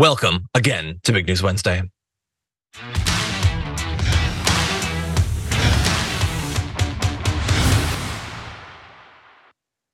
Welcome 0.00 0.46
again 0.54 0.98
to 1.02 1.12
Big 1.12 1.26
News 1.26 1.42
Wednesday. 1.42 1.82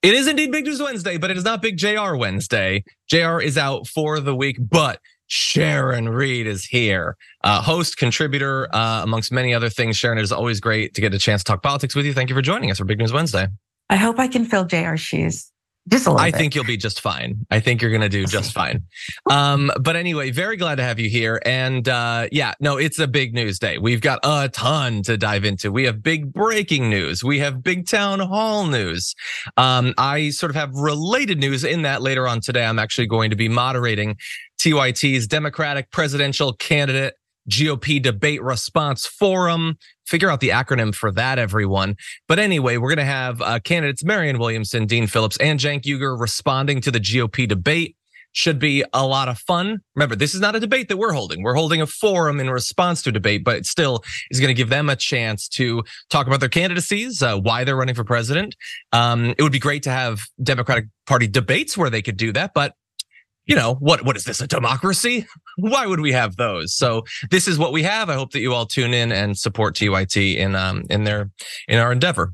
It 0.03 0.15
is 0.15 0.29
indeed 0.29 0.53
Big 0.53 0.65
News 0.65 0.81
Wednesday, 0.81 1.19
but 1.19 1.33
it 1.33 1.37
is 1.37 1.43
not 1.43 1.61
Big 1.61 1.77
JR 1.77 2.15
Wednesday. 2.15 2.85
JR 3.11 3.41
is 3.41 3.59
out 3.59 3.89
for 3.89 4.21
the 4.21 4.33
week, 4.33 4.59
but 4.61 5.01
Sharon 5.27 6.09
Reed 6.09 6.47
is 6.47 6.65
here, 6.65 7.17
uh, 7.43 7.61
host, 7.61 7.97
contributor, 7.97 8.73
uh, 8.73 9.03
amongst 9.03 9.33
many 9.33 9.53
other 9.53 9.69
things. 9.69 9.97
Sharon, 9.97 10.19
it 10.19 10.23
is 10.23 10.31
always 10.31 10.61
great 10.61 10.95
to 10.95 11.01
get 11.01 11.15
a 11.15 11.19
chance 11.19 11.43
to 11.43 11.51
talk 11.51 11.65
politics 11.65 11.97
with 11.97 12.07
you. 12.07 12.15
Thank 12.15 12.29
you 12.29 12.37
for 12.37 12.43
joining 12.43 12.71
us 12.71 12.79
for 12.79 12.85
Big 12.85 13.01
News 13.01 13.13
Wednesday. 13.13 13.49
I 13.91 13.97
hope 13.97 14.21
I 14.21 14.29
can 14.29 14.45
fill 14.45 14.67
JR's 14.67 15.01
shoes. 15.01 15.51
Just 15.89 16.07
a 16.07 16.11
little 16.11 16.21
I 16.21 16.31
bit. 16.33 16.39
think 16.39 16.55
you'll 16.55 16.65
be 16.65 16.77
just 16.77 17.01
fine. 17.01 17.47
I 17.51 17.61
think 17.61 17.81
you're 17.81 17.93
going 17.93 18.03
to 18.03 18.09
do 18.09 18.27
just 18.27 18.53
fine. 18.53 18.83
Um, 19.31 19.71
but 19.81 19.95
anyway, 19.95 20.31
very 20.33 20.57
glad 20.57 20.77
to 20.77 20.83
have 20.83 20.99
you 20.99 21.09
here. 21.09 21.41
And 21.45 21.89
uh, 21.89 22.27
yeah, 22.33 22.55
no, 22.59 22.77
it's 22.77 22.99
a 22.99 23.07
big 23.07 23.35
news 23.35 23.61
day. 23.61 23.79
We've 23.79 24.01
got 24.01 24.19
a 24.25 24.49
ton 24.49 25.03
to 25.05 25.17
dive 25.17 25.45
into. 25.45 25.71
We 25.71 25.85
have 25.85 26.03
big 26.03 26.33
breaking 26.33 26.91
news. 26.91 27.23
We 27.23 27.39
have 27.39 27.63
big 27.63 27.87
town 27.87 28.19
hall 28.19 28.67
news. 28.67 29.15
Um, 29.57 29.95
I 29.97 30.31
sort 30.31 30.51
of 30.51 30.57
have 30.57 30.75
related 30.75 31.39
news 31.39 31.63
in 31.63 31.83
that 31.83 32.03
later 32.03 32.27
on 32.27 32.41
today. 32.41 32.67
I'm 32.67 32.81
actually 32.81 33.07
going 33.07 33.31
to 33.31 33.37
be 33.37 33.49
moderating 33.49 34.17
TYT's 34.59 35.27
Democratic 35.29 35.91
presidential 35.93 36.53
candidate 36.55 37.15
GOP 37.49 38.03
debate 38.03 38.43
response 38.43 39.07
forum. 39.07 39.79
Figure 40.07 40.31
out 40.31 40.41
the 40.41 40.51
acronym 40.51 40.95
for 40.95 41.11
that, 41.13 41.39
everyone. 41.39 41.97
But 42.29 42.39
anyway, 42.39 42.77
we're 42.77 42.91
going 42.91 42.99
to 42.99 43.05
have 43.05 43.41
uh, 43.41 43.59
candidates 43.61 44.05
Marianne 44.05 44.39
Williamson, 44.39 44.87
Dean 44.87 45.07
Phillips, 45.07 45.37
and 45.39 45.59
Cenk 45.59 45.83
Uygur 45.83 46.19
responding 46.19 46.81
to 46.83 46.91
the 46.91 47.01
GOP 47.01 47.49
debate. 47.49 47.97
Should 48.33 48.59
be 48.59 48.85
a 48.93 49.07
lot 49.07 49.31
of 49.31 49.39
fun. 49.39 49.79
Remember, 49.95 50.15
this 50.15 50.35
is 50.35 50.43
not 50.43 50.55
a 50.55 50.61
debate 50.61 50.91
that 50.91 50.99
we're 50.99 51.15
holding. 51.15 51.43
We're 51.43 51.55
holding 51.55 51.81
a 51.81 51.87
forum 51.87 52.39
in 52.39 52.51
response 52.51 53.01
to 53.05 53.13
debate, 53.13 53.45
but 53.45 53.57
it 53.57 53.65
still 53.65 54.05
is 54.31 54.41
going 54.41 54.49
to 54.49 54.55
give 54.55 54.69
them 54.69 54.91
a 54.91 54.97
chance 54.97 55.49
to 55.49 55.83
talk 56.11 56.27
about 56.27 56.41
their 56.41 56.51
candidacies, 56.51 57.23
uh, 57.23 57.39
why 57.39 57.65
they're 57.65 57.77
running 57.77 57.95
for 57.95 58.05
president. 58.05 58.55
Um, 58.93 59.35
it 59.39 59.43
would 59.43 59.53
be 59.53 59.59
great 59.59 59.85
to 59.85 59.91
have 59.91 60.21
Democratic 60.43 60.85
Party 61.07 61.27
debates 61.27 61.79
where 61.79 61.89
they 61.89 62.03
could 62.03 62.19
do 62.19 62.31
that, 62.33 62.53
but 62.53 62.75
you 63.47 63.55
know 63.55 63.75
what 63.75 64.05
what 64.05 64.17
is 64.17 64.25
this 64.25 64.41
a 64.41 64.47
democracy 64.47 65.27
why 65.57 65.87
would 65.87 66.01
we 66.01 66.13
have 66.13 66.37
those 66.37 66.75
so 66.75 67.03
this 67.31 67.49
is 67.49 67.59
what 67.59 67.73
we 67.73 67.83
have 67.83 68.09
i 68.11 68.15
hope 68.15 68.33
that 68.33 68.41
you 68.41 68.53
all 68.53 68.67
tune 68.67 68.95
in 68.95 69.13
and 69.13 69.39
support 69.39 69.75
tyt 69.75 70.37
in 70.37 70.55
um 70.55 70.85
in 70.91 71.05
their 71.05 71.31
in 71.69 71.79
our 71.79 71.93
endeavor 71.93 72.33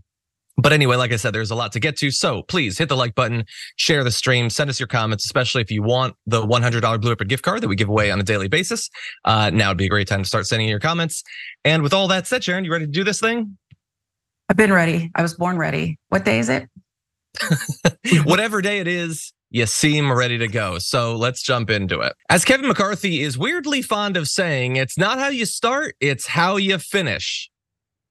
but 0.58 0.72
anyway, 0.72 0.96
like 0.96 1.12
I 1.12 1.16
said, 1.16 1.34
there's 1.34 1.50
a 1.50 1.54
lot 1.54 1.72
to 1.72 1.80
get 1.80 1.96
to. 1.98 2.10
So 2.10 2.42
please 2.42 2.76
hit 2.76 2.88
the 2.88 2.96
like 2.96 3.14
button, 3.14 3.44
share 3.76 4.04
the 4.04 4.10
stream, 4.10 4.50
send 4.50 4.68
us 4.68 4.78
your 4.78 4.86
comments, 4.86 5.24
especially 5.24 5.62
if 5.62 5.70
you 5.70 5.82
want 5.82 6.14
the 6.26 6.44
$100 6.46 7.00
Blue 7.00 7.12
Apron 7.12 7.28
gift 7.28 7.42
card 7.42 7.62
that 7.62 7.68
we 7.68 7.76
give 7.76 7.88
away 7.88 8.10
on 8.10 8.20
a 8.20 8.22
daily 8.22 8.48
basis. 8.48 8.90
Uh, 9.24 9.50
now 9.50 9.68
would 9.70 9.78
be 9.78 9.86
a 9.86 9.88
great 9.88 10.08
time 10.08 10.22
to 10.22 10.28
start 10.28 10.46
sending 10.46 10.68
your 10.68 10.80
comments. 10.80 11.22
And 11.64 11.82
with 11.82 11.94
all 11.94 12.06
that 12.08 12.26
said, 12.26 12.44
Sharon, 12.44 12.64
you 12.64 12.72
ready 12.72 12.84
to 12.84 12.90
do 12.90 13.02
this 13.02 13.18
thing? 13.18 13.56
I've 14.48 14.56
been 14.56 14.72
ready. 14.72 15.10
I 15.14 15.22
was 15.22 15.34
born 15.34 15.56
ready. 15.56 15.98
What 16.10 16.24
day 16.24 16.38
is 16.38 16.50
it? 16.50 16.68
Whatever 18.24 18.60
day 18.60 18.80
it 18.80 18.86
is, 18.86 19.32
you 19.52 19.66
seem 19.66 20.10
ready 20.10 20.38
to 20.38 20.48
go. 20.48 20.78
So 20.78 21.14
let's 21.14 21.42
jump 21.42 21.68
into 21.68 22.00
it. 22.00 22.14
As 22.30 22.44
Kevin 22.44 22.66
McCarthy 22.66 23.20
is 23.20 23.36
weirdly 23.36 23.82
fond 23.82 24.16
of 24.16 24.26
saying, 24.26 24.76
it's 24.76 24.96
not 24.96 25.18
how 25.18 25.28
you 25.28 25.44
start, 25.44 25.94
it's 26.00 26.26
how 26.26 26.56
you 26.56 26.78
finish. 26.78 27.50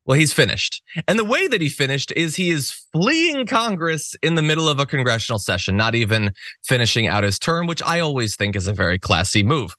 Well, 0.06 0.20
he's 0.20 0.34
finished. 0.34 0.84
And 1.08 1.18
the 1.18 1.26
way 1.26 1.48
that 1.48 1.62
he 1.62 1.70
finished 1.70 2.12
is 2.16 2.36
he 2.36 2.52
is 2.52 2.72
fleeing 2.94 3.48
Congress 3.48 4.16
in 4.22 4.36
the 4.36 4.42
middle 4.44 4.70
of 4.70 4.80
a 4.80 4.86
congressional 4.86 5.40
session, 5.40 5.76
not 5.76 5.96
even 5.96 6.32
finishing 6.64 7.08
out 7.08 7.24
his 7.24 7.40
term, 7.40 7.66
which 7.66 7.82
I 7.84 8.00
always 8.00 8.36
think 8.36 8.56
is 8.56 8.68
a 8.68 8.74
very 8.74 9.00
classy 9.00 9.42
move. 9.44 9.76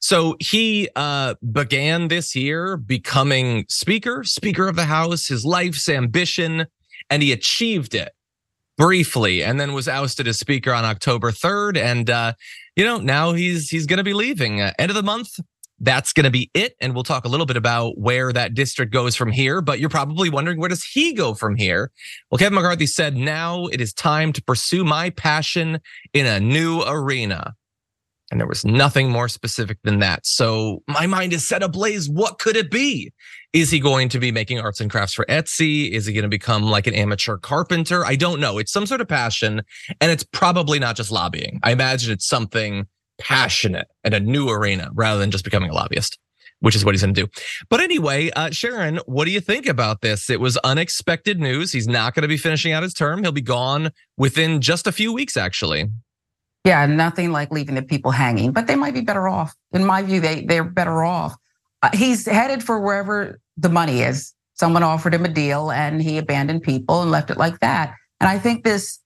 So 0.00 0.36
he 0.38 0.88
uh, 0.96 1.34
began 1.52 2.08
this 2.08 2.34
year 2.34 2.76
becoming 2.76 3.64
Speaker, 3.68 4.22
Speaker 4.24 4.68
of 4.68 4.76
the 4.76 4.84
House, 4.84 5.26
his 5.26 5.44
life's 5.44 5.88
ambition, 5.88 6.66
and 7.10 7.22
he 7.22 7.32
achieved 7.32 7.94
it 7.94 8.12
briefly 8.76 9.42
and 9.42 9.58
then 9.60 9.72
was 9.72 9.88
ousted 9.88 10.28
as 10.28 10.38
speaker 10.38 10.72
on 10.72 10.84
October 10.84 11.30
3rd 11.30 11.78
and 11.78 12.10
uh, 12.10 12.32
you 12.74 12.84
know 12.84 12.98
now 12.98 13.32
he's 13.32 13.68
he's 13.68 13.86
going 13.86 13.98
to 13.98 14.04
be 14.04 14.14
leaving 14.14 14.60
uh, 14.60 14.72
end 14.78 14.90
of 14.90 14.94
the 14.94 15.02
month 15.02 15.40
that's 15.80 16.12
going 16.12 16.24
to 16.24 16.30
be 16.30 16.50
it 16.54 16.74
and 16.80 16.94
we'll 16.94 17.04
talk 17.04 17.24
a 17.24 17.28
little 17.28 17.46
bit 17.46 17.56
about 17.56 17.98
where 17.98 18.32
that 18.32 18.54
district 18.54 18.92
goes 18.92 19.14
from 19.16 19.30
here 19.30 19.60
but 19.60 19.78
you're 19.78 19.90
probably 19.90 20.30
wondering 20.30 20.58
where 20.58 20.68
does 20.68 20.84
he 20.84 21.12
go 21.12 21.34
from 21.34 21.56
here 21.56 21.90
well 22.30 22.38
Kevin 22.38 22.54
McCarthy 22.54 22.86
said 22.86 23.16
now 23.16 23.66
it 23.66 23.80
is 23.80 23.92
time 23.92 24.32
to 24.32 24.42
pursue 24.42 24.84
my 24.84 25.10
passion 25.10 25.80
in 26.12 26.26
a 26.26 26.40
new 26.40 26.82
arena 26.86 27.54
and 28.30 28.40
there 28.40 28.48
was 28.48 28.64
nothing 28.64 29.10
more 29.10 29.28
specific 29.28 29.78
than 29.84 30.00
that. 30.00 30.26
So 30.26 30.82
my 30.88 31.06
mind 31.06 31.32
is 31.32 31.46
set 31.46 31.62
ablaze. 31.62 32.08
What 32.08 32.38
could 32.38 32.56
it 32.56 32.70
be? 32.70 33.12
Is 33.56 33.70
he 33.70 33.80
going 33.80 34.10
to 34.10 34.18
be 34.18 34.30
making 34.30 34.60
arts 34.60 34.82
and 34.82 34.90
crafts 34.90 35.14
for 35.14 35.24
Etsy? 35.30 35.90
Is 35.90 36.04
he 36.04 36.12
going 36.12 36.24
to 36.24 36.28
become 36.28 36.64
like 36.64 36.86
an 36.86 36.92
amateur 36.92 37.38
carpenter? 37.38 38.04
I 38.04 38.14
don't 38.14 38.38
know. 38.38 38.58
It's 38.58 38.70
some 38.70 38.84
sort 38.84 39.00
of 39.00 39.08
passion, 39.08 39.62
and 39.98 40.10
it's 40.10 40.24
probably 40.24 40.78
not 40.78 40.94
just 40.94 41.10
lobbying. 41.10 41.58
I 41.62 41.72
imagine 41.72 42.12
it's 42.12 42.28
something 42.28 42.86
passionate 43.16 43.88
and 44.04 44.12
a 44.12 44.20
new 44.20 44.50
arena 44.50 44.90
rather 44.92 45.18
than 45.18 45.30
just 45.30 45.42
becoming 45.42 45.70
a 45.70 45.72
lobbyist, 45.72 46.18
which 46.60 46.76
is 46.76 46.84
what 46.84 46.94
he's 46.94 47.00
going 47.00 47.14
to 47.14 47.22
do. 47.22 47.28
But 47.70 47.80
anyway, 47.80 48.28
uh, 48.36 48.50
Sharon, 48.50 49.00
what 49.06 49.24
do 49.24 49.30
you 49.30 49.40
think 49.40 49.66
about 49.66 50.02
this? 50.02 50.28
It 50.28 50.38
was 50.38 50.58
unexpected 50.58 51.40
news. 51.40 51.72
He's 51.72 51.88
not 51.88 52.14
going 52.14 52.24
to 52.24 52.28
be 52.28 52.36
finishing 52.36 52.74
out 52.74 52.82
his 52.82 52.92
term. 52.92 53.22
He'll 53.22 53.32
be 53.32 53.40
gone 53.40 53.90
within 54.18 54.60
just 54.60 54.86
a 54.86 54.92
few 54.92 55.14
weeks, 55.14 55.34
actually. 55.34 55.86
Yeah, 56.66 56.84
nothing 56.84 57.32
like 57.32 57.50
leaving 57.50 57.76
the 57.76 57.82
people 57.82 58.10
hanging, 58.10 58.52
but 58.52 58.66
they 58.66 58.76
might 58.76 58.92
be 58.92 59.00
better 59.00 59.26
off. 59.26 59.54
In 59.72 59.82
my 59.82 60.02
view, 60.02 60.20
they 60.20 60.44
they're 60.44 60.62
better 60.62 61.04
off. 61.04 61.34
Uh, 61.82 61.88
he's 61.94 62.26
headed 62.26 62.62
for 62.62 62.80
wherever 62.80 63.40
the 63.56 63.68
money 63.68 64.02
is. 64.02 64.32
Someone 64.54 64.82
offered 64.82 65.14
him 65.14 65.24
a 65.24 65.28
deal, 65.28 65.70
and 65.70 66.02
he 66.02 66.18
abandoned 66.18 66.62
people 66.62 67.02
and 67.02 67.10
left 67.10 67.30
it 67.30 67.36
like 67.36 67.60
that. 67.60 67.94
And 68.20 68.28
I 68.28 68.38
think 68.38 68.64
this 68.64 68.98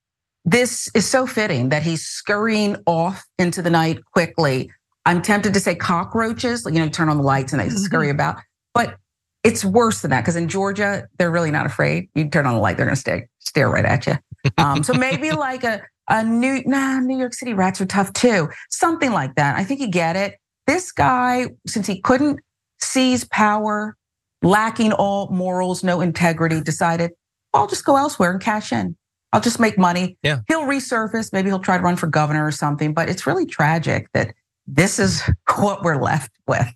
this 0.44 0.88
is 0.94 1.06
so 1.06 1.26
fitting 1.26 1.68
that 1.68 1.82
he's 1.82 2.06
scurrying 2.06 2.76
off 2.86 3.24
into 3.38 3.60
the 3.60 3.70
night 3.70 3.98
quickly. 4.12 4.70
I'm 5.04 5.22
tempted 5.22 5.52
to 5.54 5.60
say 5.60 5.74
cockroaches, 5.74 6.64
you 6.64 6.78
know, 6.78 6.88
turn 6.88 7.08
on 7.08 7.18
the 7.18 7.22
lights 7.22 7.52
and 7.52 7.60
they 7.60 7.68
scurry 7.68 8.10
about, 8.10 8.36
but 8.74 8.96
it's 9.42 9.64
worse 9.64 10.02
than 10.02 10.10
that 10.10 10.20
because 10.20 10.36
in 10.36 10.48
Georgia 10.48 11.06
they're 11.18 11.30
really 11.30 11.50
not 11.50 11.66
afraid. 11.66 12.08
You 12.14 12.28
turn 12.28 12.46
on 12.46 12.54
the 12.54 12.60
light, 12.60 12.76
they're 12.76 12.86
going 12.86 12.94
to 12.94 13.00
stare 13.00 13.28
stare 13.38 13.68
right 13.68 13.84
at 13.84 14.06
you. 14.06 14.14
Um, 14.58 14.82
so 14.82 14.94
maybe 14.94 15.30
like 15.32 15.64
a 15.64 15.82
a 16.08 16.24
new 16.24 16.62
nah, 16.66 16.98
New 17.00 17.18
York 17.18 17.34
City 17.34 17.54
rats 17.54 17.80
are 17.80 17.86
tough 17.86 18.12
too. 18.12 18.48
Something 18.68 19.12
like 19.12 19.34
that. 19.36 19.56
I 19.56 19.64
think 19.64 19.80
you 19.80 19.88
get 19.88 20.16
it. 20.16 20.36
This 20.66 20.92
guy, 20.92 21.48
since 21.66 21.86
he 21.86 22.00
couldn't 22.00 22.40
seize 22.80 23.24
power, 23.24 23.96
lacking 24.42 24.92
all 24.92 25.28
morals, 25.28 25.84
no 25.84 26.00
integrity, 26.00 26.60
decided, 26.60 27.12
I'll 27.52 27.66
just 27.66 27.84
go 27.84 27.96
elsewhere 27.96 28.32
and 28.32 28.40
cash 28.40 28.72
in. 28.72 28.96
I'll 29.32 29.40
just 29.40 29.60
make 29.60 29.78
money. 29.78 30.16
Yeah. 30.22 30.40
He'll 30.48 30.62
resurface. 30.62 31.32
Maybe 31.32 31.50
he'll 31.50 31.60
try 31.60 31.76
to 31.76 31.82
run 31.82 31.96
for 31.96 32.06
governor 32.06 32.44
or 32.44 32.50
something. 32.50 32.92
But 32.92 33.08
it's 33.08 33.26
really 33.26 33.46
tragic 33.46 34.08
that 34.12 34.34
this 34.66 34.98
is 34.98 35.22
what 35.56 35.82
we're 35.82 36.02
left 36.02 36.32
with. 36.46 36.66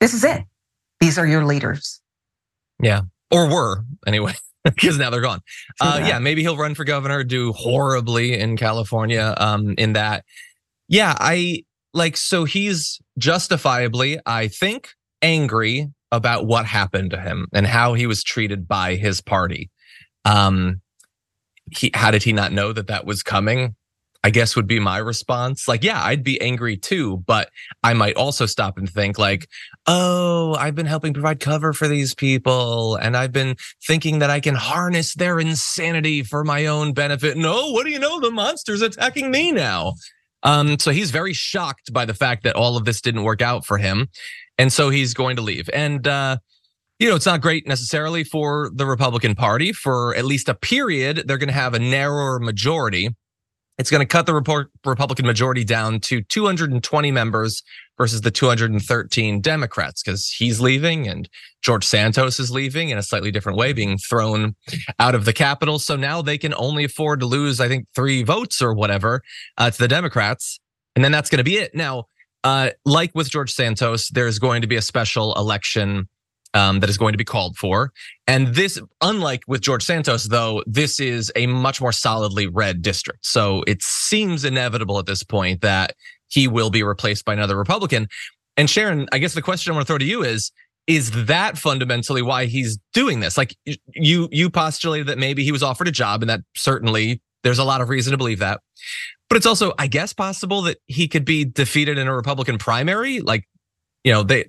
This 0.00 0.14
is 0.14 0.24
it. 0.24 0.42
These 1.00 1.18
are 1.18 1.26
your 1.26 1.44
leaders. 1.44 2.00
Yeah. 2.80 3.02
Or 3.30 3.48
were 3.48 3.84
anyway, 4.06 4.34
because 4.64 4.98
now 4.98 5.10
they're 5.10 5.20
gone. 5.20 5.40
Uh, 5.80 6.04
yeah, 6.06 6.18
maybe 6.18 6.42
he'll 6.42 6.56
run 6.56 6.74
for 6.74 6.84
governor, 6.84 7.24
do 7.24 7.52
horribly 7.52 8.38
in 8.38 8.56
California. 8.56 9.34
Um, 9.36 9.74
in 9.78 9.94
that, 9.94 10.24
yeah, 10.88 11.14
I 11.18 11.64
like. 11.92 12.16
So 12.16 12.44
he's 12.44 13.00
justifiably, 13.18 14.20
I 14.26 14.46
think, 14.46 14.90
angry 15.22 15.90
about 16.16 16.46
what 16.46 16.66
happened 16.66 17.10
to 17.12 17.20
him 17.20 17.46
and 17.52 17.66
how 17.66 17.94
he 17.94 18.06
was 18.06 18.24
treated 18.24 18.66
by 18.66 18.96
his 18.96 19.20
party. 19.20 19.70
Um, 20.24 20.80
he 21.70 21.90
how 21.94 22.10
did 22.10 22.22
he 22.22 22.32
not 22.32 22.52
know 22.52 22.72
that 22.72 22.88
that 22.88 23.06
was 23.06 23.22
coming? 23.22 23.74
I 24.24 24.30
guess 24.30 24.56
would 24.56 24.66
be 24.66 24.80
my 24.80 24.98
response. 24.98 25.68
Like, 25.68 25.84
yeah, 25.84 26.02
I'd 26.02 26.24
be 26.24 26.40
angry 26.40 26.76
too, 26.76 27.18
but 27.28 27.48
I 27.84 27.94
might 27.94 28.16
also 28.16 28.44
stop 28.44 28.76
and 28.76 28.90
think 28.90 29.20
like, 29.20 29.46
oh, 29.86 30.56
I've 30.58 30.74
been 30.74 30.86
helping 30.86 31.14
provide 31.14 31.38
cover 31.38 31.72
for 31.72 31.86
these 31.86 32.12
people 32.12 32.96
and 32.96 33.16
I've 33.16 33.30
been 33.30 33.54
thinking 33.86 34.18
that 34.18 34.30
I 34.30 34.40
can 34.40 34.56
harness 34.56 35.14
their 35.14 35.38
insanity 35.38 36.24
for 36.24 36.42
my 36.42 36.66
own 36.66 36.92
benefit. 36.92 37.36
No, 37.36 37.70
what 37.70 37.84
do 37.84 37.92
you 37.92 38.00
know? 38.00 38.18
The 38.18 38.32
monster's 38.32 38.82
attacking 38.82 39.30
me 39.30 39.52
now. 39.52 39.94
Um, 40.42 40.76
so 40.80 40.90
he's 40.90 41.12
very 41.12 41.32
shocked 41.32 41.92
by 41.92 42.04
the 42.04 42.14
fact 42.14 42.42
that 42.42 42.56
all 42.56 42.76
of 42.76 42.84
this 42.84 43.00
didn't 43.00 43.22
work 43.22 43.42
out 43.42 43.64
for 43.64 43.78
him. 43.78 44.08
And 44.58 44.72
so 44.72 44.90
he's 44.90 45.14
going 45.14 45.36
to 45.36 45.42
leave. 45.42 45.68
And 45.72 46.06
uh, 46.06 46.38
you 46.98 47.08
know, 47.08 47.16
it's 47.16 47.26
not 47.26 47.40
great 47.40 47.66
necessarily 47.66 48.24
for 48.24 48.70
the 48.74 48.86
Republican 48.86 49.34
Party. 49.34 49.72
For 49.72 50.14
at 50.14 50.24
least 50.24 50.48
a 50.48 50.54
period, 50.54 51.24
they're 51.26 51.38
going 51.38 51.48
to 51.48 51.54
have 51.54 51.74
a 51.74 51.78
narrower 51.78 52.38
majority. 52.38 53.10
It's 53.78 53.90
going 53.90 54.00
to 54.00 54.06
cut 54.06 54.24
the 54.24 54.34
Republican 54.86 55.26
majority 55.26 55.62
down 55.62 56.00
to 56.00 56.22
220 56.22 57.10
members 57.10 57.62
versus 57.98 58.22
the 58.22 58.30
213 58.30 59.42
Democrats 59.42 60.02
because 60.02 60.28
he's 60.28 60.60
leaving 60.60 61.06
and 61.06 61.28
George 61.62 61.84
Santos 61.84 62.40
is 62.40 62.50
leaving 62.50 62.88
in 62.88 62.96
a 62.96 63.02
slightly 63.02 63.30
different 63.30 63.58
way, 63.58 63.74
being 63.74 63.98
thrown 63.98 64.54
out 64.98 65.14
of 65.14 65.26
the 65.26 65.34
Capitol. 65.34 65.78
So 65.78 65.94
now 65.94 66.22
they 66.22 66.38
can 66.38 66.54
only 66.54 66.84
afford 66.84 67.20
to 67.20 67.26
lose, 67.26 67.60
I 67.60 67.68
think, 67.68 67.86
three 67.94 68.22
votes 68.22 68.62
or 68.62 68.72
whatever 68.72 69.22
uh, 69.58 69.70
to 69.70 69.78
the 69.78 69.88
Democrats. 69.88 70.58
And 70.94 71.04
then 71.04 71.12
that's 71.12 71.28
going 71.28 71.38
to 71.38 71.44
be 71.44 71.58
it. 71.58 71.74
Now, 71.74 72.06
uh, 72.46 72.70
like 72.84 73.10
with 73.12 73.28
George 73.28 73.52
Santos, 73.52 74.08
there's 74.10 74.38
going 74.38 74.62
to 74.62 74.68
be 74.68 74.76
a 74.76 74.82
special 74.82 75.34
election 75.34 76.08
um, 76.54 76.78
that 76.78 76.88
is 76.88 76.96
going 76.96 77.12
to 77.12 77.18
be 77.18 77.24
called 77.24 77.56
for. 77.56 77.90
And 78.28 78.54
this, 78.54 78.80
unlike 79.00 79.42
with 79.48 79.62
George 79.62 79.82
Santos, 79.82 80.28
though, 80.28 80.62
this 80.64 81.00
is 81.00 81.32
a 81.34 81.48
much 81.48 81.80
more 81.80 81.90
solidly 81.90 82.46
red 82.46 82.82
district. 82.82 83.26
So 83.26 83.64
it 83.66 83.82
seems 83.82 84.44
inevitable 84.44 85.00
at 85.00 85.06
this 85.06 85.24
point 85.24 85.60
that 85.62 85.96
he 86.28 86.46
will 86.46 86.70
be 86.70 86.84
replaced 86.84 87.24
by 87.24 87.32
another 87.32 87.56
Republican. 87.56 88.06
And 88.56 88.70
Sharon, 88.70 89.08
I 89.10 89.18
guess 89.18 89.34
the 89.34 89.42
question 89.42 89.72
I 89.72 89.74
want 89.74 89.88
to 89.88 89.90
throw 89.90 89.98
to 89.98 90.04
you 90.04 90.22
is, 90.22 90.52
is 90.86 91.26
that 91.26 91.58
fundamentally 91.58 92.22
why 92.22 92.46
he's 92.46 92.78
doing 92.94 93.18
this? 93.18 93.36
Like 93.36 93.56
you, 93.92 94.28
you 94.30 94.50
postulated 94.50 95.08
that 95.08 95.18
maybe 95.18 95.42
he 95.42 95.50
was 95.50 95.64
offered 95.64 95.88
a 95.88 95.90
job, 95.90 96.22
and 96.22 96.30
that 96.30 96.42
certainly 96.54 97.20
there's 97.42 97.58
a 97.58 97.64
lot 97.64 97.80
of 97.80 97.88
reason 97.88 98.12
to 98.12 98.16
believe 98.16 98.38
that. 98.38 98.60
But 99.28 99.36
it's 99.36 99.46
also, 99.46 99.72
I 99.78 99.86
guess, 99.88 100.12
possible 100.12 100.62
that 100.62 100.78
he 100.86 101.08
could 101.08 101.24
be 101.24 101.44
defeated 101.44 101.98
in 101.98 102.06
a 102.06 102.14
Republican 102.14 102.58
primary. 102.58 103.20
Like, 103.20 103.48
you 104.04 104.12
know, 104.12 104.22
they, 104.22 104.44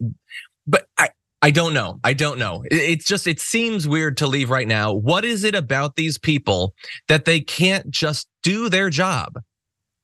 but 0.67 0.85
I, 0.97 1.09
I 1.41 1.51
don't 1.51 1.73
know. 1.73 1.99
I 2.03 2.13
don't 2.13 2.37
know. 2.37 2.63
It's 2.69 3.05
just, 3.05 3.27
it 3.27 3.39
seems 3.39 3.87
weird 3.87 4.17
to 4.17 4.27
leave 4.27 4.49
right 4.49 4.67
now. 4.67 4.93
What 4.93 5.25
is 5.25 5.43
it 5.43 5.55
about 5.55 5.95
these 5.95 6.17
people 6.17 6.73
that 7.07 7.25
they 7.25 7.39
can't 7.41 7.89
just 7.89 8.27
do 8.43 8.69
their 8.69 8.89
job? 8.89 9.39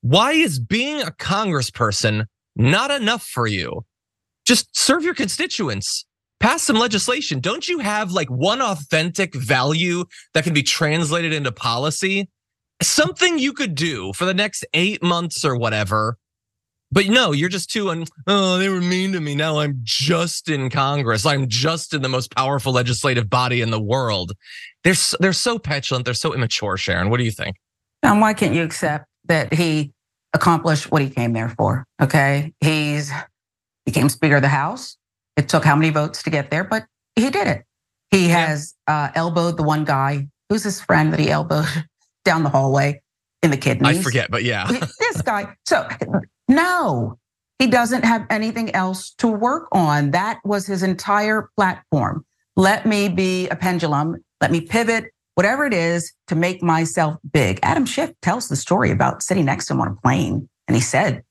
Why 0.02 0.34
is 0.34 0.60
being 0.60 1.02
a 1.02 1.12
congressperson 1.12 2.26
not 2.56 2.92
enough 2.92 3.24
for 3.24 3.48
you? 3.48 3.86
Just 4.46 4.78
serve 4.78 5.04
your 5.04 5.14
constituents, 5.14 6.06
pass 6.40 6.64
some 6.64 6.76
legislation. 6.76 7.40
Don't 7.40 7.70
you 7.70 7.80
have 7.80 8.12
like 8.12 8.30
one 8.30 8.62
authentic 8.62 9.34
value 9.34 10.04
that 10.34 10.44
can 10.44 10.54
be 10.54 10.64
translated 10.64 11.32
into 11.32 11.52
policy? 11.52 12.30
Something 12.84 13.40
you 13.40 13.54
could 13.54 13.76
do 13.76 14.14
for 14.14 14.26
the 14.26 14.34
next 14.34 14.66
eight 14.74 15.02
months 15.02 15.44
or 15.44 15.56
whatever 15.56 16.18
but 16.94 17.08
no, 17.08 17.32
you're 17.32 17.50
just 17.50 17.72
too, 17.72 17.90
un- 17.90 18.06
oh, 18.28 18.60
they 18.60 18.70
were 18.70 18.80
mean 18.80 19.14
to 19.14 19.20
me. 19.20 19.34
Now 19.34 19.58
I'm 19.58 19.80
just 19.82 20.48
in 20.48 20.70
Congress. 20.70 21.26
I'm 21.26 21.48
just 21.48 21.92
in 21.92 22.04
the 22.04 22.10
most 22.10 22.30
powerful 22.36 22.72
legislative 22.72 23.32
body 23.32 23.62
in 23.62 23.72
the 23.72 23.82
world. 23.82 24.34
They're, 24.84 24.94
they're 25.20 25.34
so 25.34 25.58
petulant. 25.58 26.06
They're 26.06 26.14
so 26.14 26.36
immature, 26.36 26.78
Sharon. 26.78 27.10
What 27.10 27.18
do 27.18 27.24
you 27.24 27.32
think? 27.32 27.56
And 28.04 28.22
why 28.22 28.36
can't 28.36 28.54
you 28.54 28.62
accept 28.62 29.08
that 29.26 29.52
he 29.54 29.92
accomplished 30.34 30.92
what 30.92 31.02
he 31.02 31.10
came 31.10 31.34
there 31.34 31.50
for? 31.50 31.84
Okay. 32.00 32.54
He's 32.62 33.12
became 33.88 34.08
Speaker 34.08 34.36
of 34.36 34.44
the 34.44 34.50
House. 34.50 34.96
It 35.36 35.50
took 35.50 35.66
how 35.66 35.76
many 35.76 35.90
votes 35.90 36.22
to 36.22 36.30
get 36.30 36.52
there, 36.52 36.64
but 36.64 36.86
he 37.16 37.32
did 37.32 37.48
it. 37.48 37.64
He 38.12 38.28
has 38.28 38.76
uh, 38.86 39.10
elbowed 39.16 39.58
the 39.58 39.64
one 39.64 39.84
guy 39.84 40.28
who's 40.48 40.64
his 40.64 40.80
friend 40.80 41.12
that 41.12 41.20
he 41.20 41.32
elbowed 41.32 41.66
down 42.24 42.44
the 42.44 42.50
hallway 42.50 43.02
in 43.42 43.52
the 43.52 43.58
kidneys. 43.58 44.00
I 44.00 44.02
forget, 44.02 44.32
but 44.32 44.44
yeah. 44.44 44.68
this 45.00 45.22
guy. 45.22 45.56
So 45.66 45.88
no, 46.48 47.18
he 47.60 47.68
doesn't 47.68 48.04
have 48.04 48.26
anything 48.30 48.74
else 48.76 49.12
to 49.20 49.28
work 49.28 49.68
on. 49.72 50.12
That 50.12 50.40
was 50.44 50.66
his 50.66 50.84
entire 50.84 51.50
platform. 51.56 52.26
Let 52.56 52.86
me 52.86 53.10
be 53.10 53.50
a 53.50 53.56
pendulum. 53.56 54.24
Let 54.42 54.52
me 54.52 54.62
pivot, 54.62 55.06
whatever 55.36 55.66
it 55.66 55.74
is, 55.74 56.14
to 56.28 56.36
make 56.36 56.62
myself 56.62 57.18
big. 57.32 57.60
Adam 57.64 57.86
Schiff 57.86 58.12
tells 58.22 58.48
the 58.48 58.56
story 58.56 58.92
about 58.92 59.24
sitting 59.24 59.46
next 59.46 59.68
to 59.68 59.74
him 59.74 59.82
on 59.82 59.88
a 59.90 59.96
plane, 60.02 60.50
and 60.68 60.76
he 60.76 60.82
said 60.82 61.24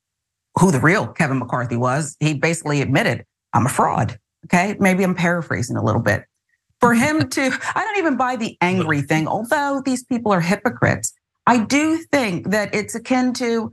who 0.58 0.70
the 0.70 0.80
real 0.80 1.06
Kevin 1.06 1.38
McCarthy 1.38 1.76
was. 1.76 2.16
He 2.20 2.34
basically 2.34 2.82
admitted, 2.82 3.24
I'm 3.52 3.66
a 3.66 3.70
fraud. 3.70 4.18
Okay. 4.46 4.76
Maybe 4.80 5.04
I'm 5.04 5.14
paraphrasing 5.14 5.76
a 5.76 5.84
little 5.84 6.00
bit. 6.00 6.24
For 6.82 6.94
him 6.94 7.28
to, 7.30 7.58
I 7.74 7.84
don't 7.84 7.98
even 7.98 8.16
buy 8.16 8.36
the 8.36 8.58
angry 8.60 9.02
thing, 9.02 9.28
although 9.28 9.80
these 9.84 10.02
people 10.02 10.32
are 10.32 10.40
hypocrites. 10.40 11.14
I 11.46 11.58
do 11.58 11.96
think 11.96 12.50
that 12.50 12.74
it's 12.74 12.94
akin 12.94 13.32
to 13.34 13.72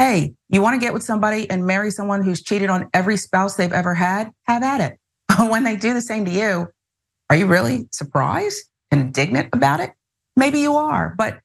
hey, 0.00 0.32
you 0.48 0.62
want 0.62 0.80
to 0.80 0.84
get 0.84 0.94
with 0.94 1.02
somebody 1.02 1.48
and 1.50 1.66
marry 1.66 1.90
someone 1.90 2.22
who's 2.22 2.42
cheated 2.42 2.70
on 2.70 2.88
every 2.94 3.18
spouse 3.18 3.56
they've 3.56 3.70
ever 3.70 3.94
had? 3.94 4.30
Have 4.44 4.62
at 4.62 4.80
it. 4.80 4.98
But 5.28 5.50
when 5.50 5.62
they 5.62 5.76
do 5.76 5.92
the 5.94 6.00
same 6.00 6.24
to 6.24 6.30
you, 6.30 6.68
are 7.28 7.36
you 7.36 7.46
really 7.46 7.86
surprised, 7.92 8.64
indignant 8.90 9.50
about 9.52 9.80
it? 9.80 9.92
Maybe 10.36 10.60
you 10.60 10.76
are, 10.76 11.14
but 11.16 11.40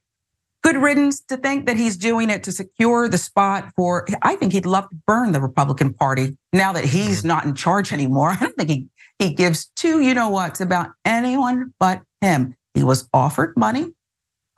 good 0.64 0.76
riddance 0.76 1.20
to 1.20 1.36
think 1.36 1.66
that 1.66 1.76
he's 1.76 1.96
doing 1.96 2.28
it 2.28 2.42
to 2.44 2.52
secure 2.52 3.08
the 3.08 3.18
spot 3.18 3.72
for. 3.76 4.06
I 4.22 4.36
think 4.36 4.52
he'd 4.52 4.66
love 4.66 4.88
to 4.88 4.96
burn 5.06 5.32
the 5.32 5.40
Republican 5.40 5.92
Party 5.94 6.36
now 6.52 6.72
that 6.72 6.84
he's 6.84 7.18
mm-hmm. 7.18 7.28
not 7.28 7.44
in 7.44 7.54
charge 7.54 7.92
anymore. 7.92 8.30
I 8.32 8.36
don't 8.36 8.56
think 8.56 8.70
he, 8.70 8.88
he 9.18 9.32
gives 9.32 9.70
two 9.76 10.00
you 10.00 10.14
know 10.14 10.28
what's 10.28 10.60
about 10.60 10.90
anyone 11.04 11.72
but 11.78 12.02
him. 12.20 12.56
He 12.74 12.82
was 12.82 13.08
offered 13.12 13.56
money, 13.56 13.92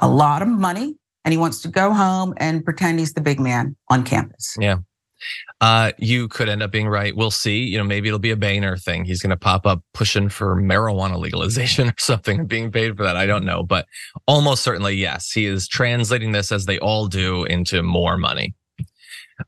a 0.01 0.09
lot 0.09 0.43
of 0.43 0.49
money 0.49 0.97
and 1.29 1.33
he 1.33 1.39
wants 1.39 1.61
to 1.61 1.69
go 1.69 1.93
home 1.93 2.33
and 2.39 2.65
pretend 2.65 2.99
he's 2.99 3.13
the 3.13 3.21
big 3.21 3.39
man 3.39 3.77
on 3.91 4.03
campus. 4.03 4.57
Yeah. 4.59 4.79
Uh, 5.61 5.93
you 5.99 6.27
could 6.29 6.49
end 6.49 6.63
up 6.63 6.71
being 6.71 6.89
right. 6.89 7.15
We'll 7.15 7.31
see. 7.31 7.65
You 7.65 7.77
know, 7.77 7.85
maybe 7.85 8.09
it'll 8.09 8.19
be 8.19 8.31
a 8.31 8.37
Boehner 8.37 8.79
thing. 8.79 9.05
He's 9.05 9.21
going 9.21 9.31
to 9.31 9.37
pop 9.37 9.67
up 9.67 9.83
pushing 9.93 10.31
for 10.31 10.57
marijuana 10.57 11.19
legalization 11.19 11.89
or 11.91 11.95
something, 11.99 12.47
being 12.47 12.73
paid 12.73 12.97
for 12.97 13.03
that. 13.03 13.17
I 13.17 13.27
don't 13.27 13.45
know, 13.45 13.63
but 13.63 13.87
almost 14.27 14.63
certainly, 14.63 14.95
yes, 14.95 15.31
he 15.31 15.45
is 15.45 15.69
translating 15.69 16.33
this 16.33 16.51
as 16.51 16.65
they 16.65 16.79
all 16.79 17.09
do 17.09 17.45
into 17.45 17.83
more 17.83 18.17
money. 18.17 18.55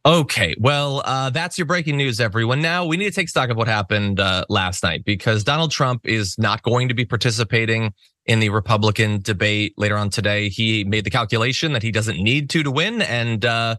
Okay, 0.07 0.55
well, 0.59 1.03
uh, 1.05 1.31
that's 1.31 1.59
your 1.59 1.67
breaking 1.67 1.97
news, 1.97 2.21
everyone. 2.21 2.63
Now 2.63 2.87
we 2.87 2.97
need 2.97 3.07
to 3.07 3.11
take 3.11 3.29
stock 3.29 3.51
of 3.51 3.57
what 3.57 3.67
happened 3.67 4.21
uh, 4.21 4.45
last 4.49 4.85
night 4.85 5.05
because 5.05 5.43
Donald 5.43 5.73
Trump 5.73 6.07
is 6.07 6.37
not 6.39 6.63
going 6.63 6.89
to 6.89 6.95
be 6.95 7.05
participating 7.05 7.93
in 8.25 8.39
the 8.39 8.51
Republican 8.51 9.21
debate 9.21 9.75
later 9.77 9.97
on 9.97 10.09
today. 10.09 10.49
He 10.49 10.85
made 10.85 11.05
the 11.05 11.11
calculation 11.11 11.73
that 11.73 11.83
he 11.83 11.91
doesn't 11.91 12.23
need 12.23 12.51
to 12.51 12.63
to 12.63 12.71
win, 12.71 13.03
and 13.03 13.45
uh, 13.45 13.77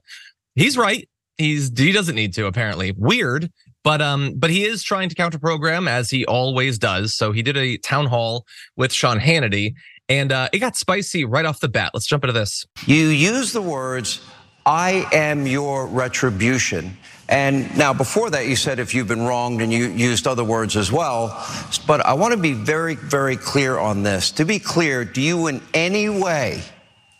he's 0.55 0.77
right. 0.77 1.07
He's 1.37 1.71
he 1.77 1.93
doesn't 1.93 2.15
need 2.15 2.33
to 2.33 2.45
apparently. 2.45 2.91
Weird, 2.91 3.49
but 3.81 4.01
um, 4.01 4.33
but 4.35 4.49
he 4.49 4.65
is 4.65 4.83
trying 4.83 5.07
to 5.07 5.15
counter 5.15 5.39
program 5.39 5.87
as 5.87 6.09
he 6.09 6.25
always 6.25 6.77
does. 6.77 7.15
So 7.15 7.31
he 7.31 7.41
did 7.41 7.55
a 7.55 7.77
town 7.77 8.07
hall 8.07 8.45
with 8.75 8.91
Sean 8.91 9.17
Hannity, 9.17 9.75
and 10.09 10.33
uh, 10.33 10.49
it 10.51 10.59
got 10.59 10.75
spicy 10.75 11.23
right 11.23 11.45
off 11.45 11.61
the 11.61 11.69
bat. 11.69 11.91
Let's 11.93 12.05
jump 12.05 12.25
into 12.25 12.33
this. 12.33 12.65
You 12.85 13.07
use 13.07 13.53
the 13.53 13.61
words 13.61 14.19
I 14.65 15.07
am 15.11 15.47
your 15.47 15.87
retribution. 15.87 16.97
And 17.27 17.77
now, 17.77 17.93
before 17.93 18.29
that, 18.31 18.47
you 18.47 18.57
said 18.57 18.79
if 18.79 18.93
you've 18.93 19.07
been 19.07 19.21
wronged 19.21 19.61
and 19.61 19.71
you 19.71 19.85
used 19.87 20.27
other 20.27 20.43
words 20.43 20.75
as 20.75 20.91
well. 20.91 21.47
But 21.87 22.05
I 22.05 22.13
want 22.13 22.33
to 22.33 22.39
be 22.39 22.53
very, 22.53 22.95
very 22.95 23.37
clear 23.37 23.77
on 23.77 24.03
this. 24.03 24.31
To 24.31 24.45
be 24.45 24.59
clear, 24.59 25.05
do 25.05 25.21
you 25.21 25.47
in 25.47 25.61
any 25.73 26.09
way 26.09 26.61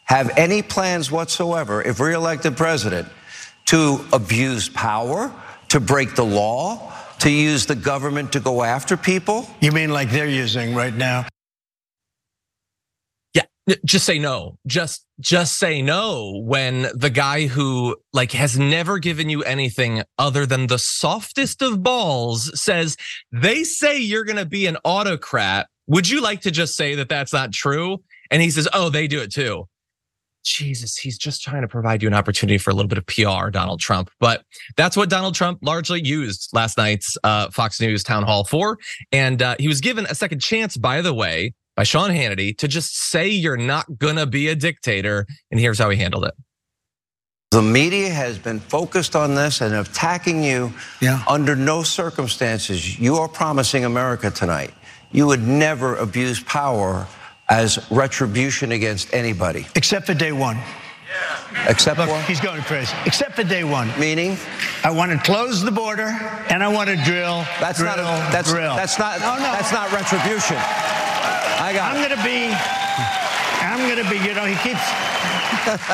have 0.04 0.38
any 0.38 0.62
plans 0.62 1.10
whatsoever, 1.10 1.82
if 1.82 2.01
reelected 2.01 2.58
president, 2.58 3.08
to 3.68 4.04
abuse 4.12 4.68
power, 4.68 5.34
to 5.70 5.80
break 5.80 6.15
the 6.15 6.25
law, 6.25 6.92
to 7.20 7.30
use 7.30 7.65
the 7.65 7.75
government 7.75 8.34
to 8.34 8.42
go 8.42 8.63
after 8.63 8.98
people? 8.98 9.48
You 9.62 9.72
mean 9.72 9.92
like 9.92 10.12
they're 10.12 10.27
using 10.27 10.75
right 10.75 10.94
now? 10.94 11.25
Just 13.86 14.06
say 14.06 14.20
no. 14.20 14.58
Just 14.65 15.06
just 15.20 15.60
say 15.60 15.82
no 15.82 16.41
when 16.44 16.88
the 16.96 17.10
guy 17.10 17.46
who 17.48 17.96
like 18.12 18.32
has 18.32 18.58
never 18.58 18.98
given 18.98 19.30
you 19.30 19.44
anything 19.44 20.03
other 20.18 20.46
than 20.46 20.68
the 20.68 20.80
softest 20.80 21.62
of 21.62 21.84
balls 21.84 22.60
says 22.60 22.98
they 23.32 23.63
say 23.63 24.00
you're 24.00 24.24
going 24.24 24.38
to 24.38 24.46
be 24.46 24.65
an 24.65 24.77
autocrat. 24.84 25.68
Would 25.88 26.10
you 26.10 26.22
like 26.22 26.41
to 26.41 26.51
just 26.51 26.75
say 26.75 26.96
that 26.96 27.10
that's 27.10 27.34
not 27.34 27.51
true? 27.51 28.00
And 28.32 28.41
he 28.41 28.50
says 28.50 28.68
oh 28.74 28.89
they 28.89 29.08
do 29.08 29.22
it 29.22 29.32
too. 29.32 29.68
Jesus 30.44 30.98
he's 30.98 31.20
just 31.20 31.44
trying 31.44 31.62
to 31.62 31.68
provide 31.68 32.01
you 32.01 32.08
an 32.08 32.15
opportunity 32.15 32.58
for 32.58 32.72
a 32.72 32.74
little 32.74 32.89
bit 32.89 32.98
of 32.98 33.06
pr 33.06 33.50
donald 33.51 33.80
trump. 33.80 34.10
But 34.20 34.44
that's 34.75 34.98
what 34.98 35.08
donald 35.08 35.36
trump 35.36 35.60
largely 35.62 36.01
used 36.01 36.50
last 36.51 36.77
night's 36.77 37.15
uh, 37.24 37.51
fox 37.51 37.80
news 37.80 38.01
town 38.01 38.24
hall 38.24 38.44
for. 38.44 38.80
And 39.12 39.39
uh, 39.44 39.56
he 39.60 39.68
was 39.68 39.82
given 39.82 40.08
a 40.08 40.15
second 40.15 40.41
chance 40.41 40.77
by 40.77 41.01
the 41.01 41.13
way 41.13 41.53
by 41.75 41.84
Sean 41.84 42.10
Hannity 42.10 42.58
to 42.58 42.68
just 42.68 42.98
say 42.98 43.28
you're 43.28 43.58
not 43.58 43.98
gonna 43.98 44.25
be 44.25 44.48
a 44.48 44.56
dictator. 44.56 45.25
And 45.51 45.60
here's 45.60 45.80
how 45.80 45.90
he 45.90 45.98
handled 45.98 46.25
it. 46.25 46.34
The 47.51 47.62
media 47.62 48.10
has 48.10 48.38
been 48.38 48.60
focused 48.60 49.16
on 49.16 49.36
this 49.36 49.60
and 49.60 49.75
attacking 49.75 50.44
you 50.44 50.74
yeah. 51.01 51.22
under 51.28 51.56
no 51.56 51.84
circumstances. 51.84 52.98
You 52.98 53.16
are 53.16 53.28
promising 53.28 53.84
America 53.84 54.32
tonight 54.32 54.74
you 55.12 55.28
would 55.28 55.46
never 55.46 55.96
abuse 55.98 56.42
power 56.42 57.08
as 57.50 57.86
retribution 57.92 58.72
against 58.72 59.13
anybody. 59.13 59.68
Except 59.75 60.06
for 60.06 60.13
day 60.13 60.32
one. 60.32 60.58
Except 61.68 62.00
Look, 62.00 62.10
for? 62.10 62.22
He's 62.22 62.40
going 62.40 62.62
crazy. 62.62 62.96
Except 63.06 63.36
for 63.36 63.44
day 63.44 63.66
one. 63.66 63.92
Meaning? 64.00 64.38
I 64.84 64.92
want 64.92 65.12
to 65.12 65.18
close 65.18 65.62
the 65.62 65.72
border 65.72 66.08
and 66.50 66.63
I 66.63 66.70
want 66.70 66.90
to 66.90 66.96
drill. 67.04 67.46
That's 67.60 67.80
drill, 67.80 67.98
not 67.98 68.00
a, 68.00 68.32
that's, 68.32 68.50
drill. 68.50 68.75
That's 68.75 68.98
not. 68.98 69.20
No, 69.20 69.36
no. 69.36 69.51
That's 69.51 69.74
not 69.74 69.92
retribution. 69.92 70.58
I 71.72 71.74
got. 71.74 71.96
I'm 71.96 72.04
going 72.04 72.18
to 72.18 72.24
be. 72.24 72.51
I'm 73.63 73.90
going 73.90 74.04
to 74.04 74.10
be. 74.10 74.18
You 74.28 74.34
know, 74.34 74.46
he 74.46 74.56
keeps. 74.56 74.84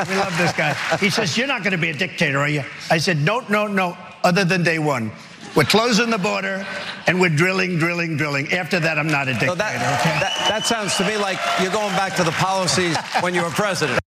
we 0.10 0.15
love 0.15 0.36
this 0.38 0.51
guy. 0.53 0.74
He 1.00 1.10
says, 1.10 1.38
"You're 1.38 1.48
not 1.48 1.62
going 1.62 1.72
to 1.72 1.77
be 1.77 1.89
a 1.89 1.93
dictator, 1.93 2.39
are 2.39 2.50
you?" 2.50 2.63
I 2.89 2.98
said, 2.98 3.17
"No, 3.17 3.41
no, 3.50 3.67
no. 3.67 3.96
Other 4.24 4.43
than 4.43 4.63
day 4.63 4.79
one." 4.79 5.12
We're 5.55 5.63
closing 5.63 6.12
the 6.12 6.19
border 6.19 6.67
and 7.07 7.19
we're 7.19 7.36
drilling, 7.36 7.79
drilling, 7.79 8.15
drilling. 8.15 8.53
After 8.53 8.79
that, 8.79 9.00
I'm 9.00 9.07
not 9.07 9.27
a 9.27 9.31
dictator. 9.31 9.53
So 9.53 9.55
that, 9.55 10.00
okay? 10.00 10.19
that, 10.19 10.46
that 10.50 10.65
sounds 10.67 10.96
to 10.98 11.07
me 11.07 11.17
like 11.17 11.39
you're 11.60 11.72
going 11.72 11.96
back 11.96 12.15
to 12.17 12.24
the 12.24 12.31
policies 12.31 12.96
when 13.22 13.34
you 13.34 13.41
were 13.41 13.50
president. 13.50 14.00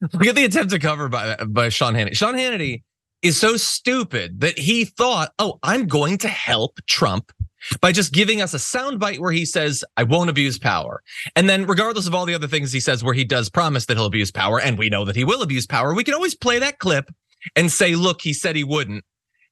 Look 0.00 0.26
at 0.26 0.36
the 0.36 0.44
attempt 0.44 0.70
to 0.72 0.78
cover 0.78 1.08
by 1.08 1.36
by 1.36 1.70
Sean 1.70 1.94
Hannity. 1.94 2.16
Sean 2.16 2.34
Hannity 2.34 2.82
is 3.22 3.36
so 3.36 3.56
stupid 3.56 4.40
that 4.40 4.58
he 4.58 4.84
thought, 4.84 5.32
oh, 5.38 5.58
I'm 5.62 5.86
going 5.86 6.18
to 6.18 6.28
help 6.28 6.78
Trump 6.86 7.32
by 7.80 7.92
just 7.92 8.12
giving 8.12 8.40
us 8.40 8.54
a 8.54 8.58
soundbite 8.58 9.18
where 9.18 9.32
he 9.32 9.44
says, 9.44 9.84
I 9.96 10.04
won't 10.04 10.30
abuse 10.30 10.58
power. 10.58 11.02
And 11.36 11.48
then, 11.48 11.66
regardless 11.66 12.06
of 12.06 12.14
all 12.14 12.26
the 12.26 12.34
other 12.34 12.48
things 12.48 12.72
he 12.72 12.80
says 12.80 13.04
where 13.04 13.14
he 13.14 13.24
does 13.24 13.48
promise 13.48 13.86
that 13.86 13.96
he'll 13.96 14.06
abuse 14.06 14.30
power, 14.30 14.60
and 14.60 14.78
we 14.78 14.88
know 14.88 15.04
that 15.04 15.16
he 15.16 15.24
will 15.24 15.42
abuse 15.42 15.66
power, 15.66 15.94
we 15.94 16.04
can 16.04 16.14
always 16.14 16.34
play 16.34 16.58
that 16.58 16.78
clip 16.78 17.10
and 17.56 17.70
say, 17.70 17.94
look, 17.94 18.22
he 18.22 18.32
said 18.32 18.56
he 18.56 18.64
wouldn't. 18.64 19.04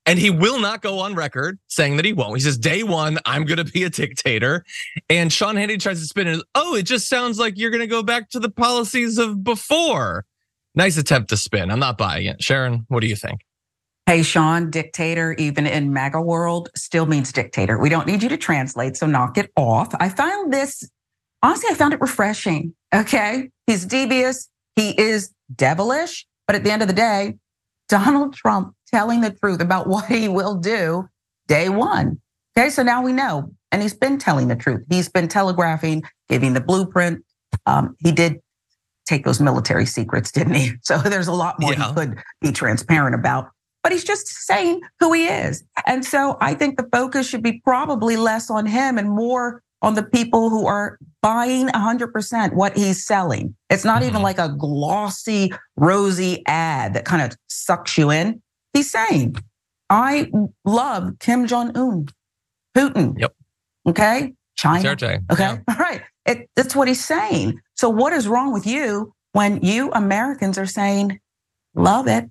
And 0.06 0.18
he 0.18 0.30
will 0.30 0.58
not 0.58 0.80
go 0.80 1.00
on 1.00 1.14
record 1.14 1.58
saying 1.66 1.96
that 1.96 2.04
he 2.06 2.14
won't. 2.14 2.36
He 2.36 2.40
says, 2.40 2.56
day 2.56 2.82
one, 2.82 3.18
I'm 3.26 3.44
going 3.44 3.58
to 3.58 3.70
be 3.70 3.84
a 3.84 3.90
dictator. 3.90 4.64
And 5.10 5.30
Sean 5.30 5.56
Hannity 5.56 5.78
tries 5.78 6.00
to 6.00 6.06
spin 6.06 6.28
it. 6.28 6.42
Oh, 6.54 6.74
it 6.74 6.84
just 6.84 7.08
sounds 7.08 7.38
like 7.38 7.58
you're 7.58 7.70
going 7.70 7.82
to 7.82 7.86
go 7.86 8.02
back 8.02 8.30
to 8.30 8.40
the 8.40 8.50
policies 8.50 9.18
of 9.18 9.44
before. 9.44 10.24
Nice 10.74 10.96
attempt 10.96 11.28
to 11.30 11.36
spin. 11.36 11.70
I'm 11.70 11.78
not 11.78 11.98
buying 11.98 12.24
it. 12.24 12.42
Sharon, 12.42 12.86
what 12.88 13.00
do 13.00 13.06
you 13.06 13.16
think? 13.16 13.42
Hey, 14.08 14.22
Sean, 14.22 14.70
dictator, 14.70 15.34
even 15.36 15.66
in 15.66 15.92
MAGA 15.92 16.22
world, 16.22 16.70
still 16.74 17.04
means 17.04 17.30
dictator. 17.30 17.78
We 17.78 17.90
don't 17.90 18.06
need 18.06 18.22
you 18.22 18.30
to 18.30 18.38
translate, 18.38 18.96
so 18.96 19.06
knock 19.06 19.36
it 19.36 19.52
off. 19.54 19.94
I 20.00 20.08
found 20.08 20.50
this, 20.50 20.88
honestly, 21.42 21.68
I 21.70 21.74
found 21.74 21.92
it 21.92 22.00
refreshing. 22.00 22.72
Okay. 22.94 23.50
He's 23.66 23.84
devious, 23.84 24.48
he 24.76 24.98
is 24.98 25.34
devilish, 25.54 26.26
but 26.46 26.56
at 26.56 26.64
the 26.64 26.70
end 26.70 26.80
of 26.80 26.88
the 26.88 26.94
day, 26.94 27.34
Donald 27.90 28.32
Trump 28.32 28.74
telling 28.86 29.20
the 29.20 29.30
truth 29.30 29.60
about 29.60 29.86
what 29.88 30.06
he 30.06 30.26
will 30.26 30.54
do 30.54 31.06
day 31.46 31.68
one. 31.68 32.18
Okay. 32.56 32.70
So 32.70 32.82
now 32.82 33.02
we 33.02 33.12
know. 33.12 33.52
And 33.72 33.82
he's 33.82 33.92
been 33.92 34.16
telling 34.16 34.48
the 34.48 34.56
truth. 34.56 34.86
He's 34.88 35.10
been 35.10 35.28
telegraphing, 35.28 36.02
giving 36.30 36.54
the 36.54 36.62
blueprint. 36.62 37.22
Um, 37.66 37.94
he 37.98 38.12
did 38.12 38.40
take 39.04 39.26
those 39.26 39.38
military 39.38 39.84
secrets, 39.84 40.32
didn't 40.32 40.54
he? 40.54 40.72
So 40.82 40.96
there's 40.96 41.28
a 41.28 41.32
lot 41.34 41.60
more 41.60 41.74
yeah. 41.74 41.88
he 41.88 41.94
could 41.94 42.18
be 42.40 42.52
transparent 42.52 43.14
about 43.14 43.50
but 43.82 43.92
he's 43.92 44.04
just 44.04 44.26
saying 44.26 44.80
who 45.00 45.12
he 45.12 45.26
is. 45.26 45.64
And 45.86 46.04
so 46.04 46.36
I 46.40 46.54
think 46.54 46.76
the 46.76 46.88
focus 46.92 47.28
should 47.28 47.42
be 47.42 47.60
probably 47.64 48.16
less 48.16 48.50
on 48.50 48.66
him 48.66 48.98
and 48.98 49.10
more 49.10 49.62
on 49.82 49.94
the 49.94 50.02
people 50.02 50.50
who 50.50 50.66
are 50.66 50.98
buying 51.22 51.68
100% 51.68 52.54
what 52.54 52.76
he's 52.76 53.06
selling. 53.06 53.54
It's 53.70 53.84
not 53.84 54.00
mm-hmm. 54.00 54.10
even 54.10 54.22
like 54.22 54.38
a 54.38 54.48
glossy, 54.48 55.52
rosy 55.76 56.42
ad 56.46 56.94
that 56.94 57.04
kind 57.04 57.22
of 57.22 57.36
sucks 57.48 57.96
you 57.96 58.10
in. 58.10 58.42
He's 58.72 58.90
saying, 58.90 59.36
I 59.90 60.30
love 60.64 61.18
Kim 61.20 61.46
Jong 61.46 61.76
un, 61.76 62.08
Putin. 62.76 63.18
Yep. 63.18 63.34
Okay. 63.86 64.34
China. 64.56 64.82
Okay. 65.30 65.44
Yeah. 65.44 65.58
All 65.68 65.76
right. 65.78 66.02
It, 66.26 66.50
that's 66.56 66.76
what 66.76 66.88
he's 66.88 67.04
saying. 67.04 67.58
So, 67.74 67.88
what 67.88 68.12
is 68.12 68.28
wrong 68.28 68.52
with 68.52 68.66
you 68.66 69.14
when 69.32 69.62
you 69.62 69.90
Americans 69.92 70.58
are 70.58 70.66
saying, 70.66 71.20
love 71.74 72.06
it? 72.08 72.28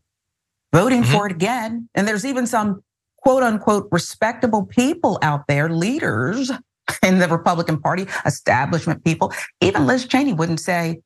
Voting 0.73 1.03
mm-hmm. 1.03 1.13
for 1.13 1.25
it 1.25 1.31
again. 1.31 1.89
And 1.95 2.07
there's 2.07 2.25
even 2.25 2.47
some 2.47 2.83
quote 3.17 3.43
unquote 3.43 3.87
respectable 3.91 4.65
people 4.65 5.19
out 5.21 5.47
there, 5.47 5.69
leaders 5.69 6.51
in 7.03 7.19
the 7.19 7.27
Republican 7.27 7.79
Party, 7.79 8.07
establishment 8.25 9.03
people. 9.03 9.33
Even 9.61 9.85
Liz 9.85 10.05
Cheney 10.05 10.33
wouldn't 10.33 10.59
say, 10.59 11.01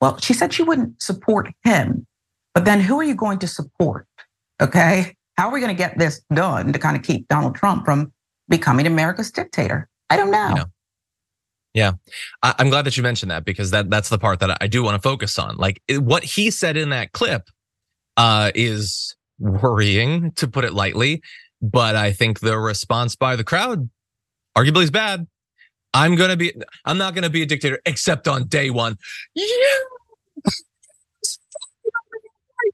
well, 0.00 0.18
she 0.18 0.32
said 0.32 0.52
she 0.52 0.62
wouldn't 0.62 1.02
support 1.02 1.50
him. 1.64 2.06
But 2.54 2.64
then 2.64 2.80
who 2.80 2.98
are 2.98 3.04
you 3.04 3.14
going 3.14 3.38
to 3.40 3.48
support? 3.48 4.06
Okay. 4.60 5.14
How 5.36 5.48
are 5.48 5.52
we 5.52 5.60
going 5.60 5.74
to 5.74 5.78
get 5.78 5.98
this 5.98 6.20
done 6.32 6.72
to 6.72 6.78
kind 6.78 6.96
of 6.96 7.02
keep 7.02 7.28
Donald 7.28 7.54
Trump 7.54 7.84
from 7.84 8.12
becoming 8.48 8.86
America's 8.86 9.30
dictator? 9.30 9.88
I 10.10 10.16
don't 10.16 10.30
know. 10.30 10.54
Yeah. 10.56 10.64
Yeah, 11.72 11.92
I, 12.42 12.56
am 12.58 12.68
glad 12.68 12.84
that 12.86 12.96
you 12.96 13.02
mentioned 13.04 13.30
that 13.30 13.44
because 13.44 13.70
that 13.70 13.90
that's 13.90 14.08
the 14.08 14.18
part 14.18 14.40
that 14.40 14.58
I 14.60 14.66
do 14.66 14.82
want 14.82 15.00
to 15.00 15.08
focus 15.08 15.38
on. 15.38 15.56
Like 15.56 15.80
what 15.88 16.24
he 16.24 16.50
said 16.50 16.76
in 16.76 16.90
that 16.90 17.12
clip 17.12 17.48
uh, 18.16 18.50
is 18.54 19.16
worrying, 19.38 20.32
to 20.32 20.48
put 20.48 20.64
it 20.64 20.72
lightly. 20.72 21.22
But 21.62 21.96
I 21.96 22.12
think 22.12 22.40
the 22.40 22.58
response 22.58 23.16
by 23.16 23.36
the 23.36 23.44
crowd 23.44 23.90
arguably 24.56 24.84
is 24.84 24.90
bad. 24.90 25.26
I'm 25.92 26.14
gonna 26.14 26.36
be. 26.36 26.54
I'm 26.84 26.98
not 26.98 27.14
gonna 27.14 27.30
be 27.30 27.42
a 27.42 27.46
dictator 27.46 27.80
except 27.84 28.28
on 28.28 28.46
day 28.46 28.70
one. 28.70 28.96
Yeah, 29.34 29.44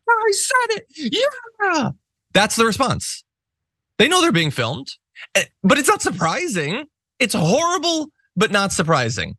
I 0.08 0.32
said 0.32 0.76
it. 0.76 0.86
Yeah, 0.96 1.90
that's 2.32 2.56
the 2.56 2.66
response. 2.66 3.24
They 3.98 4.08
know 4.08 4.20
they're 4.20 4.32
being 4.32 4.50
filmed, 4.50 4.88
eh, 5.34 5.44
but 5.62 5.78
it's 5.78 5.88
not 5.88 6.02
surprising. 6.02 6.84
It's 7.18 7.34
horrible, 7.34 8.10
but 8.36 8.50
not 8.52 8.72
surprising. 8.72 9.36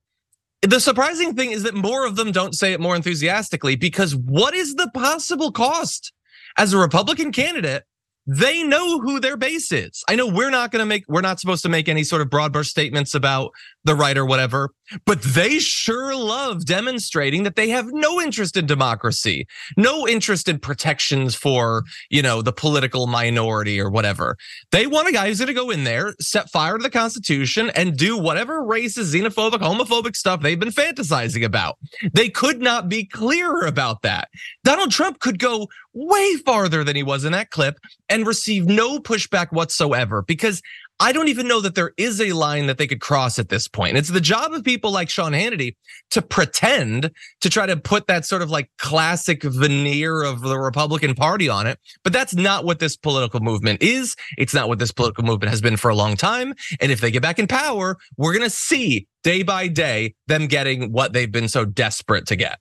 The 0.68 0.82
surprising 0.82 1.34
thing 1.34 1.52
is 1.52 1.64
that 1.64 1.76
more 1.76 2.06
of 2.06 2.18
them 2.18 2.34
don't 2.34 2.54
say 2.54 2.74
it 2.74 2.82
more 2.82 2.94
enthusiastically 2.94 3.78
because 3.78 4.14
what 4.14 4.54
is 4.54 4.76
the 4.76 4.92
possible 4.94 5.50
cost 5.50 6.12
as 6.58 6.74
a 6.74 6.78
Republican 6.78 7.32
candidate 7.32 7.84
they 8.30 8.62
know 8.62 9.00
who 9.00 9.22
their 9.22 9.38
base 9.38 9.72
is. 9.72 10.04
I 10.10 10.16
know 10.18 10.28
we're 10.28 10.50
not 10.50 10.72
going 10.72 10.82
to 10.82 10.86
make, 10.86 11.06
we're 11.08 11.22
not 11.22 11.40
supposed 11.40 11.64
to 11.64 11.70
make 11.70 11.88
any 11.88 12.04
sort 12.04 12.22
of 12.22 12.30
broad 12.30 12.52
brush 12.52 12.68
statements 12.68 13.16
about 13.16 13.52
the 13.88 13.96
right 13.96 14.18
or 14.18 14.26
whatever, 14.26 14.70
but 15.06 15.22
they 15.22 15.60
sure 15.60 16.16
love 16.16 16.66
demonstrating 16.66 17.44
that 17.44 17.56
they 17.56 17.70
have 17.70 17.88
no 17.92 18.22
interest 18.22 18.56
in 18.56 18.66
democracy, 18.66 19.48
no 19.76 20.08
interest 20.08 20.48
in 20.48 20.60
protections 20.60 21.34
for, 21.34 21.84
you 22.10 22.22
know, 22.22 22.42
the 22.42 22.54
political 22.54 23.08
minority 23.08 23.82
or 23.82 23.90
whatever. 23.90 24.38
They 24.72 24.86
want 24.86 25.08
a 25.08 25.12
guy 25.12 25.28
who's 25.28 25.40
going 25.40 25.48
to 25.48 25.54
go 25.54 25.72
in 25.72 25.84
there, 25.84 26.14
set 26.22 26.50
fire 26.52 26.78
to 26.78 26.84
the 26.84 26.90
Constitution, 26.90 27.72
and 27.72 27.98
do 27.98 28.18
whatever 28.18 28.64
racist, 28.64 29.14
xenophobic, 29.14 29.60
homophobic 29.60 30.16
stuff 30.16 30.42
they've 30.42 30.60
been 30.60 30.70
fantasizing 30.70 31.44
about. 31.44 31.78
They 32.14 32.30
could 32.30 32.62
not 32.62 32.90
be 32.90 33.06
clearer 33.06 33.66
about 33.66 34.04
that. 34.04 34.30
Donald 34.64 34.92
Trump 34.92 35.20
could 35.20 35.40
go 35.40 35.68
way 35.94 36.36
farther 36.46 36.84
than 36.84 36.96
he 36.96 37.04
was 37.04 37.26
in 37.26 37.32
that 37.32 37.50
clip 37.50 37.80
and 38.08 38.28
receive 38.28 38.68
no 38.68 39.00
pushback 39.00 39.52
whatsoever 39.52 40.22
because 40.22 40.62
I 41.00 41.12
don't 41.12 41.28
even 41.28 41.48
know 41.48 41.62
that 41.62 41.76
there 41.76 41.92
is 41.98 42.20
a 42.20 42.34
line 42.34 42.66
that 42.68 42.80
they 42.80 42.88
could 42.88 43.02
cross 43.02 43.38
at 43.38 43.50
this 43.50 43.68
point. 43.68 43.98
It's 43.98 44.10
the 44.10 44.20
job 44.20 44.54
of 44.54 44.64
people 44.64 44.92
like 44.92 45.10
Sean 45.10 45.32
Hannity 45.32 45.76
to 46.10 46.24
pretend 46.24 47.12
to 47.42 47.50
try 47.50 47.68
to 47.68 47.78
put 47.78 48.08
that 48.08 48.26
sort 48.26 48.42
of 48.42 48.50
like 48.50 48.72
classic 48.80 49.44
veneer 49.44 50.24
of 50.24 50.42
the 50.42 50.58
Republican 50.58 51.14
Party 51.14 51.50
on 51.50 51.68
it. 51.68 51.80
But 52.04 52.14
that's 52.14 52.34
not 52.34 52.66
what 52.66 52.80
this 52.80 52.98
political 52.98 53.42
movement 53.42 53.84
is. 53.84 54.16
It's 54.40 54.56
not 54.56 54.70
what 54.70 54.80
this 54.80 54.92
political 54.92 55.24
movement 55.24 55.52
has 55.52 55.62
been 55.62 55.78
for 55.78 55.90
a 55.90 55.96
long 55.96 56.16
time. 56.16 56.56
And 56.80 56.92
if 56.92 57.00
they 57.00 57.12
get 57.12 57.22
back 57.22 57.38
in 57.38 57.46
power, 57.46 57.98
we're 58.18 58.34
going 58.34 58.44
to 58.44 58.50
see 58.50 59.08
day 59.24 59.44
by 59.44 59.68
day 59.68 60.16
them 60.26 60.48
getting 60.48 60.92
what 60.92 61.14
they've 61.14 61.32
been 61.32 61.50
so 61.50 61.64
desperate 61.64 62.26
to 62.28 62.36
get. 62.36 62.58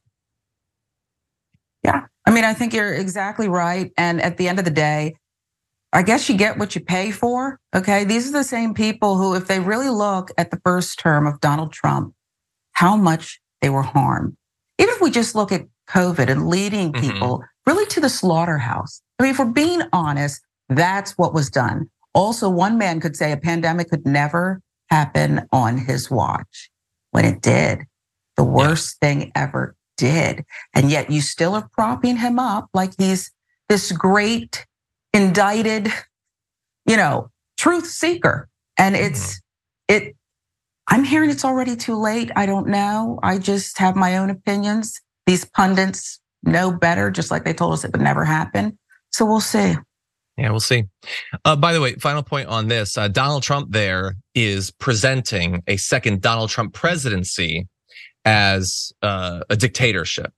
Yeah. 1.83 2.03
I 2.27 2.33
mean, 2.33 2.45
I 2.45 2.53
think 2.53 2.75
you're 2.75 2.93
exactly 2.93 3.49
right. 3.49 3.93
And 3.97 4.21
at 4.21 4.37
the 4.37 4.49
end 4.49 4.59
of 4.59 4.65
the 4.65 4.71
day, 4.71 5.15
I 5.97 6.03
guess 6.03 6.29
you 6.29 6.37
get 6.37 6.59
what 6.59 6.75
you 6.75 6.83
pay 6.83 7.11
for. 7.11 7.59
Okay. 7.75 8.05
These 8.05 8.29
are 8.29 8.33
the 8.33 8.45
same 8.45 8.75
people 8.75 9.17
who, 9.17 9.35
if 9.35 9.47
they 9.47 9.61
really 9.61 9.89
look 9.89 10.31
at 10.37 10.51
the 10.51 10.61
first 10.63 10.99
term 10.99 11.27
of 11.27 11.41
Donald 11.41 11.73
Trump, 11.73 12.13
how 12.73 12.97
much 12.97 13.41
they 13.63 13.71
were 13.71 13.81
harmed. 13.81 14.37
Even 14.77 14.95
if 14.95 15.01
we 15.01 15.11
just 15.11 15.35
look 15.35 15.53
at 15.53 15.65
COVID 15.89 16.29
and 16.29 16.51
leading 16.51 16.93
mm-hmm. 16.93 17.01
people 17.01 17.39
mm-hmm. 17.39 17.71
really 17.71 17.87
to 17.87 18.01
the 18.01 18.11
slaughterhouse. 18.11 19.01
I 19.19 19.23
mean, 19.23 19.31
if 19.31 19.39
we're 19.39 19.47
being 19.47 19.81
honest, 19.95 20.43
that's 20.69 21.13
what 21.13 21.33
was 21.33 21.49
done. 21.49 21.89
Also, 22.13 22.51
one 22.51 22.77
man 22.77 23.01
could 23.01 23.17
say 23.17 23.33
a 23.33 23.39
pandemic 23.39 23.89
could 23.89 24.05
never 24.05 24.61
happen 24.91 25.49
on 25.51 25.79
his 25.79 26.11
watch 26.11 26.71
when 27.13 27.25
it 27.25 27.41
did. 27.41 27.87
The 28.37 28.45
worst 28.45 28.99
yeah. 29.01 29.09
thing 29.09 29.33
ever 29.35 29.75
did. 29.97 30.45
And 30.75 30.91
yet 30.91 31.11
you 31.11 31.23
still 31.23 31.55
are 31.55 31.71
propping 31.73 32.19
him 32.19 32.39
up 32.39 32.69
like 32.75 32.93
he's 32.99 33.33
this 33.71 33.93
great 33.93 34.66
indicted, 35.17 35.93
you 36.87 36.97
know, 36.97 37.31
truth 37.57 37.87
seeker. 37.87 38.49
And 38.79 38.95
mm-hmm. 38.95 39.05
it's, 39.07 39.41
it, 39.89 40.17
I'm 40.89 41.05
hearing 41.05 41.31
it's 41.31 41.45
already 41.45 41.77
too 41.77 41.97
late. 41.97 42.31
I 42.37 42.47
don't 42.47 42.69
know. 42.69 43.19
I 43.23 43.39
just 43.39 43.79
have 43.79 43.97
my 43.97 44.19
own 44.19 44.31
opinions. 44.31 45.01
These 45.27 45.45
pundits 45.45 46.21
know 46.45 46.71
better, 46.71 47.11
just 47.11 47.31
like 47.31 47.45
they 47.45 47.55
told 47.55 47.73
us 47.73 47.85
it 47.85 47.93
would 47.93 48.01
never 48.01 48.25
happen. 48.25 48.79
So 49.11 49.25
we'll 49.25 49.41
see. 49.41 49.75
Yeah, 50.37 50.51
we'll 50.51 50.61
see. 50.61 50.85
Uh, 51.45 51.57
by 51.57 51.73
the 51.73 51.81
way, 51.81 51.95
final 51.95 52.23
point 52.23 52.49
on 52.49 52.69
this 52.69 52.99
uh, 52.99 53.09
Donald 53.09 53.43
Trump 53.43 53.73
there 53.73 54.17
is 54.35 54.71
presenting 54.71 55.63
a 55.67 55.79
second 55.79 56.21
Donald 56.21 56.51
Trump 56.51 56.75
presidency 56.75 57.67
as 58.27 58.93
uh, 59.03 59.41
a 59.49 59.57
dictatorship 59.57 60.33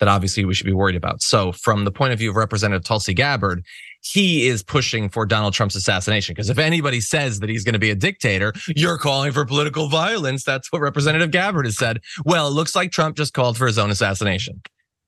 that 0.00 0.08
obviously 0.08 0.44
we 0.44 0.54
should 0.54 0.66
be 0.66 0.72
worried 0.72 0.96
about. 0.96 1.22
So, 1.22 1.52
from 1.52 1.84
the 1.84 1.92
point 1.92 2.12
of 2.12 2.18
view 2.18 2.30
of 2.30 2.36
Representative 2.36 2.82
Tulsi 2.82 3.14
Gabbard, 3.14 3.64
he 4.02 4.46
is 4.46 4.62
pushing 4.62 5.08
for 5.08 5.26
Donald 5.26 5.54
Trump's 5.54 5.76
assassination. 5.76 6.34
Because 6.34 6.50
if 6.50 6.58
anybody 6.58 7.00
says 7.00 7.40
that 7.40 7.48
he's 7.48 7.64
going 7.64 7.74
to 7.74 7.78
be 7.78 7.90
a 7.90 7.94
dictator, 7.94 8.52
you're 8.68 8.98
calling 8.98 9.32
for 9.32 9.44
political 9.44 9.88
violence. 9.88 10.44
That's 10.44 10.72
what 10.72 10.80
Representative 10.80 11.30
Gabbard 11.30 11.66
has 11.66 11.76
said. 11.76 12.00
Well, 12.24 12.48
it 12.48 12.52
looks 12.52 12.74
like 12.74 12.92
Trump 12.92 13.16
just 13.16 13.34
called 13.34 13.56
for 13.56 13.66
his 13.66 13.78
own 13.78 13.90
assassination. 13.90 14.62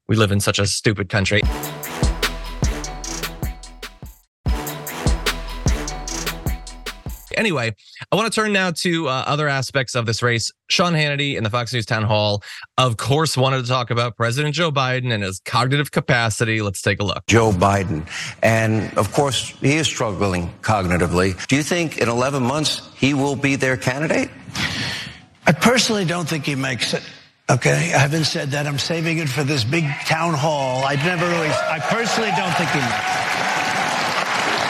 We 0.09 0.17
live 0.17 0.33
in 0.33 0.41
such 0.41 0.59
a 0.59 0.67
stupid 0.67 1.09
country. 1.09 1.43
Anyway, 7.43 7.75
I 8.13 8.15
want 8.15 8.33
to 8.33 8.41
turn 8.41 8.53
now 8.53 8.71
to 8.71 9.09
uh, 9.09 9.25
other 9.27 9.49
aspects 9.49 9.97
of 9.97 10.07
this 10.07 10.23
race. 10.23 10.53
Sean 10.71 10.93
Hannity 10.93 11.37
in 11.37 11.43
the 11.43 11.51
Fox 11.51 11.73
News 11.73 11.85
town 11.85 12.05
hall, 12.05 12.41
of 12.79 12.97
course, 12.99 13.37
wanted 13.37 13.63
to 13.63 13.69
talk 13.69 13.91
about 13.91 14.17
President 14.17 14.55
Joe 14.55 14.71
Biden 14.71 15.13
and 15.13 15.25
his 15.25 15.41
cognitive 15.41 15.91
capacity. 15.91 16.63
Let's 16.63 16.81
take 16.83 17.01
a 17.01 17.05
look. 17.05 17.27
Joe 17.27 17.51
Biden. 17.51 18.09
And 18.45 18.97
of 18.97 19.13
course, 19.13 19.49
he 19.61 19.75
is 19.75 19.89
struggling 19.89 20.55
cognitively. 20.61 21.45
Do 21.49 21.57
you 21.57 21.65
think 21.65 21.99
in 21.99 22.09
11 22.09 22.45
months 22.45 22.89
he 22.95 23.13
will 23.13 23.35
be 23.35 23.57
their 23.57 23.77
candidate? 23.77 24.31
I 25.45 25.51
personally 25.51 26.05
don't 26.05 26.29
think 26.29 26.45
he 26.45 26.55
makes 26.55 26.95
it. 26.95 27.03
Okay, 27.51 27.93
I 27.93 27.99
haven't 27.99 28.27
said 28.27 28.53
that. 28.53 28.69
I'm 28.69 28.79
saving 28.79 29.19
it 29.19 29.29
for 29.29 29.43
this 29.43 29.65
big 29.65 29.83
town 30.07 30.35
hall. 30.35 30.85
I've 30.85 31.05
never 31.05 31.27
really, 31.27 31.49
I 31.49 31.81
personally 31.81 32.31
don't 32.37 32.55
think 32.55 32.71
he 32.71 32.79
makes 32.79 33.49
it. 33.49 33.52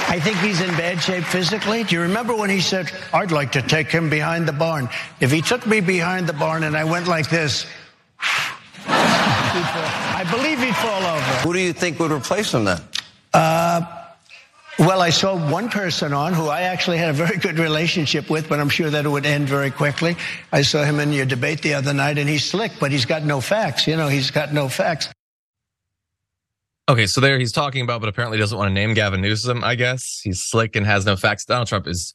I 0.09 0.21
think 0.21 0.37
he's 0.38 0.61
in 0.61 0.68
bad 0.71 1.00
shape 1.00 1.25
physically. 1.25 1.85
Do 1.85 1.94
you 1.94 2.02
remember 2.02 2.35
when 2.37 2.50
he 2.50 2.61
said, 2.61 2.92
I'd 3.12 3.32
like 3.32 3.52
to 3.52 3.62
take 3.62 3.90
him 3.90 4.11
behind 4.11 4.47
the 4.47 4.52
barn? 4.52 4.88
If 5.21 5.30
he 5.30 5.40
took 5.40 5.66
me 5.66 5.80
behind 5.80 6.26
the 6.26 6.32
barn 6.32 6.64
and 6.64 6.76
I 6.76 6.85
went 6.85 7.09
like 7.09 7.30
this, 7.30 7.66
I 8.87 10.26
believe 10.30 10.61
he'd 10.62 10.76
fall 10.76 11.02
over. 11.02 11.47
Who 11.47 11.52
do 11.52 11.61
you 11.61 11.73
think 11.73 11.99
would 11.99 12.12
replace 12.12 12.52
him 12.52 12.64
then? 12.64 12.80
Uh, 13.32 13.80
well, 14.78 15.00
I 15.00 15.11
saw 15.11 15.37
one 15.50 15.68
person 15.68 16.12
on 16.12 16.32
who 16.32 16.49
I 16.49 16.62
actually 16.62 16.99
had 16.99 17.11
a 17.11 17.12
very 17.12 17.37
good 17.37 17.59
relationship 17.59 18.30
with, 18.30 18.49
but 18.49 18.59
I'm 18.59 18.71
sure 18.71 18.88
that 18.88 19.04
it 19.04 19.09
would 19.09 19.26
end 19.26 19.49
very 19.49 19.71
quickly. 19.71 20.16
I 20.50 20.62
saw 20.62 20.82
him 20.82 20.99
in 20.99 21.12
your 21.12 21.26
debate 21.26 21.62
the 21.62 21.75
other 21.75 21.92
night, 21.92 22.18
and 22.18 22.28
he's 22.28 22.44
slick, 22.44 22.73
but 22.80 22.90
he's 22.90 23.04
got 23.04 23.23
no 23.23 23.40
facts. 23.40 23.87
You 23.87 23.97
know, 23.97 24.09
he's 24.09 24.30
got 24.30 24.52
no 24.52 24.68
facts. 24.68 25.09
Okay, 26.89 27.07
so 27.07 27.21
there 27.21 27.39
he's 27.39 27.53
talking 27.53 27.83
about, 27.83 28.01
but 28.01 28.09
apparently 28.09 28.39
doesn't 28.39 28.59
want 28.59 28.69
to 28.69 28.75
name 28.75 28.93
Gavin 28.93 29.21
Newsom, 29.21 29.62
I 29.62 29.77
guess. 29.77 30.21
He's 30.23 30.43
slick 30.43 30.75
and 30.75 30.85
has 30.85 31.07
no 31.07 31.17
facts. 31.17 31.45
Donald 31.45 31.69
Trump 31.69 31.87
is 31.87 32.15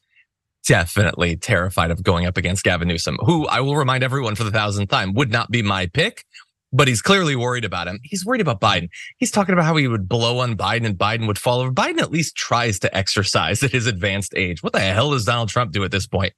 definitely 0.68 1.38
terrified 1.38 1.90
of 1.90 2.04
going 2.04 2.26
up 2.26 2.36
against 2.36 2.66
Gavin 2.66 2.90
Newsom, 2.90 3.18
who 3.26 3.48
I 3.48 3.62
will 3.62 3.78
remind 3.78 4.04
everyone 4.04 4.36
for 4.36 4.44
the 4.44 4.52
thousandth 4.52 4.90
time 4.90 5.14
would 5.14 5.32
not 5.32 5.50
be 5.50 5.62
my 5.62 5.88
pick, 5.88 6.26
but 6.74 6.90
he's 6.90 7.02
clearly 7.02 7.34
worried 7.36 7.64
about 7.64 7.88
him. 7.88 8.00
He's 8.04 8.26
worried 8.26 8.42
about 8.42 8.60
Biden. 8.60 8.90
He's 9.18 9.32
talking 9.32 9.54
about 9.54 9.64
how 9.64 9.78
he 9.78 9.88
would 9.88 10.10
blow 10.10 10.40
on 10.40 10.58
Biden 10.58 10.86
and 10.86 10.98
Biden 10.98 11.28
would 11.28 11.38
fall 11.38 11.62
over. 11.62 11.72
Biden 11.72 12.00
at 12.00 12.12
least 12.12 12.36
tries 12.36 12.78
to 12.80 12.96
exercise 12.96 13.64
at 13.64 13.72
his 13.72 13.88
advanced 13.88 14.34
age. 14.36 14.62
What 14.62 14.74
the 14.74 14.82
hell 14.82 15.12
does 15.12 15.24
Donald 15.24 15.48
Trump 15.48 15.72
do 15.72 15.86
at 15.86 15.92
this 15.92 16.08
point? 16.08 16.34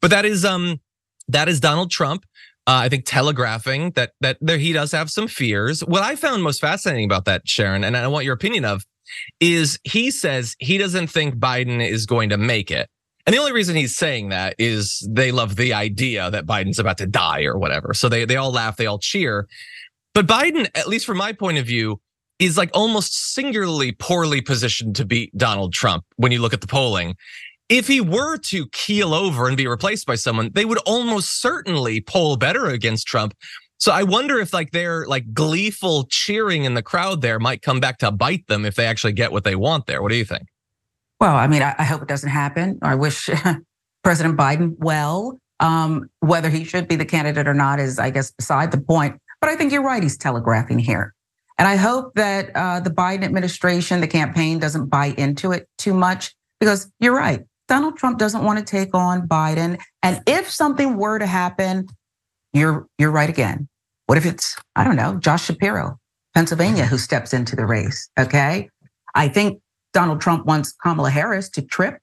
But 0.00 0.10
that 0.10 0.24
is 0.24 0.46
um 0.46 0.80
that 1.28 1.48
is 1.48 1.60
Donald 1.60 1.90
Trump 1.90 2.24
uh, 2.66 2.80
I 2.82 2.88
think 2.88 3.04
telegraphing 3.06 3.92
that 3.92 4.12
that 4.20 4.38
there 4.40 4.58
he 4.58 4.72
does 4.72 4.92
have 4.92 5.10
some 5.10 5.28
fears. 5.28 5.84
What 5.84 6.02
I 6.02 6.16
found 6.16 6.42
most 6.42 6.60
fascinating 6.60 7.04
about 7.04 7.24
that, 7.26 7.48
Sharon, 7.48 7.84
and 7.84 7.96
I 7.96 8.06
want 8.08 8.24
your 8.24 8.34
opinion 8.34 8.64
of, 8.64 8.84
is 9.40 9.78
he 9.84 10.10
says 10.10 10.56
he 10.58 10.78
doesn't 10.78 11.06
think 11.06 11.36
Biden 11.36 11.86
is 11.86 12.06
going 12.06 12.30
to 12.30 12.36
make 12.36 12.70
it. 12.70 12.88
And 13.24 13.34
the 13.34 13.38
only 13.38 13.52
reason 13.52 13.74
he's 13.74 13.96
saying 13.96 14.28
that 14.28 14.54
is 14.58 15.06
they 15.10 15.32
love 15.32 15.56
the 15.56 15.74
idea 15.74 16.30
that 16.30 16.46
Biden's 16.46 16.78
about 16.78 16.98
to 16.98 17.06
die 17.06 17.44
or 17.44 17.58
whatever. 17.58 17.94
So 17.94 18.08
they 18.08 18.24
they 18.24 18.36
all 18.36 18.52
laugh, 18.52 18.76
they 18.76 18.86
all 18.86 18.98
cheer. 18.98 19.46
But 20.14 20.26
Biden, 20.26 20.68
at 20.74 20.88
least 20.88 21.06
from 21.06 21.18
my 21.18 21.32
point 21.32 21.58
of 21.58 21.66
view, 21.66 22.00
is 22.38 22.56
like 22.56 22.70
almost 22.74 23.34
singularly 23.34 23.92
poorly 23.92 24.40
positioned 24.40 24.96
to 24.96 25.04
beat 25.04 25.36
Donald 25.36 25.72
Trump 25.72 26.04
when 26.16 26.32
you 26.32 26.40
look 26.40 26.52
at 26.52 26.60
the 26.60 26.66
polling 26.66 27.14
if 27.68 27.88
he 27.88 28.00
were 28.00 28.36
to 28.36 28.66
keel 28.68 29.12
over 29.12 29.48
and 29.48 29.56
be 29.56 29.66
replaced 29.66 30.06
by 30.06 30.14
someone, 30.14 30.50
they 30.52 30.64
would 30.64 30.78
almost 30.86 31.40
certainly 31.40 32.00
poll 32.00 32.36
better 32.36 32.66
against 32.66 33.06
Trump. 33.06 33.34
So 33.78 33.92
I 33.92 34.04
wonder 34.04 34.38
if 34.38 34.52
like 34.52 34.70
their 34.70 35.06
like 35.06 35.34
gleeful 35.34 36.06
cheering 36.08 36.64
in 36.64 36.74
the 36.74 36.82
crowd 36.82 37.20
there 37.20 37.38
might 37.38 37.62
come 37.62 37.80
back 37.80 37.98
to 37.98 38.10
bite 38.10 38.46
them 38.46 38.64
if 38.64 38.74
they 38.74 38.86
actually 38.86 39.12
get 39.12 39.32
what 39.32 39.44
they 39.44 39.56
want 39.56 39.86
there. 39.86 40.00
What 40.00 40.10
do 40.10 40.16
you 40.16 40.24
think? 40.24 40.48
Well, 41.20 41.34
I 41.34 41.46
mean, 41.46 41.62
I, 41.62 41.82
hope 41.84 42.02
it 42.02 42.08
doesn't 42.08 42.28
happen. 42.28 42.78
I 42.82 42.94
wish 42.94 43.30
President 44.04 44.36
Biden 44.36 44.74
well. 44.78 45.38
Um, 45.58 46.10
whether 46.20 46.50
he 46.50 46.64
should 46.64 46.86
be 46.86 46.96
the 46.96 47.06
candidate 47.06 47.48
or 47.48 47.54
not 47.54 47.80
is, 47.80 47.98
I 47.98 48.10
guess, 48.10 48.30
beside 48.30 48.70
the 48.70 48.80
point. 48.80 49.18
But 49.40 49.48
I 49.48 49.56
think 49.56 49.72
you're 49.72 49.82
right. 49.82 50.02
He's 50.02 50.18
telegraphing 50.18 50.78
here. 50.78 51.14
And 51.58 51.66
I 51.66 51.76
hope 51.76 52.14
that 52.14 52.54
uh, 52.54 52.80
the 52.80 52.90
Biden 52.90 53.24
administration, 53.24 54.02
the 54.02 54.06
campaign 54.06 54.58
doesn't 54.58 54.90
buy 54.90 55.14
into 55.16 55.52
it 55.52 55.66
too 55.78 55.94
much 55.94 56.34
because 56.60 56.92
you're 57.00 57.16
right. 57.16 57.44
Donald 57.68 57.96
Trump 57.96 58.18
doesn't 58.18 58.44
want 58.44 58.58
to 58.58 58.64
take 58.64 58.94
on 58.94 59.26
Biden. 59.26 59.80
And 60.02 60.22
if 60.26 60.50
something 60.50 60.96
were 60.96 61.18
to 61.18 61.26
happen, 61.26 61.86
you're 62.52 62.86
you're 62.98 63.10
right 63.10 63.28
again. 63.28 63.68
What 64.06 64.18
if 64.18 64.24
it's, 64.24 64.56
I 64.76 64.84
don't 64.84 64.96
know, 64.96 65.16
Josh 65.16 65.46
Shapiro, 65.46 65.98
Pennsylvania, 66.34 66.86
who 66.86 66.96
steps 66.96 67.32
into 67.32 67.56
the 67.56 67.66
race? 67.66 68.08
Okay. 68.18 68.70
I 69.14 69.28
think 69.28 69.60
Donald 69.92 70.20
Trump 70.20 70.46
wants 70.46 70.72
Kamala 70.72 71.10
Harris 71.10 71.48
to 71.50 71.62
trip 71.62 71.98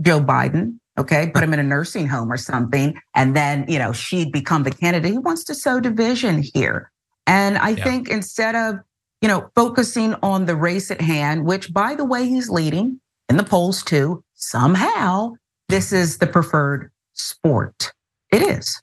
Joe 0.00 0.20
Biden, 0.20 0.78
okay, 0.98 1.30
put 1.34 1.42
him 1.42 1.52
in 1.52 1.58
a 1.58 1.64
nursing 1.64 2.06
home 2.06 2.30
or 2.30 2.36
something, 2.36 2.96
and 3.16 3.34
then, 3.34 3.64
you 3.66 3.78
know, 3.78 3.92
she'd 3.92 4.30
become 4.30 4.62
the 4.62 4.70
candidate. 4.70 5.10
He 5.10 5.18
wants 5.18 5.42
to 5.44 5.54
sow 5.54 5.80
division 5.80 6.44
here. 6.54 6.92
And 7.26 7.58
I 7.58 7.70
yeah. 7.70 7.84
think 7.84 8.08
instead 8.08 8.54
of, 8.54 8.76
you 9.20 9.28
know, 9.28 9.50
focusing 9.56 10.14
on 10.22 10.46
the 10.46 10.54
race 10.54 10.92
at 10.92 11.00
hand, 11.00 11.44
which 11.44 11.72
by 11.72 11.96
the 11.96 12.04
way, 12.04 12.28
he's 12.28 12.48
leading 12.48 13.00
in 13.28 13.36
the 13.36 13.42
polls 13.42 13.82
too, 13.82 14.22
somehow 14.38 15.34
this 15.68 15.92
is 15.92 16.18
the 16.18 16.26
preferred 16.26 16.90
sport. 17.14 17.92
It 18.32 18.42
is. 18.42 18.80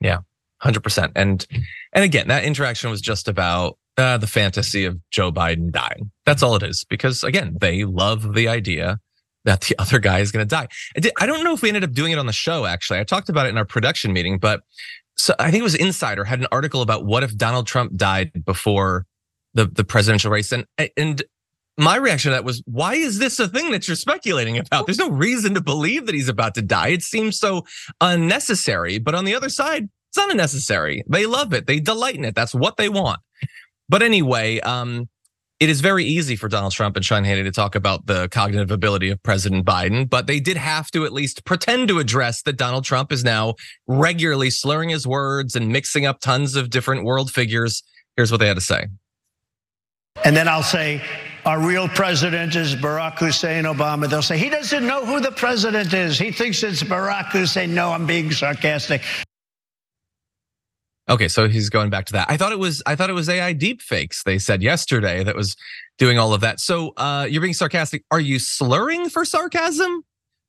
Yeah, 0.00 0.18
hundred 0.60 0.82
percent. 0.82 1.12
And 1.14 1.46
and 1.92 2.04
again, 2.04 2.28
that 2.28 2.44
interaction 2.44 2.90
was 2.90 3.00
just 3.00 3.28
about 3.28 3.78
uh, 3.96 4.18
the 4.18 4.26
fantasy 4.26 4.84
of 4.84 4.98
Joe 5.10 5.32
Biden 5.32 5.70
dying. 5.70 6.10
That's 6.24 6.42
all 6.42 6.56
it 6.56 6.62
is. 6.62 6.84
Because 6.84 7.22
again, 7.24 7.56
they 7.60 7.84
love 7.84 8.34
the 8.34 8.48
idea 8.48 8.98
that 9.44 9.62
the 9.62 9.76
other 9.78 9.98
guy 9.98 10.18
is 10.18 10.32
going 10.32 10.46
to 10.46 10.48
die. 10.48 10.68
I, 10.96 11.10
I 11.22 11.26
don't 11.26 11.44
know 11.44 11.54
if 11.54 11.62
we 11.62 11.68
ended 11.68 11.84
up 11.84 11.92
doing 11.92 12.12
it 12.12 12.18
on 12.18 12.26
the 12.26 12.32
show. 12.32 12.66
Actually, 12.66 12.98
I 12.98 13.04
talked 13.04 13.28
about 13.28 13.46
it 13.46 13.50
in 13.50 13.58
our 13.58 13.64
production 13.64 14.12
meeting, 14.12 14.38
but 14.38 14.62
so 15.16 15.34
I 15.38 15.50
think 15.50 15.60
it 15.60 15.64
was 15.64 15.74
Insider 15.74 16.24
had 16.24 16.40
an 16.40 16.46
article 16.52 16.82
about 16.82 17.06
what 17.06 17.22
if 17.22 17.36
Donald 17.36 17.66
Trump 17.66 17.96
died 17.96 18.44
before 18.44 19.06
the 19.54 19.66
the 19.66 19.84
presidential 19.84 20.30
race, 20.30 20.52
and 20.52 20.66
and 20.96 21.22
my 21.78 21.96
reaction 21.96 22.30
to 22.30 22.36
that 22.36 22.44
was, 22.44 22.62
why 22.66 22.94
is 22.94 23.18
this 23.18 23.38
a 23.38 23.48
thing 23.48 23.70
that 23.72 23.86
you're 23.86 23.96
speculating 23.96 24.58
about? 24.58 24.86
There's 24.86 24.98
no 24.98 25.10
reason 25.10 25.54
to 25.54 25.60
believe 25.60 26.06
that 26.06 26.14
he's 26.14 26.28
about 26.28 26.54
to 26.54 26.62
die. 26.62 26.88
It 26.88 27.02
seems 27.02 27.38
so 27.38 27.64
unnecessary. 28.00 28.98
But 28.98 29.14
on 29.14 29.24
the 29.24 29.34
other 29.34 29.48
side, 29.48 29.88
it's 30.08 30.16
not 30.16 30.30
unnecessary. 30.30 31.04
They 31.08 31.26
love 31.26 31.52
it. 31.52 31.66
They 31.66 31.80
delight 31.80 32.14
in 32.14 32.24
it. 32.24 32.34
That's 32.34 32.54
what 32.54 32.76
they 32.76 32.88
want. 32.88 33.20
But 33.88 34.02
anyway, 34.02 34.60
um, 34.60 35.08
it 35.58 35.70
is 35.70 35.80
very 35.80 36.04
easy 36.04 36.36
for 36.36 36.48
Donald 36.48 36.72
Trump 36.72 36.96
and 36.96 37.04
Sean 37.04 37.24
Hannity 37.24 37.44
to 37.44 37.52
talk 37.52 37.74
about 37.74 38.06
the 38.06 38.28
cognitive 38.28 38.70
ability 38.70 39.08
of 39.10 39.22
President 39.22 39.64
Biden, 39.64 40.08
but 40.08 40.26
they 40.26 40.38
did 40.38 40.56
have 40.56 40.90
to 40.90 41.06
at 41.06 41.12
least 41.12 41.44
pretend 41.46 41.88
to 41.88 41.98
address 41.98 42.42
that 42.42 42.58
Donald 42.58 42.84
Trump 42.84 43.10
is 43.10 43.24
now 43.24 43.54
regularly 43.86 44.50
slurring 44.50 44.90
his 44.90 45.06
words 45.06 45.56
and 45.56 45.68
mixing 45.68 46.04
up 46.04 46.20
tons 46.20 46.56
of 46.56 46.68
different 46.68 47.04
world 47.04 47.30
figures. 47.30 47.82
Here's 48.16 48.30
what 48.30 48.38
they 48.40 48.48
had 48.48 48.56
to 48.56 48.60
say. 48.60 48.86
And 50.24 50.36
then 50.36 50.46
I'll 50.46 50.62
say, 50.62 51.02
our 51.46 51.60
real 51.60 51.86
president 51.88 52.56
is 52.56 52.74
Barack 52.74 53.18
Hussein 53.20 53.64
Obama. 53.64 54.10
They'll 54.10 54.20
say, 54.20 54.36
he 54.36 54.50
doesn't 54.50 54.84
know 54.84 55.06
who 55.06 55.20
the 55.20 55.30
president 55.30 55.94
is. 55.94 56.18
He 56.18 56.32
thinks 56.32 56.62
it's 56.64 56.82
Barack 56.82 57.30
Hussein. 57.30 57.72
No, 57.72 57.92
I'm 57.92 58.04
being 58.04 58.32
sarcastic. 58.32 59.00
Okay, 61.08 61.28
so 61.28 61.48
he's 61.48 61.70
going 61.70 61.88
back 61.88 62.06
to 62.06 62.12
that. 62.14 62.28
I 62.28 62.36
thought 62.36 62.50
it 62.50 62.58
was 62.58 62.82
I 62.84 62.96
thought 62.96 63.10
it 63.10 63.12
was 63.12 63.28
AI 63.28 63.54
deepfakes. 63.54 64.24
They 64.24 64.40
said 64.40 64.60
yesterday 64.60 65.22
that 65.22 65.36
was 65.36 65.54
doing 65.98 66.18
all 66.18 66.34
of 66.34 66.40
that. 66.40 66.58
So 66.58 66.92
uh, 66.96 67.28
you're 67.30 67.40
being 67.40 67.54
sarcastic. 67.54 68.02
Are 68.10 68.18
you 68.18 68.40
slurring 68.40 69.08
for 69.08 69.24
sarcasm? 69.24 70.02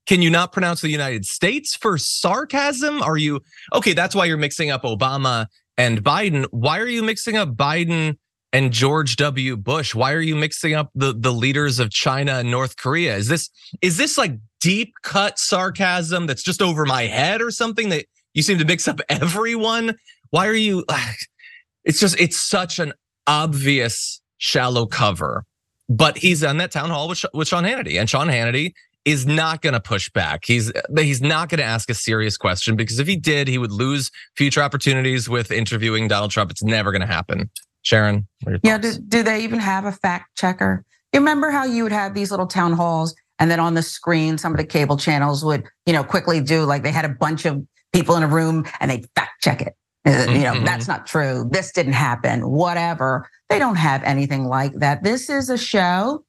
Can 0.07 0.23
you 0.23 0.31
not 0.31 0.51
pronounce 0.51 0.81
the 0.81 0.89
United 0.89 1.25
States 1.25 1.75
for 1.75 1.99
sarcasm? 1.99 3.03
Are 3.03 3.17
you 3.17 3.41
okay? 3.71 3.93
That's 3.93 4.15
why 4.15 4.25
you're 4.25 4.37
mixing 4.37 4.71
up 4.71 4.81
Obama 4.81 5.45
and 5.77 6.03
Biden. 6.03 6.47
Why 6.49 6.79
are 6.79 6.87
you 6.87 7.03
mixing 7.03 7.37
up 7.37 7.49
Biden 7.49 8.17
and 8.53 8.71
George 8.71 9.15
W. 9.17 9.57
Bush? 9.57 9.93
Why 9.93 10.13
are 10.13 10.21
you 10.21 10.35
mixing 10.35 10.73
up 10.73 10.89
the, 10.95 11.13
the 11.13 11.33
leaders 11.33 11.79
of 11.79 11.89
China 11.89 12.39
and 12.39 12.51
North 12.51 12.77
Korea? 12.77 13.15
Is 13.15 13.27
this 13.27 13.49
is 13.81 13.97
this 13.97 14.17
like 14.17 14.33
deep 14.59 14.93
cut 15.03 15.37
sarcasm 15.37 16.25
that's 16.25 16.43
just 16.43 16.61
over 16.61 16.85
my 16.85 17.03
head 17.03 17.41
or 17.41 17.51
something 17.51 17.89
that 17.89 18.05
you 18.33 18.41
seem 18.41 18.57
to 18.59 18.65
mix 18.65 18.87
up 18.87 19.01
everyone? 19.09 19.97
Why 20.29 20.47
are 20.47 20.53
you 20.53 20.85
it's 21.83 21.99
just 21.99 22.19
it's 22.19 22.37
such 22.37 22.79
an 22.79 22.93
obvious 23.27 24.21
shallow 24.37 24.85
cover. 24.85 25.43
But 25.89 26.17
he's 26.17 26.43
on 26.43 26.57
that 26.57 26.71
town 26.71 26.89
hall 26.89 27.07
with, 27.07 27.23
with 27.33 27.47
Sean 27.47 27.63
Hannity, 27.63 27.99
and 27.99 28.09
Sean 28.09 28.27
Hannity 28.27 28.73
is 29.05 29.25
not 29.25 29.61
going 29.61 29.73
to 29.73 29.79
push 29.79 30.09
back. 30.09 30.43
He's 30.45 30.71
he's 30.97 31.21
not 31.21 31.47
going 31.47 31.59
to 31.59 31.63
ask 31.63 31.89
a 31.89 31.93
serious 31.93 32.35
question 32.35 32.75
because 32.75 32.99
if 32.99 33.07
he 33.07 33.15
did, 33.15 33.47
he 33.47 33.57
would 33.57 33.71
lose 33.71 34.11
future 34.35 34.61
opportunities 34.61 35.29
with 35.29 35.49
interviewing 35.49 36.09
Donald 36.09 36.31
Trump. 36.31 36.51
It's 36.51 36.63
never 36.63 36.91
going 36.91 37.01
to 37.01 37.07
happen. 37.07 37.49
Sharon? 37.87 38.27
Yeah, 38.63 38.77
do, 38.77 38.93
do 39.07 39.23
they 39.23 39.43
even 39.43 39.59
have 39.59 39.85
a 39.85 39.93
fact 39.93 40.35
checker? 40.35 40.83
You 41.13 41.21
remember 41.21 41.51
how 41.51 41.63
you 41.63 41.83
would 41.83 41.93
have 41.93 42.13
these 42.13 42.31
little 42.31 42.47
town 42.47 42.73
halls 42.73 43.15
and 43.39 43.49
then 43.49 43.59
on 43.59 43.75
the 43.75 43.81
screen, 43.81 44.37
some 44.37 44.51
of 44.51 44.57
the 44.57 44.65
cable 44.65 44.97
channels 44.97 45.45
would, 45.45 45.63
you 45.85 45.93
know, 45.93 46.03
quickly 46.03 46.41
do 46.41 46.63
like 46.63 46.83
they 46.83 46.91
had 46.91 47.05
a 47.05 47.09
bunch 47.09 47.45
of 47.45 47.65
people 47.93 48.15
in 48.17 48.23
a 48.23 48.27
room 48.27 48.65
and 48.81 48.91
they 48.91 49.05
fact 49.15 49.41
check 49.41 49.61
it. 49.61 49.75
Mm-hmm. 50.05 50.35
You 50.35 50.41
know, 50.41 50.53
mm-hmm. 50.53 50.65
that's 50.65 50.87
not 50.87 51.07
true. 51.07 51.47
This 51.49 51.71
didn't 51.71 51.93
happen, 51.93 52.49
whatever. 52.49 53.29
They 53.49 53.59
don't 53.59 53.75
have 53.75 54.03
anything 54.03 54.45
like 54.45 54.73
that. 54.79 55.03
This 55.03 55.29
is 55.29 55.49
a 55.49 55.57
show. 55.57 56.25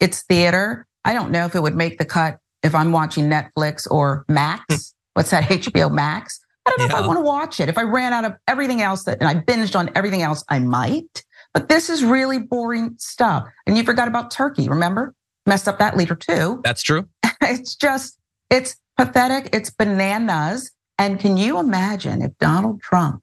It's 0.00 0.22
theater. 0.22 0.86
I 1.04 1.12
don't 1.12 1.30
know 1.30 1.44
if 1.44 1.54
it 1.54 1.62
would 1.62 1.76
make 1.76 1.98
the 1.98 2.04
cut 2.04 2.38
if 2.64 2.74
I'm 2.74 2.90
watching 2.90 3.28
Netflix 3.30 3.88
or 3.88 4.24
Max. 4.28 4.92
What's 5.14 5.30
that? 5.30 5.44
HBO 5.50 5.90
Max. 5.92 6.40
I 6.66 6.70
don't 6.70 6.78
know 6.78 6.84
yeah. 6.86 6.98
if 6.98 7.04
I 7.04 7.06
want 7.06 7.18
to 7.18 7.22
watch 7.22 7.60
it. 7.60 7.68
If 7.68 7.78
I 7.78 7.82
ran 7.82 8.12
out 8.12 8.24
of 8.24 8.34
everything 8.48 8.82
else 8.82 9.04
that, 9.04 9.18
and 9.20 9.28
I 9.28 9.34
binged 9.34 9.76
on 9.76 9.90
everything 9.94 10.22
else, 10.22 10.44
I 10.48 10.58
might. 10.58 11.24
But 11.54 11.68
this 11.68 11.88
is 11.88 12.04
really 12.04 12.38
boring 12.38 12.96
stuff. 12.98 13.46
And 13.66 13.76
you 13.76 13.84
forgot 13.84 14.08
about 14.08 14.30
Turkey, 14.30 14.68
remember? 14.68 15.14
Messed 15.46 15.68
up 15.68 15.78
that 15.78 15.96
leader 15.96 16.14
too. 16.14 16.60
That's 16.64 16.82
true. 16.82 17.08
it's 17.40 17.76
just, 17.76 18.18
it's 18.50 18.76
pathetic. 18.96 19.50
It's 19.52 19.70
bananas. 19.70 20.70
And 20.98 21.20
can 21.20 21.36
you 21.36 21.58
imagine 21.58 22.22
if 22.22 22.36
Donald 22.38 22.80
Trump 22.82 23.22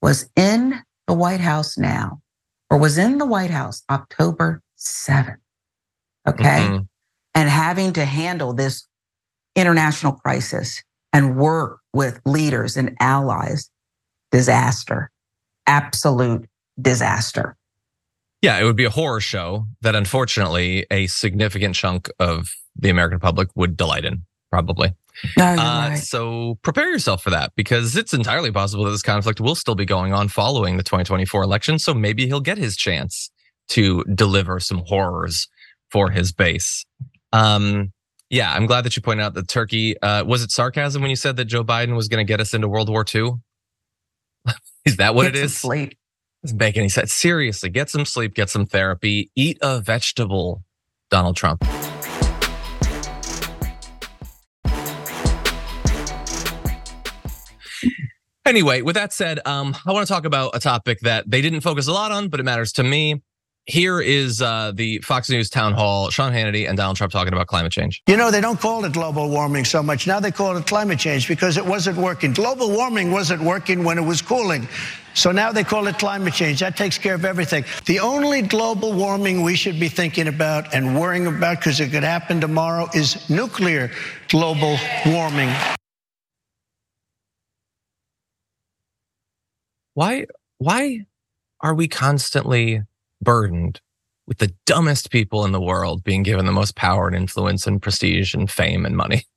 was 0.00 0.30
in 0.36 0.80
the 1.06 1.14
White 1.14 1.40
House 1.40 1.76
now 1.76 2.20
or 2.70 2.78
was 2.78 2.96
in 2.96 3.18
the 3.18 3.26
White 3.26 3.50
House 3.50 3.82
October 3.90 4.62
7th? 4.78 5.36
Okay. 6.28 6.44
Mm-hmm. 6.44 6.82
And 7.34 7.48
having 7.48 7.92
to 7.94 8.04
handle 8.04 8.52
this 8.52 8.86
international 9.56 10.12
crisis 10.12 10.82
and 11.12 11.36
work 11.36 11.80
with 11.92 12.20
leaders 12.24 12.76
and 12.76 12.96
allies, 13.00 13.70
disaster, 14.30 15.10
absolute 15.66 16.48
disaster. 16.80 17.56
Yeah, 18.42 18.58
it 18.58 18.64
would 18.64 18.76
be 18.76 18.84
a 18.84 18.90
horror 18.90 19.20
show 19.20 19.66
that 19.82 19.94
unfortunately 19.94 20.86
a 20.90 21.06
significant 21.08 21.74
chunk 21.74 22.08
of 22.18 22.48
the 22.76 22.88
American 22.88 23.20
public 23.20 23.48
would 23.54 23.76
delight 23.76 24.04
in, 24.04 24.22
probably. 24.50 24.94
No, 25.36 25.44
uh, 25.44 25.88
right. 25.90 25.96
So 25.96 26.58
prepare 26.62 26.90
yourself 26.90 27.22
for 27.22 27.30
that 27.30 27.52
because 27.54 27.96
it's 27.96 28.14
entirely 28.14 28.50
possible 28.50 28.84
that 28.84 28.92
this 28.92 29.02
conflict 29.02 29.40
will 29.40 29.54
still 29.54 29.74
be 29.74 29.84
going 29.84 30.14
on 30.14 30.28
following 30.28 30.78
the 30.78 30.82
2024 30.82 31.42
election. 31.42 31.78
So 31.78 31.92
maybe 31.92 32.26
he'll 32.26 32.40
get 32.40 32.56
his 32.56 32.76
chance 32.76 33.30
to 33.70 34.04
deliver 34.04 34.60
some 34.60 34.82
horrors 34.86 35.48
for 35.90 36.10
his 36.10 36.32
base. 36.32 36.86
Um, 37.32 37.92
yeah, 38.30 38.52
I'm 38.52 38.66
glad 38.66 38.84
that 38.84 38.94
you 38.94 39.02
pointed 39.02 39.24
out 39.24 39.34
that 39.34 39.48
Turkey. 39.48 40.00
Uh, 40.00 40.24
was 40.24 40.44
it 40.44 40.52
sarcasm 40.52 41.02
when 41.02 41.10
you 41.10 41.16
said 41.16 41.36
that 41.36 41.46
Joe 41.46 41.64
Biden 41.64 41.96
was 41.96 42.06
going 42.06 42.24
to 42.24 42.28
get 42.28 42.40
us 42.40 42.54
into 42.54 42.68
World 42.68 42.88
War 42.88 43.04
II? 43.12 43.32
is 44.84 44.96
that 44.98 45.16
what 45.16 45.24
get 45.24 45.34
it 45.34 45.42
is? 45.42 45.56
Sleep. 45.56 45.98
Doesn't 46.44 46.56
make 46.56 46.76
any 46.76 46.88
sense. 46.88 47.12
Seriously, 47.12 47.68
get 47.68 47.90
some 47.90 48.04
sleep, 48.04 48.34
get 48.34 48.48
some 48.48 48.66
therapy, 48.66 49.30
eat 49.34 49.58
a 49.60 49.80
vegetable, 49.80 50.62
Donald 51.10 51.36
Trump. 51.36 51.64
Anyway, 58.46 58.80
with 58.80 58.94
that 58.94 59.12
said, 59.12 59.38
um, 59.44 59.76
I 59.86 59.92
want 59.92 60.06
to 60.06 60.12
talk 60.12 60.24
about 60.24 60.56
a 60.56 60.60
topic 60.60 61.00
that 61.00 61.28
they 61.28 61.40
didn't 61.40 61.60
focus 61.60 61.88
a 61.88 61.92
lot 61.92 62.10
on, 62.10 62.28
but 62.28 62.40
it 62.40 62.44
matters 62.44 62.72
to 62.74 62.82
me 62.82 63.22
here 63.66 64.00
is 64.00 64.42
uh, 64.42 64.72
the 64.74 64.98
Fox 64.98 65.30
News 65.30 65.48
town 65.48 65.72
hall, 65.72 66.10
Sean 66.10 66.32
Hannity 66.32 66.68
and 66.68 66.76
Donald 66.76 66.96
Trump 66.96 67.12
talking 67.12 67.32
about 67.32 67.46
climate 67.46 67.72
change. 67.72 68.02
You 68.08 68.16
know, 68.16 68.30
they 68.30 68.40
don't 68.40 68.58
call 68.58 68.84
it 68.84 68.92
global 68.92 69.28
warming 69.30 69.64
so 69.64 69.82
much. 69.82 70.06
Now 70.06 70.18
they 70.18 70.32
call 70.32 70.56
it 70.56 70.66
climate 70.66 70.98
change 70.98 71.28
because 71.28 71.56
it 71.56 71.64
wasn't 71.64 71.96
working. 71.98 72.32
Global 72.32 72.70
warming 72.70 73.12
wasn't 73.12 73.42
working 73.42 73.84
when 73.84 73.98
it 73.98 74.02
was 74.02 74.22
cooling. 74.22 74.66
So 75.14 75.30
now 75.30 75.52
they 75.52 75.64
call 75.64 75.86
it 75.86 75.98
climate 75.98 76.34
change. 76.34 76.60
That 76.60 76.76
takes 76.76 76.98
care 76.98 77.14
of 77.14 77.24
everything. 77.24 77.64
The 77.84 78.00
only 78.00 78.42
global 78.42 78.92
warming 78.92 79.42
we 79.42 79.56
should 79.56 79.78
be 79.78 79.88
thinking 79.88 80.28
about 80.28 80.74
and 80.74 80.98
worrying 80.98 81.26
about, 81.26 81.58
because 81.58 81.80
it 81.80 81.90
could 81.90 82.04
happen 82.04 82.40
tomorrow, 82.40 82.88
is 82.94 83.28
nuclear 83.28 83.90
global 84.28 84.76
warming. 85.06 85.50
Why? 89.94 90.26
Why 90.58 91.06
are 91.60 91.74
we 91.74 91.88
constantly 91.88 92.82
burdened 93.20 93.80
with 94.26 94.38
the 94.38 94.54
dumbest 94.66 95.10
people 95.10 95.44
in 95.44 95.52
the 95.52 95.60
world 95.60 96.04
being 96.04 96.22
given 96.22 96.46
the 96.46 96.52
most 96.52 96.76
power 96.76 97.08
and 97.08 97.16
influence 97.16 97.66
and 97.66 97.82
prestige 97.82 98.34
and 98.34 98.50
fame 98.50 98.86
and 98.86 98.96
money. 98.96 99.24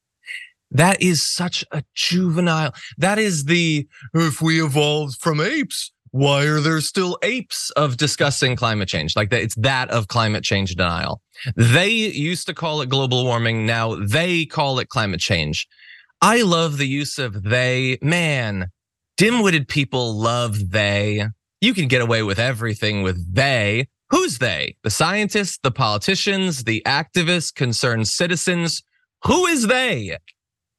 That 0.76 1.04
is 1.04 1.24
such 1.24 1.64
a 1.72 1.84
juvenile. 1.94 2.74
That 2.98 3.20
is 3.20 3.46
the 3.46 3.88
if 4.16 4.42
we 4.42 4.60
evolved 4.60 5.22
from 5.22 5.40
apes, 5.40 5.92
why 6.14 6.46
are 6.46 6.60
there 6.60 6.80
still 6.82 7.18
apes 7.24 7.72
of 7.72 7.98
discussing 7.98 8.56
climate 8.56 8.88
change? 8.88 9.16
Like 9.16 9.32
that, 9.32 9.42
it's 9.42 9.56
that 9.56 9.90
of 9.90 10.08
climate 10.08 10.44
change 10.44 10.76
denial. 10.76 11.22
They 11.56 11.90
used 11.90 12.46
to 12.48 12.54
call 12.54 12.82
it 12.82 12.90
global 12.90 13.24
warming. 13.24 13.66
Now 13.66 13.96
they 13.96 14.46
call 14.46 14.80
it 14.80 14.90
climate 14.90 15.20
change. 15.20 15.68
I 16.22 16.44
love 16.44 16.78
the 16.78 16.88
use 16.88 17.18
of 17.18 17.44
they. 17.44 17.98
Man, 18.02 18.68
dim 19.18 19.42
witted 19.42 19.68
people 19.68 20.16
love 20.16 20.70
they. 20.70 21.28
You 21.64 21.74
can 21.74 21.88
get 21.88 22.02
away 22.02 22.24
with 22.24 22.40
everything 22.40 23.04
with 23.04 23.34
they. 23.34 23.88
Who's 24.10 24.40
they? 24.40 24.76
The 24.84 24.90
scientists, 24.90 25.60
the 25.64 25.72
politicians, 25.72 26.66
the 26.66 26.84
activists, 26.86 27.56
concerned 27.56 28.10
citizens. 28.10 28.84
Who 29.24 29.46
is 29.46 29.68
they? 29.68 30.18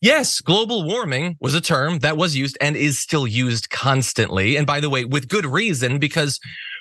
Yes, 0.02 0.42
global 0.42 0.86
warming 0.86 1.38
was 1.40 1.54
a 1.54 1.62
term 1.62 2.00
that 2.00 2.18
was 2.18 2.36
used 2.36 2.58
and 2.60 2.76
is 2.76 2.98
still 2.98 3.26
used 3.26 3.70
constantly. 3.70 4.56
And 4.56 4.66
by 4.66 4.80
the 4.80 4.90
way, 4.90 5.06
with 5.06 5.30
good 5.30 5.46
reason, 5.46 5.98
because 5.98 6.38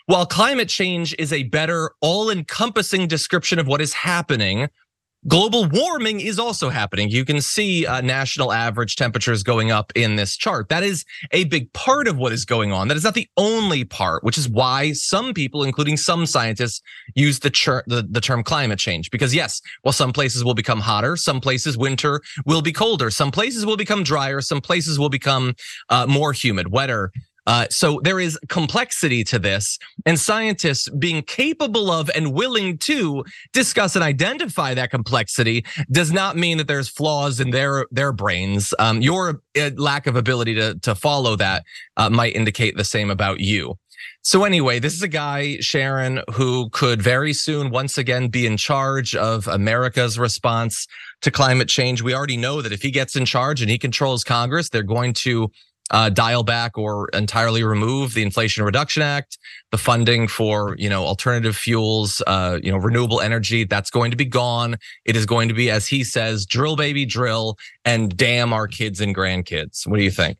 while 0.07 0.25
climate 0.25 0.67
change 0.67 1.15
is 1.17 1.31
a 1.31 1.43
better, 1.43 1.91
all 2.01 2.29
encompassing 2.29 3.07
description 3.07 3.57
of 3.57 3.67
what 3.67 3.79
is 3.79 3.93
happening, 3.93 4.67
Global 5.27 5.69
warming 5.69 6.19
is 6.19 6.37
also 6.37 6.69
happening. 6.69 7.09
You 7.09 7.23
can 7.23 7.39
see 7.39 7.85
uh, 7.85 8.01
national 8.01 8.51
average 8.51 8.97
temperatures 8.97 9.41
going 9.41 9.71
up 9.71 9.93
in 9.95 10.17
this 10.17 10.35
chart. 10.35 10.67
That 10.67 10.83
is 10.83 11.05
a 11.31 11.45
big 11.45 11.71
part 11.71 12.09
of 12.09 12.17
what 12.17 12.33
is 12.33 12.43
going 12.43 12.73
on. 12.73 12.89
That 12.89 12.97
is 12.97 13.05
not 13.05 13.13
the 13.13 13.29
only 13.37 13.85
part, 13.85 14.23
which 14.23 14.37
is 14.37 14.49
why 14.49 14.91
some 14.91 15.33
people, 15.33 15.63
including 15.63 15.95
some 15.95 16.25
scientists, 16.25 16.81
use 17.15 17.39
the, 17.39 17.49
the, 17.87 18.05
the 18.09 18.19
term 18.19 18.43
climate 18.43 18.79
change. 18.79 19.11
Because 19.11 19.33
yes, 19.33 19.61
well, 19.85 19.93
some 19.93 20.11
places 20.11 20.43
will 20.43 20.55
become 20.55 20.81
hotter, 20.81 21.15
some 21.15 21.39
places 21.39 21.77
winter 21.77 22.21
will 22.45 22.61
be 22.61 22.73
colder, 22.73 23.09
some 23.09 23.31
places 23.31 23.65
will 23.65 23.77
become 23.77 24.03
drier, 24.03 24.41
some 24.41 24.59
places 24.59 24.99
will 24.99 25.09
become 25.09 25.55
uh, 25.89 26.05
more 26.05 26.33
humid, 26.33 26.71
wetter. 26.71 27.11
Uh, 27.45 27.67
so 27.69 27.99
there 28.03 28.19
is 28.19 28.39
complexity 28.47 29.23
to 29.25 29.39
this, 29.39 29.77
and 30.05 30.19
scientists 30.19 30.89
being 30.89 31.21
capable 31.23 31.91
of 31.91 32.09
and 32.15 32.33
willing 32.33 32.77
to 32.77 33.23
discuss 33.51 33.95
and 33.95 34.03
identify 34.03 34.73
that 34.73 34.91
complexity 34.91 35.65
does 35.91 36.11
not 36.11 36.37
mean 36.37 36.57
that 36.57 36.67
there's 36.67 36.87
flaws 36.87 37.39
in 37.39 37.51
their 37.51 37.85
their 37.91 38.11
brains. 38.11 38.73
Um, 38.79 39.01
your 39.01 39.41
uh, 39.59 39.71
lack 39.75 40.07
of 40.07 40.15
ability 40.15 40.55
to 40.55 40.75
to 40.79 40.95
follow 40.95 41.35
that 41.35 41.63
uh, 41.97 42.09
might 42.09 42.35
indicate 42.35 42.77
the 42.77 42.85
same 42.85 43.11
about 43.11 43.39
you. 43.39 43.77
So 44.21 44.45
anyway, 44.45 44.79
this 44.79 44.93
is 44.93 45.01
a 45.01 45.07
guy, 45.09 45.57
Sharon, 45.59 46.21
who 46.33 46.69
could 46.69 47.01
very 47.01 47.33
soon 47.33 47.71
once 47.71 47.97
again 47.97 48.29
be 48.29 48.45
in 48.45 48.55
charge 48.55 49.15
of 49.15 49.47
America's 49.47 50.17
response 50.17 50.87
to 51.21 51.31
climate 51.31 51.67
change. 51.67 52.01
We 52.01 52.13
already 52.13 52.37
know 52.37 52.61
that 52.61 52.71
if 52.71 52.81
he 52.81 52.89
gets 52.89 53.17
in 53.17 53.25
charge 53.25 53.61
and 53.61 53.69
he 53.69 53.77
controls 53.77 54.23
Congress, 54.23 54.69
they're 54.69 54.81
going 54.81 55.13
to 55.13 55.51
uh, 55.93 56.09
dial 56.09 56.43
back 56.43 56.77
or 56.77 57.07
entirely 57.09 57.63
remove 57.63 58.15
the 58.15 58.23
Inflation 58.23 58.65
Reduction 58.65 59.03
Act, 59.03 59.37
the 59.71 59.77
funding 59.77 60.27
for 60.27 60.75
you 60.77 60.89
know 60.89 61.05
alternative 61.05 61.55
fuels, 61.55 62.21
uh, 62.25 62.59
you 62.61 62.71
know 62.71 62.77
renewable 62.77 63.21
energy. 63.21 63.63
That's 63.63 63.91
going 63.91 64.11
to 64.11 64.17
be 64.17 64.25
gone. 64.25 64.77
It 65.05 65.15
is 65.15 65.25
going 65.25 65.47
to 65.47 65.53
be, 65.53 65.69
as 65.69 65.87
he 65.87 66.03
says, 66.03 66.45
drill 66.45 66.75
baby 66.75 67.05
drill, 67.05 67.57
and 67.85 68.15
damn 68.17 68.51
our 68.51 68.67
kids 68.67 68.99
and 68.99 69.15
grandkids. 69.15 69.87
What 69.87 69.97
do 69.97 70.03
you 70.03 70.11
think? 70.11 70.39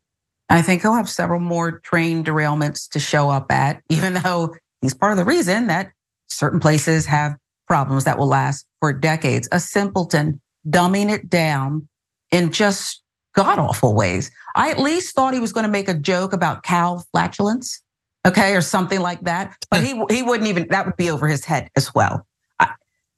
I 0.49 0.61
think 0.63 0.81
he'll 0.81 0.95
have 0.95 1.09
several 1.09 1.39
more 1.39 1.79
train 1.79 2.23
derailments 2.23 2.89
to 2.89 2.99
show 2.99 3.29
up 3.29 3.51
at, 3.51 3.81
even 3.89 4.15
though 4.15 4.55
he's 4.81 4.95
part 4.95 5.11
of 5.11 5.19
the 5.19 5.25
reason 5.25 5.67
that 5.67 5.91
certain 6.29 6.59
places 6.59 7.05
have 7.05 7.35
problems 7.67 8.05
that 8.05 8.17
will 8.17 8.27
last 8.27 8.65
for 8.81 8.91
decades. 8.91 9.47
A 9.51 9.59
simpleton 9.59 10.41
dumbing 10.67 11.11
it 11.11 11.29
down 11.29 11.87
and 12.31 12.51
just 12.51 13.02
god 13.33 13.59
awful 13.59 13.93
ways. 13.93 14.31
I 14.55 14.69
at 14.71 14.79
least 14.79 15.15
thought 15.15 15.33
he 15.33 15.39
was 15.39 15.53
going 15.53 15.65
to 15.65 15.71
make 15.71 15.89
a 15.89 15.93
joke 15.93 16.33
about 16.33 16.63
cow 16.63 17.03
flatulence, 17.11 17.81
okay, 18.25 18.55
or 18.55 18.61
something 18.61 18.99
like 18.99 19.21
that. 19.21 19.55
But 19.69 19.83
he 19.83 20.01
he 20.09 20.23
wouldn't 20.23 20.47
even. 20.47 20.67
That 20.69 20.85
would 20.85 20.97
be 20.97 21.09
over 21.09 21.27
his 21.27 21.45
head 21.45 21.69
as 21.75 21.93
well. 21.93 22.25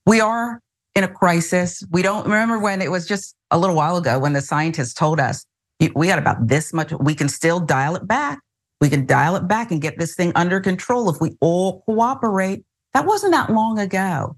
We 0.05 0.21
are 0.21 0.61
in 0.93 1.03
a 1.03 1.07
crisis. 1.07 1.83
We 1.91 2.01
don't 2.01 2.25
remember 2.25 2.59
when 2.59 2.81
it 2.81 2.91
was 2.91 3.07
just 3.07 3.35
a 3.51 3.57
little 3.57 3.75
while 3.75 3.97
ago 3.97 4.19
when 4.19 4.33
the 4.33 4.41
scientists 4.41 4.93
told 4.93 5.19
us 5.19 5.45
we 5.79 6.07
got 6.07 6.19
about 6.19 6.47
this 6.47 6.73
much. 6.73 6.91
We 6.93 7.15
can 7.15 7.27
still 7.27 7.59
dial 7.59 7.95
it 7.95 8.07
back. 8.07 8.39
We 8.81 8.89
can 8.89 9.05
dial 9.05 9.35
it 9.35 9.47
back 9.47 9.71
and 9.71 9.81
get 9.81 9.97
this 9.97 10.15
thing 10.15 10.31
under 10.35 10.59
control 10.59 11.09
if 11.09 11.19
we 11.19 11.35
all 11.41 11.81
cooperate. 11.81 12.63
That 12.93 13.05
wasn't 13.05 13.33
that 13.33 13.49
long 13.49 13.79
ago. 13.79 14.37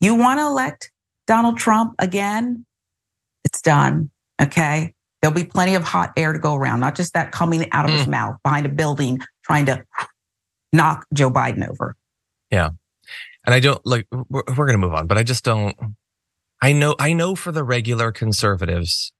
You 0.00 0.14
want 0.14 0.40
to 0.40 0.46
elect 0.46 0.90
Donald 1.26 1.58
Trump 1.58 1.94
again? 1.98 2.64
It's 3.44 3.60
done. 3.60 4.10
Okay. 4.40 4.94
There'll 5.22 5.34
be 5.34 5.44
plenty 5.44 5.76
of 5.76 5.84
hot 5.84 6.12
air 6.16 6.32
to 6.32 6.38
go 6.38 6.56
around, 6.56 6.80
not 6.80 6.96
just 6.96 7.14
that 7.14 7.30
coming 7.30 7.70
out 7.70 7.84
of 7.84 7.92
mm. 7.92 7.98
his 7.98 8.08
mouth 8.08 8.36
behind 8.42 8.66
a 8.66 8.68
building 8.68 9.20
trying 9.44 9.66
to 9.66 9.84
knock 10.72 11.06
Joe 11.14 11.30
Biden 11.30 11.68
over. 11.68 11.96
Yeah. 12.50 12.70
And 13.46 13.54
I 13.54 13.60
don't 13.60 13.84
like, 13.86 14.06
we're, 14.10 14.42
we're 14.48 14.66
going 14.66 14.72
to 14.72 14.78
move 14.78 14.94
on, 14.94 15.06
but 15.06 15.18
I 15.18 15.22
just 15.22 15.44
don't, 15.44 15.76
I 16.60 16.72
know, 16.72 16.94
I 16.98 17.12
know 17.12 17.34
for 17.34 17.52
the 17.52 17.64
regular 17.64 18.12
conservatives, 18.12 19.12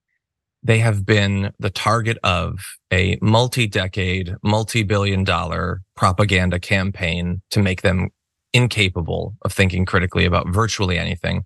they 0.63 0.79
have 0.79 1.05
been 1.05 1.53
the 1.59 1.71
target 1.71 2.19
of 2.23 2.61
a 2.93 3.19
multi 3.21 3.67
decade, 3.67 4.37
multi 4.45 4.83
billion 4.83 5.25
dollar 5.25 5.83
propaganda 5.97 6.61
campaign 6.61 7.43
to 7.51 7.61
make 7.61 7.83
them 7.83 8.11
incapable 8.53 9.35
of 9.43 9.53
thinking 9.53 9.85
critically 9.85 10.25
about 10.25 10.49
virtually 10.49 10.99
anything 10.99 11.45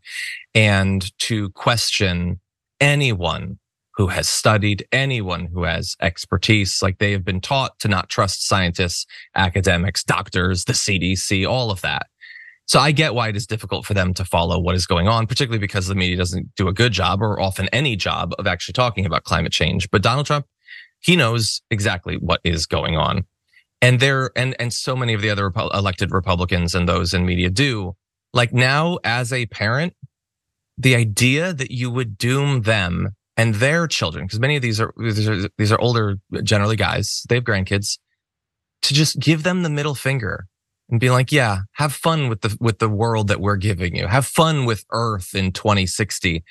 and 0.55 1.17
to 1.19 1.51
question 1.51 2.41
anyone 2.81 3.59
who 3.97 4.09
has 4.09 4.29
studied, 4.29 4.87
anyone 4.93 5.47
who 5.47 5.65
has 5.65 5.97
expertise. 6.01 6.83
Like 6.83 6.99
they 6.99 7.13
have 7.13 7.25
been 7.25 7.41
taught 7.41 7.79
to 7.81 7.89
not 7.89 8.09
trust 8.09 8.47
scientists, 8.47 9.07
academics, 9.35 10.05
doctors, 10.05 10.65
the 10.65 10.75
CDC, 10.75 11.49
all 11.49 11.71
of 11.71 11.81
that. 11.81 12.07
So 12.67 12.81
I 12.81 12.93
get 12.93 13.15
why 13.15 13.29
it 13.29 13.37
is 13.37 13.47
difficult 13.47 13.87
for 13.87 13.95
them 13.95 14.13
to 14.15 14.25
follow 14.25 14.59
what 14.59 14.75
is 14.75 14.87
going 14.87 15.09
on, 15.09 15.27
particularly 15.27 15.61
because 15.61 15.87
the 15.87 15.95
media 15.95 16.17
doesn't 16.17 16.55
do 16.57 16.69
a 16.69 16.73
good 16.73 16.93
job 16.93 17.23
or 17.23 17.41
often 17.41 17.69
any 17.73 17.97
job 17.97 18.35
of 18.39 18.47
actually 18.47 18.73
talking 18.73 19.07
about 19.07 19.25
climate 19.25 19.53
change. 19.53 19.89
But 19.91 20.03
Donald 20.03 20.27
Trump, 20.27 20.47
he 21.01 21.17
knows 21.17 21.63
exactly 21.71 22.17
what 22.17 22.41
is 22.45 22.67
going 22.67 22.97
on. 22.97 23.25
And 23.81 24.01
there, 24.01 24.31
and, 24.35 24.57
and 24.59 24.73
so 24.73 24.97
many 24.97 25.15
of 25.15 25.23
the 25.23 25.31
other 25.31 25.53
elected 25.73 26.11
Republicans 26.11 26.75
and 26.75 26.89
those 26.89 27.15
in 27.15 27.25
media 27.25 27.51
do. 27.51 27.95
Like 28.33 28.53
now, 28.53 28.99
as 29.05 29.33
a 29.33 29.47
parent, 29.47 29.95
the 30.77 30.97
idea 30.97 31.53
that 31.53 31.71
you 31.71 31.91
would 31.91 32.19
doom 32.19 32.63
them 32.63 33.15
and 33.37 33.57
their 33.57 33.87
children, 33.87 34.25
because 34.25 34.41
many 34.41 34.57
of 34.57 34.63
these 34.63 34.81
are, 34.81 34.93
these 34.97 35.29
are 35.29 35.49
these 35.59 35.73
are 35.73 35.81
older, 35.81 36.17
generally 36.43 36.77
guys, 36.77 37.23
they 37.29 37.37
have 37.37 37.45
grandkids, 37.45 37.99
to 38.83 38.95
just 38.95 39.19
give 39.19 39.43
them 39.43 39.63
the 39.63 39.71
middle 39.71 39.95
finger 39.95 40.47
and 40.89 41.01
be 41.01 41.11
like, 41.11 41.33
yeah, 41.33 41.61
have 41.73 41.93
fun 41.93 42.29
with 42.29 42.43
the 42.43 42.57
with 42.61 42.79
the 42.79 42.89
world 42.89 43.29
that 43.29 43.41
we're 43.41 43.57
giving 43.57 43.97
you. 43.97 44.07
Have 44.07 44.27
fun 44.27 44.65
with 44.65 44.85
Earth 44.93 45.35
in 45.35 45.53
2060. 45.53 46.45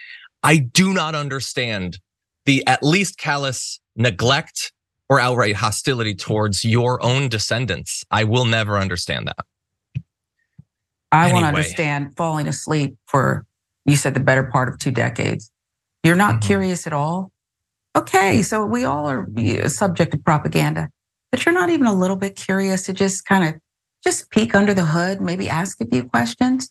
I 0.43 0.57
do 0.57 0.93
not 0.93 1.15
understand 1.15 1.99
the 2.45 2.65
at 2.67 2.83
least 2.83 3.17
callous 3.17 3.79
neglect 3.95 4.71
or 5.09 5.19
outright 5.19 5.55
hostility 5.55 6.15
towards 6.15 6.65
your 6.65 7.03
own 7.03 7.29
descendants. 7.29 8.03
I 8.11 8.23
will 8.23 8.45
never 8.45 8.77
understand 8.77 9.27
that. 9.27 9.45
I 11.11 11.25
anyway. 11.25 11.33
won't 11.33 11.45
understand 11.45 12.15
falling 12.17 12.47
asleep 12.47 12.97
for 13.07 13.45
you 13.85 13.95
said 13.95 14.13
the 14.13 14.19
better 14.19 14.43
part 14.43 14.67
of 14.67 14.79
two 14.79 14.91
decades. 14.91 15.51
You're 16.05 16.15
not 16.15 16.35
mm-hmm. 16.35 16.47
curious 16.47 16.85
at 16.85 16.93
all. 16.93 17.31
Okay, 17.95 18.43
so 18.43 18.63
we 18.63 18.85
all 18.85 19.09
are 19.09 19.27
subject 19.67 20.11
to 20.11 20.17
propaganda, 20.19 20.89
but 21.31 21.45
you're 21.45 21.55
not 21.55 21.69
even 21.69 21.87
a 21.87 21.93
little 21.93 22.15
bit 22.15 22.35
curious 22.35 22.83
to 22.83 22.93
just 22.93 23.25
kind 23.25 23.43
of 23.47 23.59
just 24.03 24.29
peek 24.29 24.53
under 24.53 24.75
the 24.75 24.85
hood, 24.85 25.19
maybe 25.19 25.49
ask 25.49 25.81
a 25.81 25.87
few 25.87 26.03
questions. 26.03 26.69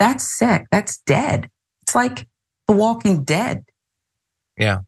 That's 0.00 0.26
sick. 0.36 0.66
That's 0.72 0.98
dead. 1.06 1.48
It's 1.82 1.94
like 1.94 2.26
The 2.66 2.74
Walking 2.74 3.22
Dead. 3.22 3.64
Yeah. 4.58 4.80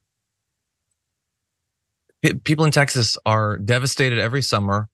People 2.43 2.65
in 2.65 2.73
Texas 2.73 3.17
are 3.25 3.59
devastated 3.59 4.19
every 4.19 4.43
summer 4.43 4.89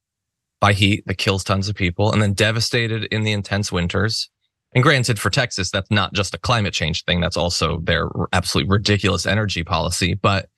by 0.60 0.74
heat 0.74 1.04
that 1.06 1.16
kills 1.16 1.42
tons 1.42 1.70
of 1.70 1.74
people 1.74 2.12
and 2.12 2.20
then 2.20 2.34
devastated 2.34 3.04
in 3.04 3.22
the 3.22 3.32
intense 3.32 3.72
winters. 3.72 4.28
And 4.74 4.84
granted, 4.84 5.18
for 5.18 5.30
Texas, 5.30 5.70
that's 5.70 5.90
not 5.90 6.12
just 6.12 6.34
a 6.34 6.38
climate 6.38 6.72
change 6.72 7.04
thing. 7.04 7.20
That's 7.20 7.36
also 7.36 7.80
their 7.80 8.08
absolutely 8.32 8.70
ridiculous 8.70 9.26
energy 9.26 9.64
policy. 9.64 10.14
But, 10.14 10.48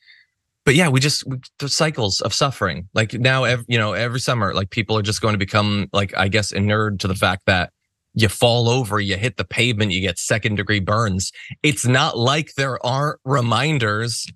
but 0.64 0.74
yeah, 0.74 0.88
we 0.88 1.00
just 1.00 1.26
we, 1.26 1.38
the 1.58 1.68
cycles 1.68 2.20
of 2.20 2.34
suffering. 2.34 2.88
Like 2.92 3.14
now, 3.14 3.44
every, 3.44 3.64
you 3.68 3.78
know, 3.78 3.94
every 3.94 4.20
summer, 4.20 4.52
like 4.52 4.70
people 4.70 4.98
are 4.98 5.02
just 5.02 5.22
going 5.22 5.32
to 5.32 5.38
become 5.38 5.88
like, 5.92 6.16
I 6.16 6.28
guess, 6.28 6.52
inured 6.52 7.00
to 7.00 7.08
the 7.08 7.14
fact 7.14 7.46
that 7.46 7.72
you 8.14 8.28
fall 8.28 8.68
over, 8.68 9.00
you 9.00 9.16
hit 9.16 9.38
the 9.38 9.44
pavement, 9.44 9.92
you 9.92 10.02
get 10.02 10.18
second 10.18 10.56
degree 10.56 10.80
burns. 10.80 11.32
It's 11.62 11.86
not 11.86 12.18
like 12.18 12.52
there 12.54 12.84
aren't 12.84 13.18
reminders. 13.24 14.26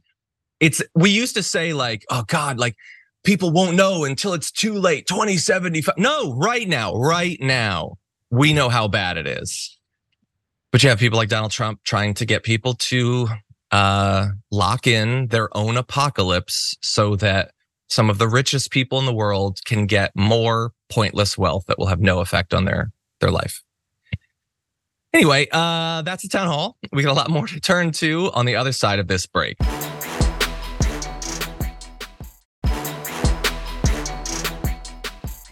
It's 0.59 0.83
we 0.95 1.11
used 1.11 1.35
to 1.37 1.43
say 1.43 1.75
like, 1.75 2.07
oh 2.09 2.25
God, 2.27 2.59
like 2.59 2.77
people 3.25 3.51
won't 3.51 3.77
know 3.77 4.05
until 4.05 4.33
it's 4.33 4.51
too 4.51 4.73
late. 4.73 5.07
2075. 5.07 5.99
No, 5.99 6.35
right 6.35 6.67
now, 6.67 6.95
right 6.95 7.37
now 7.43 7.99
we 8.31 8.53
know 8.53 8.69
how 8.69 8.89
bad 8.89 9.17
it 9.17 9.27
is. 9.27 9.79
But 10.73 10.83
you 10.83 10.89
have 10.89 10.99
people 10.99 11.17
like 11.17 11.29
Donald 11.29 11.53
Trump 11.53 11.81
trying 11.85 12.15
to 12.15 12.27
get 12.27 12.43
people 12.43 12.75
to 12.75 13.29
uh, 13.71 14.29
lock 14.51 14.87
in 14.87 15.29
their 15.29 15.55
own 15.57 15.77
apocalypse 15.77 16.77
so 16.83 17.17
that 17.17 17.53
some 17.89 18.11
of 18.11 18.19
the 18.19 18.29
richest 18.29 18.71
people 18.71 18.99
in 18.99 19.07
the 19.07 19.15
world 19.15 19.59
can 19.65 19.87
get 19.87 20.13
more 20.15 20.73
pointless 20.91 21.39
wealth 21.39 21.65
that 21.67 21.79
will 21.79 21.87
have 21.87 22.01
no 22.01 22.21
effect 22.21 22.53
on 22.53 22.65
their 22.65 22.91
their 23.21 23.31
life. 23.31 23.63
Anyway, 25.13 25.47
uh, 25.51 26.03
that's 26.03 26.23
the 26.23 26.29
town 26.29 26.47
hall. 26.47 26.77
We 26.93 27.03
got 27.03 27.13
a 27.13 27.15
lot 27.15 27.31
more 27.31 27.47
to 27.47 27.61
turn 27.61 27.93
to 27.93 28.31
on 28.35 28.45
the 28.45 28.57
other 28.57 28.73
side 28.73 28.99
of 28.99 29.09
this 29.09 29.27
break. 29.27 29.57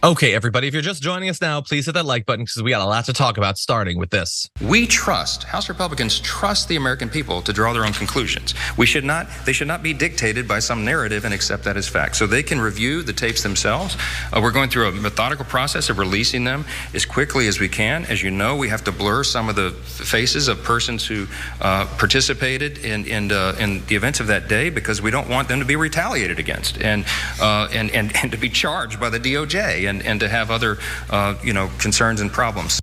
Okay, 0.05 0.35
everybody, 0.35 0.69
if 0.69 0.75
you're 0.75 0.83
just 0.83 1.03
joining 1.03 1.31
us 1.31 1.41
now, 1.41 1.63
please 1.63 1.87
hit 1.87 1.93
that 1.93 2.05
like 2.05 2.27
button 2.27 2.45
because 2.45 2.63
we 2.63 2.73
got 2.73 2.83
a 2.83 2.85
lot 2.85 3.07
to 3.07 3.15
talk 3.15 3.39
about 3.39 3.57
starting 3.57 3.97
with 3.99 4.11
this. 4.11 4.47
We 4.61 4.87
trust, 4.87 5.45
House 5.45 5.71
Republicans 5.71 6.21
trust 6.21 6.69
the 6.69 6.77
American 6.77 7.09
people 7.09 7.41
to 7.41 7.55
draw 7.55 7.73
their 7.73 7.87
own 7.87 7.95
conclusions. 7.95 8.53
We 8.77 8.85
should 8.85 9.05
not, 9.05 9.29
they 9.47 9.55
should 9.55 9.67
not 9.67 9.83
be 9.83 9.95
dictated 9.95 10.47
by 10.47 10.59
some 10.59 10.85
narrative 10.85 11.25
and 11.25 11.33
accept 11.33 11.65
that 11.65 11.79
as 11.79 11.89
fact. 11.89 12.17
So 12.17 12.27
they 12.27 12.43
can 12.43 12.61
review 12.61 13.03
the 13.03 13.15
tapes 13.15 13.43
themselves. 13.43 13.97
Uh, 14.31 14.41
we're 14.43 14.51
going 14.51 14.69
through 14.69 14.89
a 14.89 14.93
methodical 14.93 15.47
process 15.47 15.89
of 15.89 15.97
releasing 15.97 16.45
them 16.45 16.67
as 16.93 17.07
quickly 17.07 17.49
as 17.49 17.59
we 17.59 17.71
can. 17.71 18.05
As 18.05 18.23
you 18.23 18.31
know, 18.31 18.57
we 18.57 18.69
have 18.69 18.85
to 18.85 18.93
blur 18.93 19.25
some 19.25 19.49
of 19.49 19.57
the 19.57 19.71
faces 19.71 20.49
of 20.49 20.63
persons 20.63 21.07
who 21.07 21.27
uh, 21.63 21.87
participated 21.97 22.77
in, 22.85 23.07
in, 23.07 23.33
uh, 23.33 23.57
in, 23.59 23.83
the 23.87 23.97
events 23.97 24.21
of 24.21 24.27
that 24.27 24.49
day 24.49 24.69
because 24.69 25.01
we 25.01 25.11
don't 25.11 25.31
want 25.31 25.49
them 25.49 25.61
to 25.61 25.65
be 25.65 25.77
retaliated 25.77 26.39
against 26.39 26.77
and, 26.83 27.07
uh, 27.41 27.69
and, 27.73 27.91
and, 27.93 28.15
and 28.17 28.31
to 28.31 28.37
be 28.37 28.51
charged 28.51 29.01
by 29.01 29.09
the 29.09 29.19
DOJ. 29.19 29.89
And 29.89 29.94
and, 29.95 30.07
and 30.07 30.21
to 30.21 30.29
have 30.29 30.51
other, 30.51 30.79
uh, 31.11 31.35
you 31.43 31.53
know, 31.53 31.71
concerns 31.79 32.21
and 32.21 32.33
problems. 32.33 32.81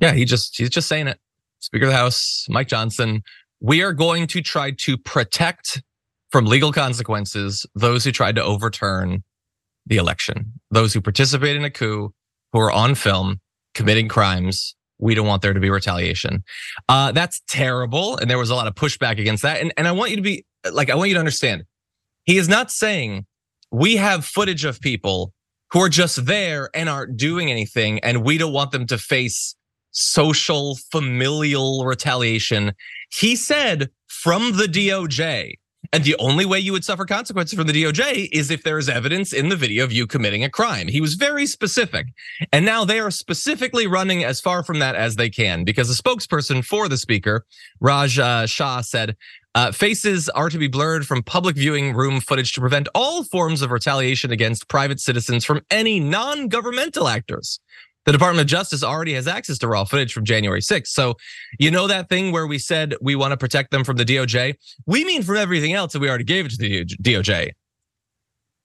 Yeah, 0.00 0.12
he 0.12 0.24
just 0.24 0.56
he's 0.56 0.70
just 0.70 0.88
saying 0.88 1.08
it. 1.08 1.18
Speaker 1.60 1.86
of 1.86 1.90
the 1.90 1.96
House, 1.96 2.46
Mike 2.48 2.68
Johnson, 2.68 3.22
we 3.60 3.82
are 3.82 3.92
going 3.92 4.26
to 4.28 4.40
try 4.40 4.70
to 4.70 4.96
protect 4.96 5.82
from 6.30 6.44
legal 6.46 6.72
consequences 6.72 7.66
those 7.74 8.04
who 8.04 8.12
tried 8.12 8.36
to 8.36 8.44
overturn 8.44 9.24
the 9.86 9.96
election, 9.96 10.52
those 10.70 10.92
who 10.92 11.00
participated 11.00 11.56
in 11.56 11.64
a 11.64 11.70
coup, 11.70 12.12
who 12.52 12.60
are 12.60 12.70
on 12.70 12.94
film 12.94 13.40
committing 13.74 14.08
crimes. 14.08 14.74
We 15.00 15.14
don't 15.14 15.26
want 15.26 15.42
there 15.42 15.52
to 15.52 15.60
be 15.60 15.70
retaliation. 15.70 16.44
Uh, 16.88 17.12
that's 17.12 17.40
terrible. 17.48 18.16
And 18.18 18.28
there 18.28 18.38
was 18.38 18.50
a 18.50 18.54
lot 18.54 18.66
of 18.66 18.74
pushback 18.74 19.18
against 19.20 19.42
that. 19.42 19.60
And, 19.60 19.72
and 19.76 19.86
I 19.86 19.92
want 19.92 20.10
you 20.10 20.16
to 20.16 20.22
be 20.22 20.44
like, 20.72 20.90
I 20.90 20.96
want 20.96 21.08
you 21.08 21.14
to 21.14 21.20
understand, 21.20 21.64
he 22.24 22.36
is 22.36 22.48
not 22.48 22.70
saying 22.70 23.24
we 23.70 23.96
have 23.96 24.24
footage 24.24 24.64
of 24.64 24.80
people 24.80 25.32
who 25.70 25.80
are 25.80 25.88
just 25.88 26.26
there 26.26 26.70
and 26.74 26.88
aren't 26.88 27.16
doing 27.16 27.50
anything, 27.50 27.98
and 28.00 28.24
we 28.24 28.38
don't 28.38 28.52
want 28.52 28.70
them 28.70 28.86
to 28.86 28.98
face 28.98 29.54
social, 29.90 30.76
familial 30.90 31.84
retaliation. 31.84 32.72
He 33.10 33.36
said 33.36 33.90
from 34.06 34.56
the 34.56 34.64
DOJ. 34.64 35.54
And 35.92 36.04
the 36.04 36.16
only 36.18 36.44
way 36.44 36.58
you 36.58 36.72
would 36.72 36.84
suffer 36.84 37.06
consequences 37.06 37.56
from 37.56 37.66
the 37.66 37.72
DOJ 37.72 38.28
is 38.32 38.50
if 38.50 38.62
there 38.62 38.78
is 38.78 38.88
evidence 38.88 39.32
in 39.32 39.48
the 39.48 39.56
video 39.56 39.84
of 39.84 39.92
you 39.92 40.06
committing 40.06 40.44
a 40.44 40.50
crime. 40.50 40.88
He 40.88 41.00
was 41.00 41.14
very 41.14 41.46
specific. 41.46 42.08
And 42.52 42.66
now 42.66 42.84
they 42.84 43.00
are 43.00 43.10
specifically 43.10 43.86
running 43.86 44.22
as 44.22 44.40
far 44.40 44.62
from 44.62 44.80
that 44.80 44.96
as 44.96 45.16
they 45.16 45.30
can 45.30 45.64
because 45.64 45.88
the 45.88 46.02
spokesperson 46.02 46.62
for 46.64 46.88
the 46.88 46.98
speaker, 46.98 47.46
Raj 47.80 48.20
Shah, 48.50 48.80
said 48.82 49.16
uh, 49.54 49.72
faces 49.72 50.28
are 50.30 50.50
to 50.50 50.58
be 50.58 50.68
blurred 50.68 51.06
from 51.06 51.22
public 51.22 51.56
viewing 51.56 51.94
room 51.94 52.20
footage 52.20 52.52
to 52.52 52.60
prevent 52.60 52.88
all 52.94 53.24
forms 53.24 53.62
of 53.62 53.70
retaliation 53.70 54.30
against 54.30 54.68
private 54.68 55.00
citizens 55.00 55.44
from 55.44 55.60
any 55.70 56.00
non 56.00 56.48
governmental 56.48 57.08
actors. 57.08 57.60
The 58.04 58.12
Department 58.12 58.40
of 58.40 58.46
Justice 58.46 58.82
already 58.82 59.12
has 59.14 59.28
access 59.28 59.58
to 59.58 59.68
raw 59.68 59.84
footage 59.84 60.14
from 60.14 60.24
January 60.24 60.62
6th. 60.62 60.86
So, 60.86 61.16
you 61.58 61.70
know 61.70 61.86
that 61.88 62.08
thing 62.08 62.32
where 62.32 62.46
we 62.46 62.58
said 62.58 62.94
we 63.02 63.14
want 63.14 63.32
to 63.32 63.36
protect 63.36 63.70
them 63.70 63.84
from 63.84 63.96
the 63.96 64.04
DOJ? 64.04 64.54
We 64.86 65.04
mean 65.04 65.22
from 65.22 65.36
everything 65.36 65.74
else 65.74 65.92
that 65.92 66.00
we 66.00 66.08
already 66.08 66.24
gave 66.24 66.46
it 66.46 66.52
to 66.52 66.56
the 66.56 66.84
DOJ. 66.86 67.50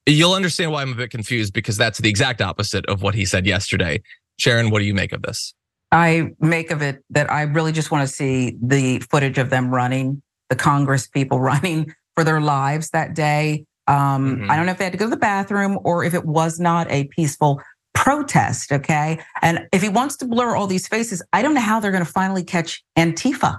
You'll 0.06 0.32
understand 0.32 0.72
why 0.72 0.82
I'm 0.82 0.92
a 0.92 0.96
bit 0.96 1.10
confused 1.10 1.52
because 1.52 1.76
that's 1.76 1.98
the 1.98 2.08
exact 2.08 2.40
opposite 2.40 2.86
of 2.86 3.02
what 3.02 3.14
he 3.14 3.24
said 3.24 3.46
yesterday. 3.46 4.02
Sharon, 4.38 4.70
what 4.70 4.78
do 4.78 4.86
you 4.86 4.94
make 4.94 5.12
of 5.12 5.22
this? 5.22 5.54
I 5.92 6.32
make 6.40 6.70
of 6.70 6.82
it 6.82 7.04
that 7.10 7.30
I 7.30 7.42
really 7.42 7.72
just 7.72 7.90
want 7.90 8.06
to 8.06 8.12
see 8.12 8.56
the 8.60 8.98
footage 9.10 9.38
of 9.38 9.50
them 9.50 9.70
running 9.70 10.22
the 10.48 10.56
Congress 10.56 11.06
people 11.06 11.40
running 11.52 11.94
for 12.14 12.24
their 12.24 12.40
lives 12.40 12.90
that 12.90 13.14
day. 13.14 13.64
Um, 13.86 14.36
mm-hmm. 14.36 14.50
I 14.50 14.56
don't 14.56 14.66
know 14.66 14.72
if 14.72 14.78
they 14.78 14.84
had 14.84 14.92
to 14.92 14.98
go 14.98 15.06
to 15.06 15.10
the 15.10 15.16
bathroom 15.16 15.78
or 15.84 16.04
if 16.04 16.14
it 16.14 16.24
was 16.24 16.58
not 16.58 16.90
a 16.90 17.04
peaceful 17.04 17.60
protest. 17.92 18.72
Okay. 18.72 19.20
And 19.42 19.68
if 19.72 19.82
he 19.82 19.88
wants 19.88 20.16
to 20.18 20.26
blur 20.26 20.56
all 20.56 20.66
these 20.66 20.88
faces, 20.88 21.22
I 21.32 21.42
don't 21.42 21.54
know 21.54 21.60
how 21.60 21.80
they're 21.80 21.92
going 21.92 22.04
to 22.04 22.10
finally 22.10 22.44
catch 22.44 22.82
Antifa. 22.98 23.58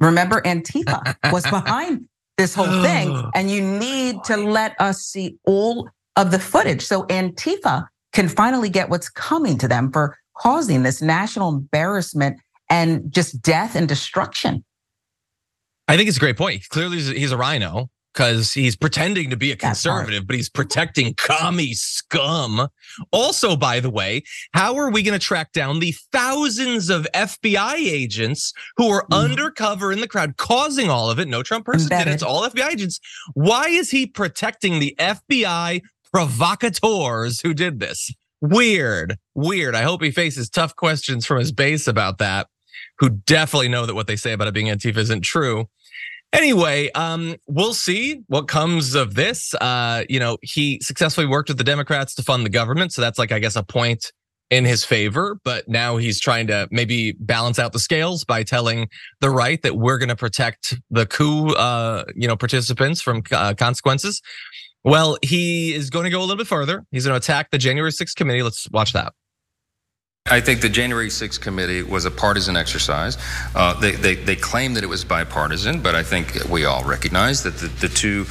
Remember, 0.00 0.40
Antifa 0.42 1.16
was 1.32 1.44
behind 1.44 2.08
this 2.36 2.54
whole 2.54 2.82
thing. 2.82 3.30
And 3.34 3.50
you 3.50 3.60
need 3.60 4.22
to 4.24 4.36
let 4.36 4.74
us 4.80 5.02
see 5.02 5.36
all 5.44 5.88
of 6.16 6.30
the 6.30 6.38
footage 6.38 6.82
so 6.82 7.04
Antifa 7.04 7.86
can 8.12 8.28
finally 8.28 8.68
get 8.68 8.88
what's 8.88 9.08
coming 9.08 9.58
to 9.58 9.68
them 9.68 9.92
for 9.92 10.16
causing 10.36 10.82
this 10.82 11.00
national 11.00 11.48
embarrassment 11.48 12.40
and 12.70 13.12
just 13.12 13.40
death 13.42 13.76
and 13.76 13.88
destruction. 13.88 14.63
I 15.88 15.96
think 15.96 16.08
it's 16.08 16.16
a 16.16 16.20
great 16.20 16.36
point. 16.36 16.68
Clearly, 16.70 16.98
he's 16.98 17.32
a 17.32 17.36
RINO 17.36 17.90
because 18.14 18.52
he's 18.52 18.76
pretending 18.76 19.28
to 19.30 19.36
be 19.36 19.50
a 19.50 19.56
conservative, 19.56 20.26
but 20.26 20.36
he's 20.36 20.48
protecting 20.48 21.14
commie 21.14 21.74
scum. 21.74 22.68
Also, 23.10 23.56
by 23.56 23.80
the 23.80 23.90
way, 23.90 24.22
how 24.52 24.76
are 24.76 24.90
we 24.90 25.02
going 25.02 25.18
to 25.18 25.24
track 25.24 25.52
down 25.52 25.80
the 25.80 25.94
thousands 26.12 26.90
of 26.90 27.06
FBI 27.12 27.74
agents 27.74 28.52
who 28.76 28.88
are 28.88 29.04
mm. 29.06 29.18
undercover 29.24 29.92
in 29.92 30.00
the 30.00 30.08
crowd 30.08 30.36
causing 30.36 30.88
all 30.88 31.10
of 31.10 31.18
it? 31.18 31.28
No 31.28 31.42
Trump 31.42 31.66
person 31.66 31.88
did 31.88 32.06
it. 32.06 32.14
It's 32.14 32.22
all 32.22 32.48
FBI 32.48 32.70
agents. 32.70 33.00
Why 33.34 33.64
is 33.64 33.90
he 33.90 34.06
protecting 34.06 34.78
the 34.78 34.94
FBI 34.98 35.82
provocateurs 36.12 37.40
who 37.40 37.52
did 37.52 37.80
this? 37.80 38.10
Weird, 38.40 39.16
weird. 39.34 39.74
I 39.74 39.82
hope 39.82 40.02
he 40.02 40.10
faces 40.10 40.50
tough 40.50 40.76
questions 40.76 41.24
from 41.26 41.38
his 41.38 41.50
base 41.50 41.88
about 41.88 42.18
that, 42.18 42.46
who 42.98 43.10
definitely 43.10 43.68
know 43.68 43.86
that 43.86 43.94
what 43.94 44.06
they 44.06 44.16
say 44.16 44.32
about 44.32 44.48
it 44.48 44.54
being 44.54 44.66
Antifa 44.66 44.96
isn't 44.98 45.22
true. 45.22 45.66
Anyway, 46.32 46.90
um, 46.92 47.36
we'll 47.46 47.74
see 47.74 48.22
what 48.26 48.48
comes 48.48 48.94
of 48.96 49.14
this. 49.14 49.54
Uh, 49.60 50.04
you 50.08 50.18
know, 50.18 50.36
he 50.42 50.80
successfully 50.82 51.26
worked 51.26 51.48
with 51.48 51.58
the 51.58 51.64
Democrats 51.64 52.14
to 52.16 52.22
fund 52.22 52.44
the 52.44 52.50
government, 52.50 52.92
so 52.92 53.00
that's 53.00 53.18
like 53.18 53.30
I 53.30 53.38
guess 53.38 53.54
a 53.54 53.62
point 53.62 54.10
in 54.50 54.64
his 54.64 54.84
favor. 54.84 55.38
But 55.44 55.68
now 55.68 55.96
he's 55.96 56.20
trying 56.20 56.48
to 56.48 56.68
maybe 56.72 57.12
balance 57.12 57.60
out 57.60 57.72
the 57.72 57.78
scales 57.78 58.24
by 58.24 58.42
telling 58.42 58.88
the 59.20 59.30
right 59.30 59.62
that 59.62 59.76
we're 59.76 59.98
going 59.98 60.08
to 60.08 60.16
protect 60.16 60.74
the 60.90 61.06
coup, 61.06 61.50
uh, 61.50 62.04
you 62.16 62.26
know, 62.26 62.36
participants 62.36 63.00
from 63.00 63.22
uh, 63.30 63.54
consequences. 63.54 64.20
Well, 64.82 65.16
he 65.22 65.72
is 65.72 65.88
going 65.88 66.04
to 66.04 66.10
go 66.10 66.18
a 66.18 66.22
little 66.22 66.36
bit 66.36 66.46
further. 66.46 66.84
He's 66.90 67.06
going 67.06 67.18
to 67.18 67.24
attack 67.24 67.50
the 67.52 67.58
January 67.58 67.90
6th 67.90 68.16
committee. 68.16 68.42
Let's 68.42 68.68
watch 68.70 68.92
that. 68.92 69.14
I 70.30 70.40
think 70.40 70.62
the 70.62 70.70
January 70.70 71.08
6th 71.08 71.38
committee 71.38 71.82
was 71.82 72.06
a 72.06 72.10
partisan 72.10 72.56
exercise. 72.56 73.18
Uh, 73.54 73.78
they, 73.78 73.90
they, 73.90 74.14
they 74.14 74.36
claim 74.36 74.72
that 74.72 74.82
it 74.82 74.86
was 74.86 75.04
bipartisan, 75.04 75.82
but 75.82 75.94
I 75.94 76.02
think 76.02 76.48
we 76.48 76.64
all 76.64 76.82
recognize 76.82 77.42
that 77.42 77.58
the, 77.58 77.66
the 77.66 77.90
two 77.90 78.24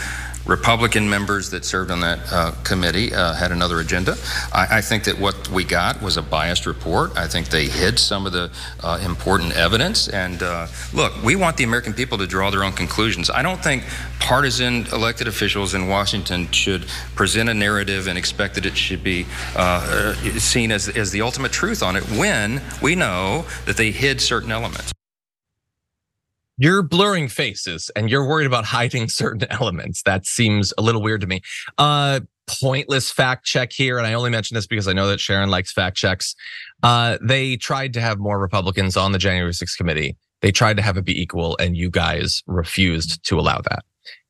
Republican 0.45 1.09
members 1.09 1.49
that 1.51 1.63
served 1.63 1.89
on 1.89 2.01
that 2.01 2.19
uh, 2.31 2.51
committee 2.63 3.13
uh, 3.13 3.33
had 3.33 3.51
another 3.51 3.79
agenda. 3.79 4.15
I, 4.51 4.77
I, 4.77 4.81
think 4.81 5.05
that 5.05 5.17
what 5.17 5.47
we 5.49 5.63
got 5.63 6.01
was 6.01 6.17
a 6.17 6.21
biased 6.21 6.65
report. 6.65 7.15
I 7.17 7.27
think 7.27 7.47
they 7.47 7.67
hid 7.67 7.97
some 7.97 8.25
of 8.25 8.33
the 8.33 8.51
uh, 8.81 8.99
important 9.05 9.53
evidence. 9.53 10.09
And 10.09 10.43
uh, 10.43 10.67
look, 10.93 11.13
we 11.23 11.35
want 11.35 11.55
the 11.55 11.63
American 11.63 11.93
people 11.93 12.17
to 12.17 12.27
draw 12.27 12.49
their 12.49 12.63
own 12.63 12.73
conclusions. 12.73 13.29
I 13.29 13.41
don't 13.41 13.63
think 13.63 13.83
partisan 14.19 14.85
elected 14.87 15.27
officials 15.27 15.73
in 15.73 15.87
Washington 15.87 16.51
should 16.51 16.87
present 17.15 17.49
a 17.49 17.53
narrative 17.53 18.07
and 18.07 18.17
expect 18.17 18.55
that 18.55 18.65
it 18.65 18.75
should 18.75 19.03
be 19.03 19.25
uh, 19.55 20.13
seen 20.39 20.71
as, 20.71 20.89
as 20.89 21.11
the 21.11 21.21
ultimate 21.21 21.51
truth 21.51 21.81
on 21.81 21.95
it 21.95 22.03
when 22.11 22.61
we 22.81 22.95
know 22.95 23.45
that 23.65 23.77
they 23.77 23.91
hid 23.91 24.19
certain 24.19 24.51
elements 24.51 24.93
you're 26.57 26.83
blurring 26.83 27.27
faces 27.27 27.89
and 27.95 28.09
you're 28.09 28.27
worried 28.27 28.47
about 28.47 28.65
hiding 28.65 29.09
certain 29.09 29.47
elements. 29.51 30.03
That 30.03 30.25
seems 30.25 30.73
a 30.77 30.81
little 30.81 31.01
weird 31.01 31.21
to 31.21 31.27
me. 31.27 31.41
Uh, 31.77 32.21
pointless 32.47 33.09
fact 33.09 33.45
check 33.45 33.71
here, 33.71 33.97
and 33.97 34.05
I 34.05 34.13
only 34.13 34.29
mention 34.29 34.55
this 34.55 34.67
because 34.67 34.87
I 34.87 34.93
know 34.93 35.07
that 35.07 35.19
Sharon 35.19 35.49
likes 35.49 35.71
fact 35.71 35.97
checks. 35.97 36.35
Uh, 36.81 37.17
they 37.21 37.55
tried 37.55 37.93
to 37.93 38.01
have 38.01 38.19
more 38.19 38.39
Republicans 38.39 38.97
on 38.97 39.11
the 39.11 39.17
January 39.17 39.53
6th 39.53 39.77
committee. 39.77 40.17
They 40.41 40.51
tried 40.51 40.77
to 40.77 40.83
have 40.83 40.97
it 40.97 41.05
be 41.05 41.19
equal, 41.19 41.55
and 41.57 41.77
you 41.77 41.89
guys 41.89 42.43
refused 42.47 43.23
to 43.27 43.39
allow 43.39 43.61
that. 43.61 43.85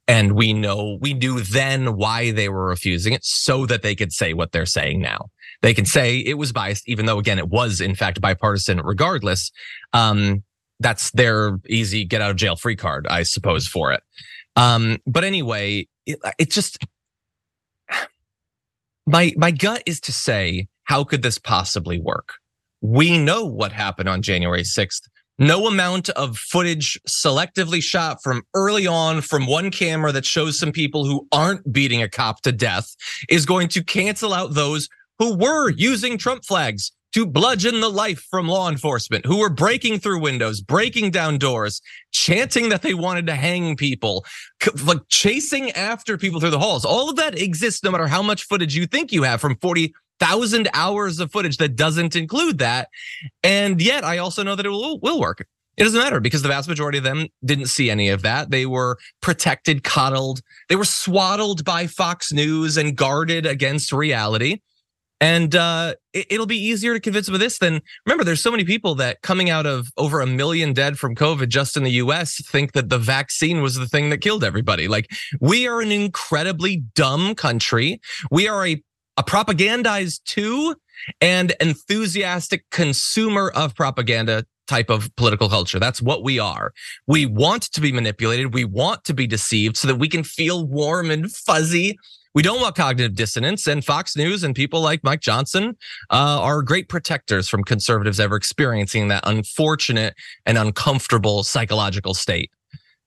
And 0.07 0.33
we 0.33 0.53
know, 0.53 0.97
we 1.01 1.13
knew 1.13 1.39
then 1.39 1.95
why 1.95 2.31
they 2.31 2.49
were 2.49 2.67
refusing 2.67 3.13
it 3.13 3.23
so 3.23 3.65
that 3.65 3.81
they 3.81 3.95
could 3.95 4.11
say 4.11 4.33
what 4.33 4.51
they're 4.51 4.65
saying 4.65 5.01
now. 5.01 5.29
They 5.61 5.73
can 5.73 5.85
say 5.85 6.17
it 6.17 6.37
was 6.37 6.51
biased, 6.51 6.87
even 6.89 7.05
though, 7.05 7.19
again, 7.19 7.39
it 7.39 7.47
was 7.47 7.79
in 7.79 7.95
fact 7.95 8.19
bipartisan 8.19 8.81
regardless. 8.81 9.49
Um, 9.93 10.43
that's 10.79 11.11
their 11.11 11.59
easy 11.67 12.05
get 12.05 12.21
out 12.21 12.31
of 12.31 12.37
jail 12.37 12.55
free 12.55 12.75
card, 12.75 13.07
I 13.07 13.23
suppose, 13.23 13.67
for 13.67 13.91
it. 13.91 14.03
Um, 14.55 14.97
but 15.05 15.23
anyway, 15.23 15.87
it, 16.05 16.19
it 16.37 16.51
just 16.51 16.77
my 19.05 19.33
my 19.37 19.51
gut 19.51 19.83
is 19.85 19.99
to 20.01 20.11
say, 20.11 20.67
how 20.83 21.03
could 21.03 21.21
this 21.21 21.37
possibly 21.37 21.99
work? 21.99 22.33
We 22.81 23.17
know 23.17 23.45
what 23.45 23.71
happened 23.71 24.09
on 24.09 24.21
January 24.21 24.63
6th. 24.63 25.01
No 25.39 25.67
amount 25.67 26.09
of 26.09 26.37
footage 26.37 26.99
selectively 27.07 27.81
shot 27.81 28.17
from 28.21 28.43
early 28.53 28.85
on 28.85 29.21
from 29.21 29.47
one 29.47 29.71
camera 29.71 30.11
that 30.11 30.25
shows 30.25 30.59
some 30.59 30.71
people 30.71 31.05
who 31.05 31.27
aren't 31.31 31.71
beating 31.71 32.03
a 32.03 32.09
cop 32.09 32.41
to 32.41 32.51
death 32.51 32.93
is 33.29 33.45
going 33.45 33.67
to 33.69 33.83
cancel 33.83 34.33
out 34.33 34.53
those 34.53 34.89
who 35.17 35.35
were 35.35 35.71
using 35.71 36.17
Trump 36.17 36.45
flags 36.45 36.91
to 37.13 37.25
bludgeon 37.25 37.79
the 37.79 37.89
life 37.89 38.25
from 38.29 38.47
law 38.47 38.69
enforcement 38.69 39.25
who 39.25 39.37
were 39.37 39.49
breaking 39.49 39.99
through 39.99 40.19
windows, 40.19 40.61
breaking 40.61 41.11
down 41.11 41.37
doors, 41.37 41.81
chanting 42.11 42.69
that 42.69 42.81
they 42.81 42.93
wanted 42.93 43.27
to 43.27 43.35
hang 43.35 43.75
people, 43.75 44.25
like 44.83 44.99
chasing 45.09 45.71
after 45.71 46.17
people 46.17 46.39
through 46.39 46.49
the 46.49 46.59
halls. 46.59 46.85
All 46.85 47.09
of 47.09 47.15
that 47.17 47.39
exists 47.39 47.83
no 47.83 47.91
matter 47.91 48.07
how 48.07 48.23
much 48.23 48.43
footage 48.43 48.75
you 48.75 48.87
think 48.87 49.11
you 49.11 49.23
have 49.23 49.39
from 49.39 49.57
40,000 49.57 50.69
hours 50.73 51.19
of 51.19 51.31
footage 51.31 51.57
that 51.57 51.75
doesn't 51.75 52.15
include 52.15 52.57
that. 52.57 52.89
And 53.43 53.81
yet 53.81 54.03
I 54.03 54.17
also 54.17 54.43
know 54.43 54.55
that 54.55 54.65
it 54.65 54.69
will, 54.69 54.99
will 54.99 55.19
work. 55.19 55.45
It 55.75 55.83
doesn't 55.83 55.99
matter 55.99 56.19
because 56.19 56.43
the 56.43 56.49
vast 56.49 56.69
majority 56.69 56.99
of 56.99 57.03
them 57.03 57.27
didn't 57.43 57.65
see 57.65 57.89
any 57.89 58.09
of 58.09 58.21
that. 58.21 58.51
They 58.51 58.67
were 58.67 58.97
protected, 59.21 59.83
coddled. 59.83 60.41
They 60.69 60.75
were 60.75 60.85
swaddled 60.85 61.65
by 61.65 61.87
Fox 61.87 62.31
News 62.31 62.77
and 62.77 62.95
guarded 62.95 63.47
against 63.47 63.91
reality. 63.91 64.59
And 65.23 65.55
uh, 65.55 65.95
it, 66.11 66.37
will 66.37 66.45
be 66.45 66.57
easier 66.57 66.93
to 66.93 66.99
convince 66.99 67.27
them 67.27 67.35
of 67.35 67.39
this 67.39 67.57
than 67.57 67.81
remember, 68.05 68.25
there's 68.25 68.43
so 68.43 68.51
many 68.51 68.65
people 68.65 68.93
that 68.95 69.21
coming 69.21 69.49
out 69.49 69.65
of 69.65 69.87
over 69.95 70.19
a 70.19 70.27
million 70.27 70.73
dead 70.73 70.99
from 70.99 71.15
COVID 71.15 71.47
just 71.47 71.77
in 71.77 71.83
the 71.83 71.91
US 71.91 72.45
think 72.45 72.73
that 72.73 72.89
the 72.89 72.97
vaccine 72.97 73.61
was 73.61 73.75
the 73.75 73.87
thing 73.87 74.09
that 74.09 74.17
killed 74.17 74.43
everybody. 74.43 74.89
Like 74.89 75.09
we 75.39 75.65
are 75.65 75.79
an 75.79 75.93
incredibly 75.93 76.83
dumb 76.93 77.35
country. 77.35 78.01
We 78.31 78.49
are 78.49 78.67
a, 78.67 78.83
a 79.15 79.23
propagandized 79.23 80.25
too 80.25 80.75
and 81.21 81.55
enthusiastic 81.61 82.69
consumer 82.69 83.49
of 83.55 83.75
propaganda 83.75 84.45
type 84.67 84.89
of 84.89 85.09
political 85.15 85.47
culture. 85.47 85.79
That's 85.79 86.01
what 86.01 86.25
we 86.25 86.37
are. 86.37 86.73
We 87.07 87.27
want 87.27 87.63
to 87.71 87.79
be 87.79 87.93
manipulated. 87.93 88.53
We 88.53 88.65
want 88.65 89.05
to 89.05 89.13
be 89.13 89.27
deceived 89.27 89.77
so 89.77 89.87
that 89.87 89.95
we 89.95 90.09
can 90.09 90.25
feel 90.25 90.67
warm 90.67 91.09
and 91.11 91.31
fuzzy 91.31 91.97
we 92.33 92.41
don't 92.41 92.59
want 92.61 92.75
cognitive 92.75 93.15
dissonance, 93.15 93.67
and 93.67 93.83
Fox 93.83 94.15
News 94.15 94.43
and 94.43 94.55
people 94.55 94.81
like 94.81 95.03
Mike 95.03 95.21
Johnson 95.21 95.77
uh, 96.09 96.39
are 96.41 96.61
great 96.61 96.89
protectors 96.89 97.47
from 97.47 97.63
conservatives 97.63 98.19
ever 98.19 98.35
experiencing 98.35 99.07
that 99.09 99.23
unfortunate 99.25 100.15
and 100.45 100.57
uncomfortable 100.57 101.43
psychological 101.43 102.13
state. 102.13 102.51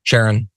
Sharon. 0.02 0.48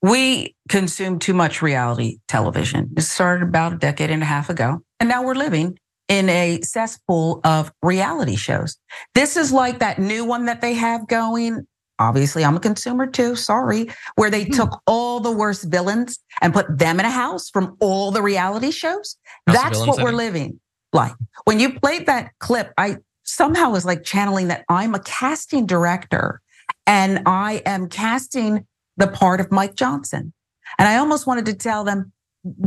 We 0.00 0.54
consume 0.68 1.18
too 1.18 1.34
much 1.34 1.60
reality 1.60 2.18
television. 2.28 2.90
It 2.96 3.02
started 3.02 3.48
about 3.48 3.72
a 3.72 3.78
decade 3.78 4.10
and 4.10 4.22
a 4.22 4.26
half 4.26 4.48
ago, 4.48 4.80
and 5.00 5.08
now 5.08 5.24
we're 5.24 5.34
living 5.34 5.78
in 6.08 6.28
a 6.30 6.60
cesspool 6.62 7.40
of 7.44 7.70
reality 7.82 8.36
shows. 8.36 8.78
This 9.14 9.36
is 9.36 9.52
like 9.52 9.80
that 9.80 9.98
new 9.98 10.24
one 10.24 10.46
that 10.46 10.60
they 10.60 10.74
have 10.74 11.06
going 11.06 11.66
obviously 11.98 12.44
I'm 12.44 12.56
a 12.56 12.60
consumer 12.60 13.06
too, 13.06 13.36
sorry, 13.36 13.88
where 14.16 14.30
they 14.30 14.44
hmm. 14.44 14.52
took 14.52 14.82
all 14.86 15.20
the 15.20 15.32
worst 15.32 15.64
villains 15.64 16.18
and 16.40 16.52
put 16.52 16.78
them 16.78 17.00
in 17.00 17.06
a 17.06 17.10
house 17.10 17.50
from 17.50 17.76
all 17.80 18.10
the 18.10 18.22
reality 18.22 18.70
shows. 18.70 19.16
House 19.46 19.56
That's 19.56 19.86
what 19.86 20.02
we're 20.02 20.12
living 20.12 20.60
like. 20.92 21.12
When 21.44 21.60
you 21.60 21.78
played 21.78 22.06
that 22.06 22.32
clip, 22.38 22.72
I 22.78 22.98
somehow 23.24 23.70
was 23.70 23.84
like 23.84 24.04
channeling 24.04 24.48
that 24.48 24.64
I'm 24.68 24.94
a 24.94 25.00
casting 25.00 25.66
director 25.66 26.40
and 26.86 27.22
I 27.26 27.62
am 27.66 27.88
casting 27.88 28.66
the 28.96 29.08
part 29.08 29.40
of 29.40 29.52
Mike 29.52 29.74
Johnson. 29.74 30.32
And 30.78 30.88
I 30.88 30.96
almost 30.96 31.26
wanted 31.26 31.46
to 31.46 31.54
tell 31.54 31.84
them, 31.84 32.12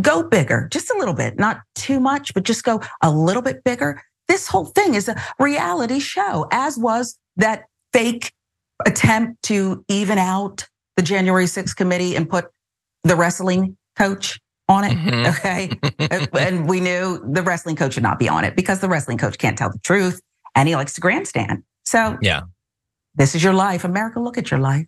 go 0.02 0.24
bigger, 0.24 0.68
just 0.72 0.92
a 0.92 0.98
little 0.98 1.14
bit, 1.14 1.40
not 1.40 1.62
too 1.76 2.00
much, 2.00 2.34
but 2.34 2.44
just 2.44 2.64
go 2.64 2.82
a 3.02 3.12
little 3.12 3.42
bit 3.42 3.64
bigger. 3.64 4.02
This 4.28 4.48
whole 4.48 4.66
thing 4.66 4.96
is 4.96 5.08
a 5.10 5.22
reality 5.40 6.00
show, 6.00 6.48
as 6.52 6.78
was 6.78 7.18
that 7.38 7.66
fake 7.94 8.32
attempt 8.86 9.44
to 9.44 9.84
even 9.88 10.18
out 10.18 10.68
the 10.98 11.04
January 11.04 11.46
6th 11.46 11.76
committee 11.76 12.16
and 12.16 12.30
put 12.30 12.46
the 13.04 13.16
wrestling 13.16 13.78
coach 13.98 14.40
on 14.68 14.84
it. 14.84 14.98
Mm-hmm. 14.98 15.26
Okay. 15.28 16.28
and 16.40 16.68
we 16.68 16.80
knew 16.80 17.24
the 17.32 17.42
wrestling 17.42 17.76
coach 17.76 17.94
should 17.94 18.04
not 18.04 18.20
be 18.20 18.30
on 18.30 18.44
it 18.44 18.56
because 18.56 18.80
the 18.80 18.90
wrestling 18.90 19.18
coach 19.18 19.38
can't 19.38 19.58
tell 19.58 19.72
the 19.72 19.80
truth 19.80 20.22
and 20.56 20.68
he 20.68 20.76
likes 20.76 20.94
to 20.94 21.02
grandstand. 21.02 21.64
So, 21.84 22.18
yeah, 22.22 22.42
this 23.16 23.36
is 23.36 23.44
your 23.44 23.54
life. 23.54 23.84
America, 23.84 24.20
look 24.20 24.38
at 24.38 24.52
your 24.52 24.60
life. 24.60 24.86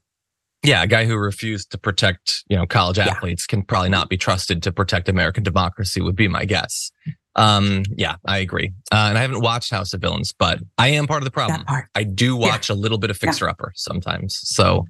Yeah, 0.63 0.83
a 0.83 0.87
guy 0.87 1.05
who 1.05 1.17
refused 1.17 1.71
to 1.71 1.77
protect, 1.77 2.45
you 2.47 2.55
know, 2.55 2.65
college 2.65 2.97
athletes 2.97 3.45
yeah. 3.49 3.51
can 3.51 3.63
probably 3.63 3.89
not 3.89 4.07
be 4.07 4.15
trusted 4.15 4.63
to 4.63 4.71
protect 4.71 5.09
American 5.09 5.43
democracy 5.43 5.99
would 5.99 6.15
be 6.15 6.29
my 6.29 6.45
guess. 6.45 6.89
Um, 7.35 7.83
yeah, 7.95 8.15
I 8.25 8.39
agree. 8.39 8.73
Uh, 8.91 9.07
and 9.09 9.17
I 9.17 9.21
haven't 9.21 9.41
watched 9.41 9.71
House 9.71 9.93
of 9.93 10.01
Villains, 10.01 10.33
but 10.37 10.59
I 10.77 10.89
am 10.89 11.07
part 11.07 11.21
of 11.21 11.25
the 11.25 11.31
problem. 11.31 11.63
I 11.95 12.03
do 12.03 12.35
watch 12.35 12.69
yeah. 12.69 12.75
a 12.75 12.77
little 12.77 12.97
bit 12.97 13.09
of 13.09 13.17
Fixer 13.17 13.49
Upper 13.49 13.71
sometimes. 13.75 14.39
So 14.43 14.85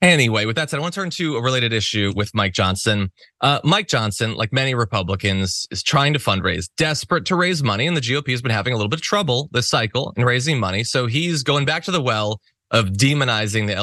Anyway, 0.00 0.44
with 0.46 0.56
that 0.56 0.68
said, 0.68 0.78
I 0.78 0.80
want 0.80 0.92
to 0.92 0.98
turn 0.98 1.10
to 1.10 1.36
a 1.36 1.40
related 1.40 1.72
issue 1.72 2.12
with 2.16 2.34
Mike 2.34 2.54
Johnson. 2.54 3.12
Uh, 3.40 3.60
Mike 3.62 3.86
Johnson, 3.86 4.34
like 4.34 4.52
many 4.52 4.74
Republicans, 4.74 5.64
is 5.70 5.80
trying 5.80 6.12
to 6.12 6.18
fundraise, 6.18 6.68
desperate 6.76 7.24
to 7.26 7.36
raise 7.36 7.62
money, 7.62 7.86
and 7.86 7.96
the 7.96 8.00
GOP 8.00 8.32
has 8.32 8.42
been 8.42 8.50
having 8.50 8.72
a 8.72 8.76
little 8.76 8.88
bit 8.88 8.98
of 8.98 9.04
trouble 9.04 9.48
this 9.52 9.68
cycle 9.68 10.12
in 10.16 10.24
raising 10.24 10.58
money. 10.58 10.82
So 10.82 11.06
he's 11.06 11.44
going 11.44 11.66
back 11.66 11.84
to 11.84 11.92
the 11.92 12.02
well 12.02 12.40
of 12.72 12.86
demonizing 12.86 13.68
the 13.68 13.74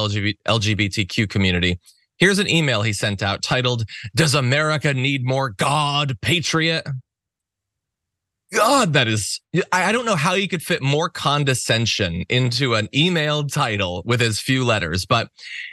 LGBTQ 0.45 1.29
community 1.29 1.79
Here's 2.19 2.37
an 2.37 2.49
email 2.49 2.81
he 2.81 2.91
sent 2.91 3.23
out 3.23 3.41
titled, 3.41 3.85
Does 4.13 4.35
America 4.35 4.93
Need 4.93 5.23
More 5.23 5.51
God, 5.51 6.17
Patriot? 6.21 6.85
God, 8.51 8.93
that 8.93 9.07
is, 9.07 9.39
I 9.71 9.91
don't 9.91 10.05
know 10.05 10.15
how 10.15 10.33
you 10.33 10.47
could 10.47 10.63
fit 10.63 10.81
more 10.81 11.07
condescension 11.07 12.25
into 12.29 12.73
an 12.73 12.89
email 12.95 13.43
title 13.45 14.01
with 14.05 14.23
as 14.23 14.39
few 14.39 14.65
letters, 14.65 15.05
but 15.05 15.29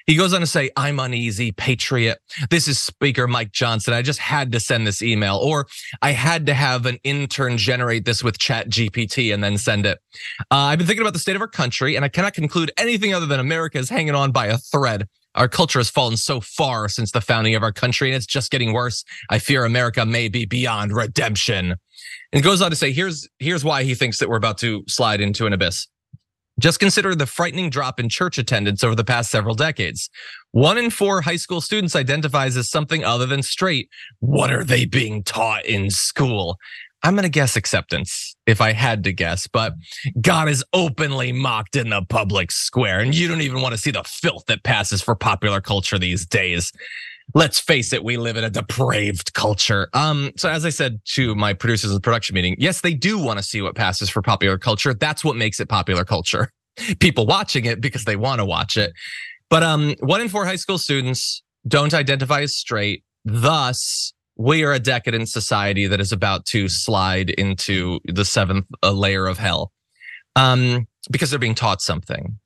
he 0.06 0.14
goes 0.14 0.34
on 0.34 0.40
to 0.40 0.46
say, 0.46 0.68
I'm 0.76 1.00
uneasy, 1.00 1.52
patriot. 1.52 2.18
This 2.50 2.68
is 2.68 2.78
Speaker 2.78 3.26
Mike 3.26 3.52
Johnson. 3.52 3.94
I 3.94 4.02
just 4.02 4.18
had 4.18 4.52
to 4.52 4.60
send 4.60 4.86
this 4.86 5.00
email, 5.00 5.36
or 5.36 5.66
I 6.02 6.10
had 6.12 6.44
to 6.46 6.54
have 6.54 6.84
an 6.84 6.98
intern 7.02 7.56
generate 7.56 8.04
this 8.04 8.22
with 8.22 8.38
Chat 8.38 8.68
GPT 8.68 9.32
and 9.32 9.42
then 9.42 9.56
send 9.56 9.86
it. 9.86 9.98
Uh, 10.50 10.56
I've 10.56 10.78
been 10.78 10.86
thinking 10.86 11.02
about 11.02 11.14
the 11.14 11.18
state 11.18 11.36
of 11.36 11.40
our 11.40 11.48
country, 11.48 11.96
and 11.96 12.04
I 12.04 12.08
cannot 12.08 12.34
conclude 12.34 12.72
anything 12.76 13.14
other 13.14 13.26
than 13.26 13.40
America 13.40 13.78
is 13.78 13.88
hanging 13.88 14.14
on 14.14 14.32
by 14.32 14.46
a 14.46 14.58
thread. 14.58 15.08
Our 15.36 15.48
culture 15.48 15.78
has 15.78 15.90
fallen 15.90 16.16
so 16.16 16.40
far 16.40 16.88
since 16.88 17.12
the 17.12 17.20
founding 17.20 17.54
of 17.54 17.62
our 17.62 17.72
country, 17.72 18.08
and 18.08 18.16
it's 18.16 18.26
just 18.26 18.50
getting 18.50 18.72
worse. 18.72 19.04
I 19.30 19.38
fear 19.38 19.64
America 19.64 20.04
may 20.06 20.28
be 20.28 20.46
beyond 20.46 20.92
redemption. 20.92 21.76
And 22.32 22.42
goes 22.42 22.62
on 22.62 22.70
to 22.70 22.76
say, 22.76 22.92
here's 22.92 23.28
here's 23.38 23.64
why 23.64 23.84
he 23.84 23.94
thinks 23.94 24.18
that 24.18 24.28
we're 24.28 24.36
about 24.36 24.58
to 24.58 24.82
slide 24.88 25.20
into 25.20 25.46
an 25.46 25.52
abyss. 25.52 25.86
Just 26.58 26.80
consider 26.80 27.14
the 27.14 27.26
frightening 27.26 27.68
drop 27.68 28.00
in 28.00 28.08
church 28.08 28.38
attendance 28.38 28.82
over 28.82 28.94
the 28.94 29.04
past 29.04 29.30
several 29.30 29.54
decades. 29.54 30.08
One 30.52 30.78
in 30.78 30.88
four 30.88 31.20
high 31.20 31.36
school 31.36 31.60
students 31.60 31.94
identifies 31.94 32.56
as 32.56 32.70
something 32.70 33.04
other 33.04 33.26
than 33.26 33.42
straight. 33.42 33.90
What 34.20 34.50
are 34.50 34.64
they 34.64 34.86
being 34.86 35.22
taught 35.22 35.66
in 35.66 35.90
school? 35.90 36.56
I'm 37.02 37.14
going 37.14 37.24
to 37.24 37.28
guess 37.28 37.56
acceptance 37.56 38.34
if 38.46 38.60
I 38.60 38.72
had 38.72 39.04
to 39.04 39.12
guess, 39.12 39.46
but 39.46 39.74
God 40.20 40.48
is 40.48 40.64
openly 40.72 41.30
mocked 41.30 41.76
in 41.76 41.90
the 41.90 42.02
public 42.08 42.50
square, 42.50 43.00
and 43.00 43.14
you 43.14 43.28
don't 43.28 43.42
even 43.42 43.62
want 43.62 43.74
to 43.74 43.80
see 43.80 43.90
the 43.90 44.02
filth 44.02 44.46
that 44.46 44.64
passes 44.64 45.02
for 45.02 45.14
popular 45.14 45.60
culture 45.60 45.98
these 45.98 46.26
days 46.26 46.72
let's 47.34 47.58
face 47.58 47.92
it, 47.92 48.04
we 48.04 48.16
live 48.16 48.36
in 48.36 48.44
a 48.44 48.50
depraved 48.50 49.32
culture. 49.34 49.88
Um, 49.92 50.32
so 50.36 50.48
as 50.48 50.64
I 50.64 50.70
said 50.70 51.00
to 51.14 51.34
my 51.34 51.52
producers 51.52 51.90
in 51.90 51.94
the 51.94 52.00
production 52.00 52.34
meeting, 52.34 52.56
yes, 52.58 52.80
they 52.80 52.94
do 52.94 53.18
want 53.18 53.38
to 53.38 53.44
see 53.44 53.62
what 53.62 53.74
passes 53.74 54.08
for 54.08 54.22
popular 54.22 54.58
culture. 54.58 54.94
That's 54.94 55.24
what 55.24 55.36
makes 55.36 55.60
it 55.60 55.68
popular 55.68 56.04
culture. 56.04 56.52
People 57.00 57.26
watching 57.26 57.64
it 57.64 57.80
because 57.80 58.04
they 58.04 58.16
want 58.16 58.40
to 58.40 58.44
watch 58.44 58.76
it. 58.76 58.92
But 59.48 59.62
um, 59.62 59.94
one 60.00 60.20
in 60.20 60.28
four 60.28 60.44
high 60.44 60.56
school 60.56 60.78
students 60.78 61.42
don't 61.66 61.94
identify 61.94 62.42
as 62.42 62.54
straight. 62.54 63.02
Thus, 63.24 64.12
we 64.36 64.64
are 64.64 64.72
a 64.72 64.78
decadent 64.78 65.28
society 65.28 65.86
that 65.86 66.00
is 66.00 66.12
about 66.12 66.44
to 66.46 66.68
slide 66.68 67.30
into 67.30 68.00
the 68.04 68.24
seventh 68.24 68.66
uh, 68.82 68.92
layer 68.92 69.26
of 69.26 69.38
hell 69.38 69.72
um, 70.34 70.86
because 71.10 71.30
they're 71.30 71.38
being 71.38 71.54
taught 71.54 71.80
something. 71.80 72.38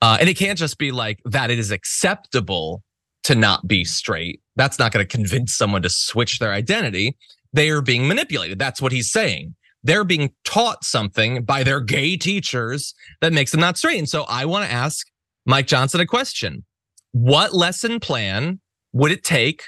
Uh, 0.00 0.16
and 0.20 0.28
it 0.28 0.36
can't 0.36 0.58
just 0.58 0.78
be 0.78 0.92
like 0.92 1.20
that 1.24 1.50
it 1.50 1.58
is 1.58 1.70
acceptable 1.70 2.82
to 3.24 3.34
not 3.34 3.66
be 3.66 3.84
straight. 3.84 4.40
That's 4.56 4.78
not 4.78 4.92
going 4.92 5.06
to 5.06 5.16
convince 5.16 5.54
someone 5.54 5.82
to 5.82 5.90
switch 5.90 6.38
their 6.38 6.52
identity. 6.52 7.16
They 7.52 7.70
are 7.70 7.82
being 7.82 8.08
manipulated. 8.08 8.58
That's 8.58 8.80
what 8.80 8.92
he's 8.92 9.10
saying. 9.10 9.54
They're 9.82 10.04
being 10.04 10.32
taught 10.44 10.84
something 10.84 11.44
by 11.44 11.62
their 11.62 11.80
gay 11.80 12.16
teachers 12.16 12.94
that 13.20 13.32
makes 13.32 13.50
them 13.50 13.60
not 13.60 13.78
straight. 13.78 13.98
And 13.98 14.08
so 14.08 14.24
I 14.24 14.44
want 14.44 14.64
to 14.64 14.72
ask 14.72 15.06
Mike 15.44 15.66
Johnson 15.66 16.00
a 16.00 16.06
question. 16.06 16.64
What 17.12 17.54
lesson 17.54 18.00
plan 18.00 18.60
would 18.92 19.12
it 19.12 19.22
take 19.22 19.62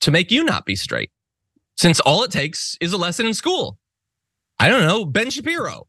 to 0.00 0.10
make 0.10 0.30
you 0.30 0.44
not 0.44 0.66
be 0.66 0.76
straight? 0.76 1.10
Since 1.76 2.00
all 2.00 2.22
it 2.22 2.30
takes 2.30 2.76
is 2.80 2.92
a 2.92 2.98
lesson 2.98 3.26
in 3.26 3.34
school. 3.34 3.78
I 4.58 4.68
don't 4.68 4.82
know, 4.82 5.04
Ben 5.04 5.30
Shapiro. 5.30 5.88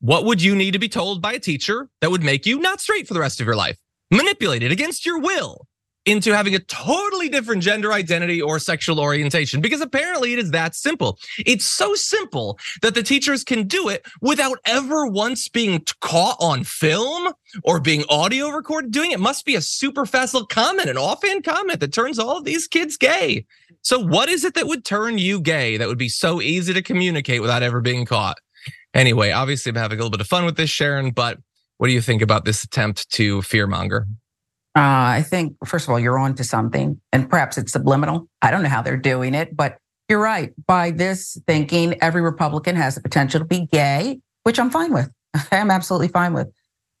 What 0.00 0.24
would 0.24 0.42
you 0.42 0.54
need 0.54 0.72
to 0.72 0.78
be 0.78 0.88
told 0.88 1.20
by 1.20 1.32
a 1.32 1.38
teacher 1.38 1.88
that 2.00 2.10
would 2.10 2.22
make 2.22 2.46
you 2.46 2.58
not 2.58 2.80
straight 2.80 3.08
for 3.08 3.14
the 3.14 3.20
rest 3.20 3.40
of 3.40 3.46
your 3.46 3.56
life? 3.56 3.78
Manipulated 4.10 4.70
against 4.72 5.04
your 5.04 5.18
will 5.18 5.66
into 6.06 6.34
having 6.34 6.54
a 6.54 6.60
totally 6.60 7.28
different 7.28 7.62
gender 7.62 7.92
identity 7.92 8.40
or 8.40 8.58
sexual 8.58 9.00
orientation 9.00 9.60
because 9.60 9.80
apparently 9.80 10.32
it 10.32 10.38
is 10.38 10.52
that 10.52 10.74
simple. 10.74 11.18
It's 11.38 11.66
so 11.66 11.94
simple 11.94 12.58
that 12.82 12.94
the 12.94 13.02
teachers 13.02 13.44
can 13.44 13.66
do 13.66 13.88
it 13.88 14.06
without 14.20 14.58
ever 14.64 15.06
once 15.06 15.48
being 15.48 15.84
caught 16.00 16.36
on 16.40 16.64
film 16.64 17.32
or 17.64 17.80
being 17.80 18.04
audio 18.08 18.48
recorded 18.48 18.92
doing 18.92 19.10
it. 19.10 19.20
Must 19.20 19.44
be 19.44 19.56
a 19.56 19.60
super 19.60 20.06
fast 20.06 20.32
little 20.32 20.46
comment, 20.46 20.88
an 20.88 20.96
offhand 20.96 21.44
comment 21.44 21.80
that 21.80 21.92
turns 21.92 22.18
all 22.18 22.38
of 22.38 22.44
these 22.44 22.68
kids 22.68 22.96
gay. 22.96 23.44
So 23.82 23.98
what 23.98 24.28
is 24.28 24.44
it 24.44 24.54
that 24.54 24.68
would 24.68 24.84
turn 24.84 25.18
you 25.18 25.40
gay 25.40 25.76
that 25.76 25.88
would 25.88 25.98
be 25.98 26.08
so 26.08 26.40
easy 26.40 26.72
to 26.72 26.82
communicate 26.82 27.42
without 27.42 27.62
ever 27.62 27.80
being 27.80 28.04
caught? 28.04 28.38
Anyway, 28.94 29.30
obviously 29.30 29.70
I'm 29.70 29.76
having 29.76 29.98
a 29.98 30.02
little 30.02 30.10
bit 30.10 30.20
of 30.20 30.28
fun 30.28 30.44
with 30.44 30.56
this, 30.56 30.70
Sharon, 30.70 31.10
but 31.10 31.38
what 31.78 31.88
do 31.88 31.92
you 31.92 32.00
think 32.00 32.22
about 32.22 32.44
this 32.44 32.64
attempt 32.64 33.10
to 33.10 33.38
fearmonger? 33.42 34.06
Uh, 34.76 35.16
I 35.16 35.22
think, 35.22 35.56
first 35.64 35.86
of 35.86 35.90
all, 35.90 35.98
you're 35.98 36.18
on 36.18 36.34
to 36.34 36.44
something, 36.44 37.00
and 37.10 37.30
perhaps 37.30 37.56
it's 37.56 37.72
subliminal. 37.72 38.28
I 38.42 38.50
don't 38.50 38.62
know 38.62 38.68
how 38.68 38.82
they're 38.82 38.98
doing 38.98 39.34
it, 39.34 39.56
but 39.56 39.78
you're 40.10 40.20
right. 40.20 40.52
By 40.66 40.90
this 40.90 41.38
thinking, 41.46 41.94
every 42.02 42.20
Republican 42.20 42.76
has 42.76 42.94
the 42.94 43.00
potential 43.00 43.40
to 43.40 43.46
be 43.46 43.66
gay, 43.72 44.20
which 44.42 44.58
I'm 44.58 44.68
fine 44.68 44.92
with. 44.92 45.08
I'm 45.50 45.70
absolutely 45.70 46.08
fine 46.08 46.34
with. 46.34 46.48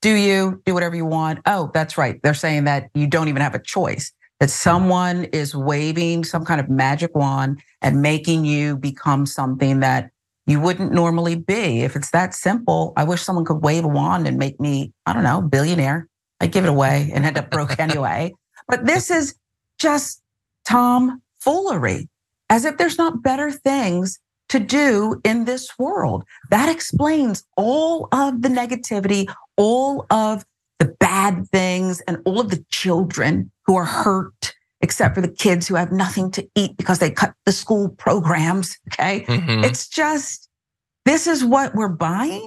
Do 0.00 0.10
you 0.10 0.62
do 0.64 0.72
whatever 0.72 0.96
you 0.96 1.04
want? 1.04 1.40
Oh, 1.44 1.70
that's 1.74 1.98
right. 1.98 2.18
They're 2.22 2.32
saying 2.32 2.64
that 2.64 2.88
you 2.94 3.06
don't 3.06 3.28
even 3.28 3.42
have 3.42 3.54
a 3.54 3.58
choice, 3.58 4.10
that 4.40 4.48
someone 4.48 5.24
is 5.24 5.54
waving 5.54 6.24
some 6.24 6.46
kind 6.46 6.62
of 6.62 6.70
magic 6.70 7.14
wand 7.14 7.60
and 7.82 8.00
making 8.00 8.46
you 8.46 8.78
become 8.78 9.26
something 9.26 9.80
that 9.80 10.10
you 10.46 10.60
wouldn't 10.60 10.92
normally 10.92 11.34
be. 11.34 11.82
If 11.82 11.94
it's 11.94 12.10
that 12.12 12.32
simple, 12.32 12.94
I 12.96 13.04
wish 13.04 13.20
someone 13.20 13.44
could 13.44 13.62
wave 13.62 13.84
a 13.84 13.88
wand 13.88 14.26
and 14.26 14.38
make 14.38 14.58
me, 14.58 14.92
I 15.04 15.12
don't 15.12 15.24
know, 15.24 15.42
billionaire. 15.42 16.08
I 16.40 16.46
give 16.46 16.64
it 16.64 16.68
away 16.70 17.10
and 17.14 17.24
end 17.24 17.38
up 17.38 17.50
broke 17.50 17.78
anyway. 17.78 18.34
But 18.68 18.86
this 18.86 19.10
is 19.10 19.34
just 19.78 20.22
Tom 20.66 21.22
foolery, 21.40 22.08
as 22.50 22.64
if 22.64 22.76
there's 22.76 22.98
not 22.98 23.22
better 23.22 23.50
things 23.50 24.18
to 24.48 24.58
do 24.58 25.20
in 25.24 25.44
this 25.44 25.78
world. 25.78 26.24
That 26.50 26.68
explains 26.68 27.44
all 27.56 28.08
of 28.12 28.42
the 28.42 28.48
negativity, 28.48 29.32
all 29.56 30.06
of 30.10 30.44
the 30.78 30.94
bad 31.00 31.48
things, 31.48 32.00
and 32.02 32.18
all 32.24 32.40
of 32.40 32.50
the 32.50 32.64
children 32.70 33.50
who 33.64 33.76
are 33.76 33.84
hurt, 33.84 34.54
except 34.80 35.14
for 35.14 35.20
the 35.20 35.28
kids 35.28 35.66
who 35.66 35.74
have 35.74 35.90
nothing 35.90 36.30
to 36.32 36.48
eat 36.54 36.76
because 36.76 36.98
they 36.98 37.10
cut 37.10 37.34
the 37.44 37.52
school 37.52 37.88
programs. 37.88 38.76
Okay. 38.92 39.20
Mm-hmm. 39.22 39.64
It's 39.64 39.88
just, 39.88 40.48
this 41.04 41.26
is 41.26 41.44
what 41.44 41.74
we're 41.74 41.88
buying. 41.88 42.46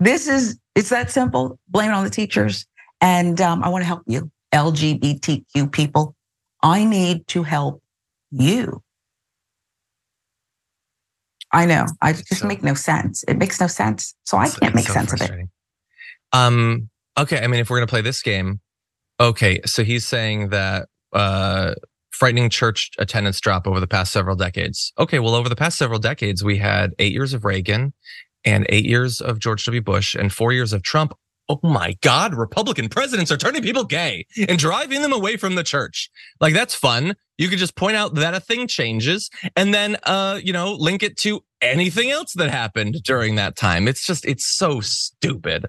This 0.00 0.28
is, 0.28 0.58
it's 0.74 0.90
that 0.90 1.10
simple. 1.10 1.58
Blame 1.68 1.90
it 1.90 1.94
on 1.94 2.04
the 2.04 2.10
teachers. 2.10 2.66
And 3.00 3.40
um, 3.40 3.62
I 3.62 3.68
want 3.68 3.82
to 3.82 3.86
help 3.86 4.02
you, 4.06 4.30
LGBTQ 4.52 5.70
people. 5.72 6.14
I 6.62 6.84
need 6.84 7.26
to 7.28 7.42
help 7.42 7.82
you. 8.30 8.82
I 11.52 11.66
know. 11.66 11.86
I 12.02 12.12
just 12.12 12.36
so, 12.36 12.48
make 12.48 12.62
no 12.62 12.74
sense. 12.74 13.24
It 13.28 13.36
makes 13.36 13.60
no 13.60 13.68
sense. 13.68 14.14
So 14.24 14.36
I 14.38 14.48
can't 14.48 14.74
make 14.74 14.86
so 14.86 14.94
sense 14.94 15.12
of 15.12 15.20
it. 15.20 15.48
Um, 16.32 16.90
okay. 17.16 17.38
I 17.42 17.46
mean, 17.46 17.60
if 17.60 17.70
we're 17.70 17.76
going 17.76 17.86
to 17.86 17.90
play 17.90 18.00
this 18.00 18.22
game, 18.22 18.60
okay. 19.20 19.60
So 19.64 19.84
he's 19.84 20.04
saying 20.04 20.48
that 20.48 20.88
uh, 21.12 21.74
frightening 22.10 22.50
church 22.50 22.90
attendance 22.98 23.40
drop 23.40 23.68
over 23.68 23.78
the 23.78 23.86
past 23.86 24.12
several 24.12 24.34
decades. 24.34 24.92
Okay. 24.98 25.20
Well, 25.20 25.36
over 25.36 25.48
the 25.48 25.56
past 25.56 25.78
several 25.78 26.00
decades, 26.00 26.42
we 26.42 26.56
had 26.56 26.92
eight 26.98 27.12
years 27.12 27.34
of 27.34 27.44
Reagan 27.44 27.92
and 28.44 28.66
eight 28.68 28.84
years 28.84 29.20
of 29.20 29.38
George 29.38 29.64
W. 29.64 29.80
Bush 29.80 30.16
and 30.16 30.32
four 30.32 30.52
years 30.52 30.72
of 30.72 30.82
Trump 30.82 31.16
oh 31.48 31.60
my 31.62 31.96
God, 32.00 32.34
Republican 32.34 32.88
presidents 32.88 33.30
are 33.30 33.36
turning 33.36 33.62
people 33.62 33.84
gay 33.84 34.26
and 34.48 34.58
driving 34.58 35.02
them 35.02 35.12
away 35.12 35.36
from 35.36 35.54
the 35.54 35.62
church. 35.62 36.10
Like 36.40 36.54
that's 36.54 36.74
fun. 36.74 37.14
You 37.36 37.48
could 37.48 37.58
just 37.58 37.76
point 37.76 37.96
out 37.96 38.14
that 38.14 38.34
a 38.34 38.40
thing 38.40 38.66
changes 38.66 39.28
and 39.56 39.74
then, 39.74 39.96
uh, 40.04 40.40
you 40.42 40.52
know, 40.52 40.72
link 40.72 41.02
it 41.02 41.16
to 41.18 41.44
anything 41.60 42.10
else 42.10 42.32
that 42.34 42.50
happened 42.50 43.02
during 43.02 43.34
that 43.34 43.56
time. 43.56 43.88
It's 43.88 44.06
just, 44.06 44.24
it's 44.24 44.46
so 44.46 44.80
stupid. 44.80 45.66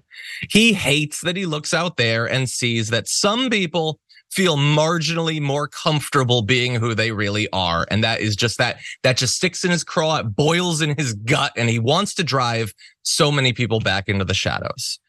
He 0.50 0.74
hates 0.74 1.22
that 1.22 1.36
he 1.36 1.46
looks 1.46 1.74
out 1.74 1.98
there 1.98 2.26
and 2.26 2.50
sees 2.50 2.90
that 2.90 3.08
some 3.08 3.50
people 3.50 4.00
feel 4.32 4.58
marginally 4.58 5.42
more 5.42 5.68
comfortable 5.68 6.42
being 6.42 6.76
who 6.76 6.94
they 6.94 7.12
really 7.12 7.48
are. 7.52 7.88
And 7.90 8.04
that 8.04 8.20
is 8.22 8.36
just 8.36 8.58
that, 8.58 8.78
that 9.04 9.18
just 9.18 9.36
sticks 9.36 9.64
in 9.64 9.72
his 9.72 9.84
craw, 9.84 10.18
it 10.18 10.36
boils 10.36 10.82
in 10.82 10.96
his 10.98 11.14
gut, 11.14 11.54
and 11.56 11.70
he 11.70 11.80
wants 11.80 12.14
to 12.16 12.24
drive 12.24 12.74
so 13.04 13.32
many 13.32 13.54
people 13.54 13.80
back 13.80 14.10
into 14.10 14.26
the 14.26 14.34
shadows 14.34 15.00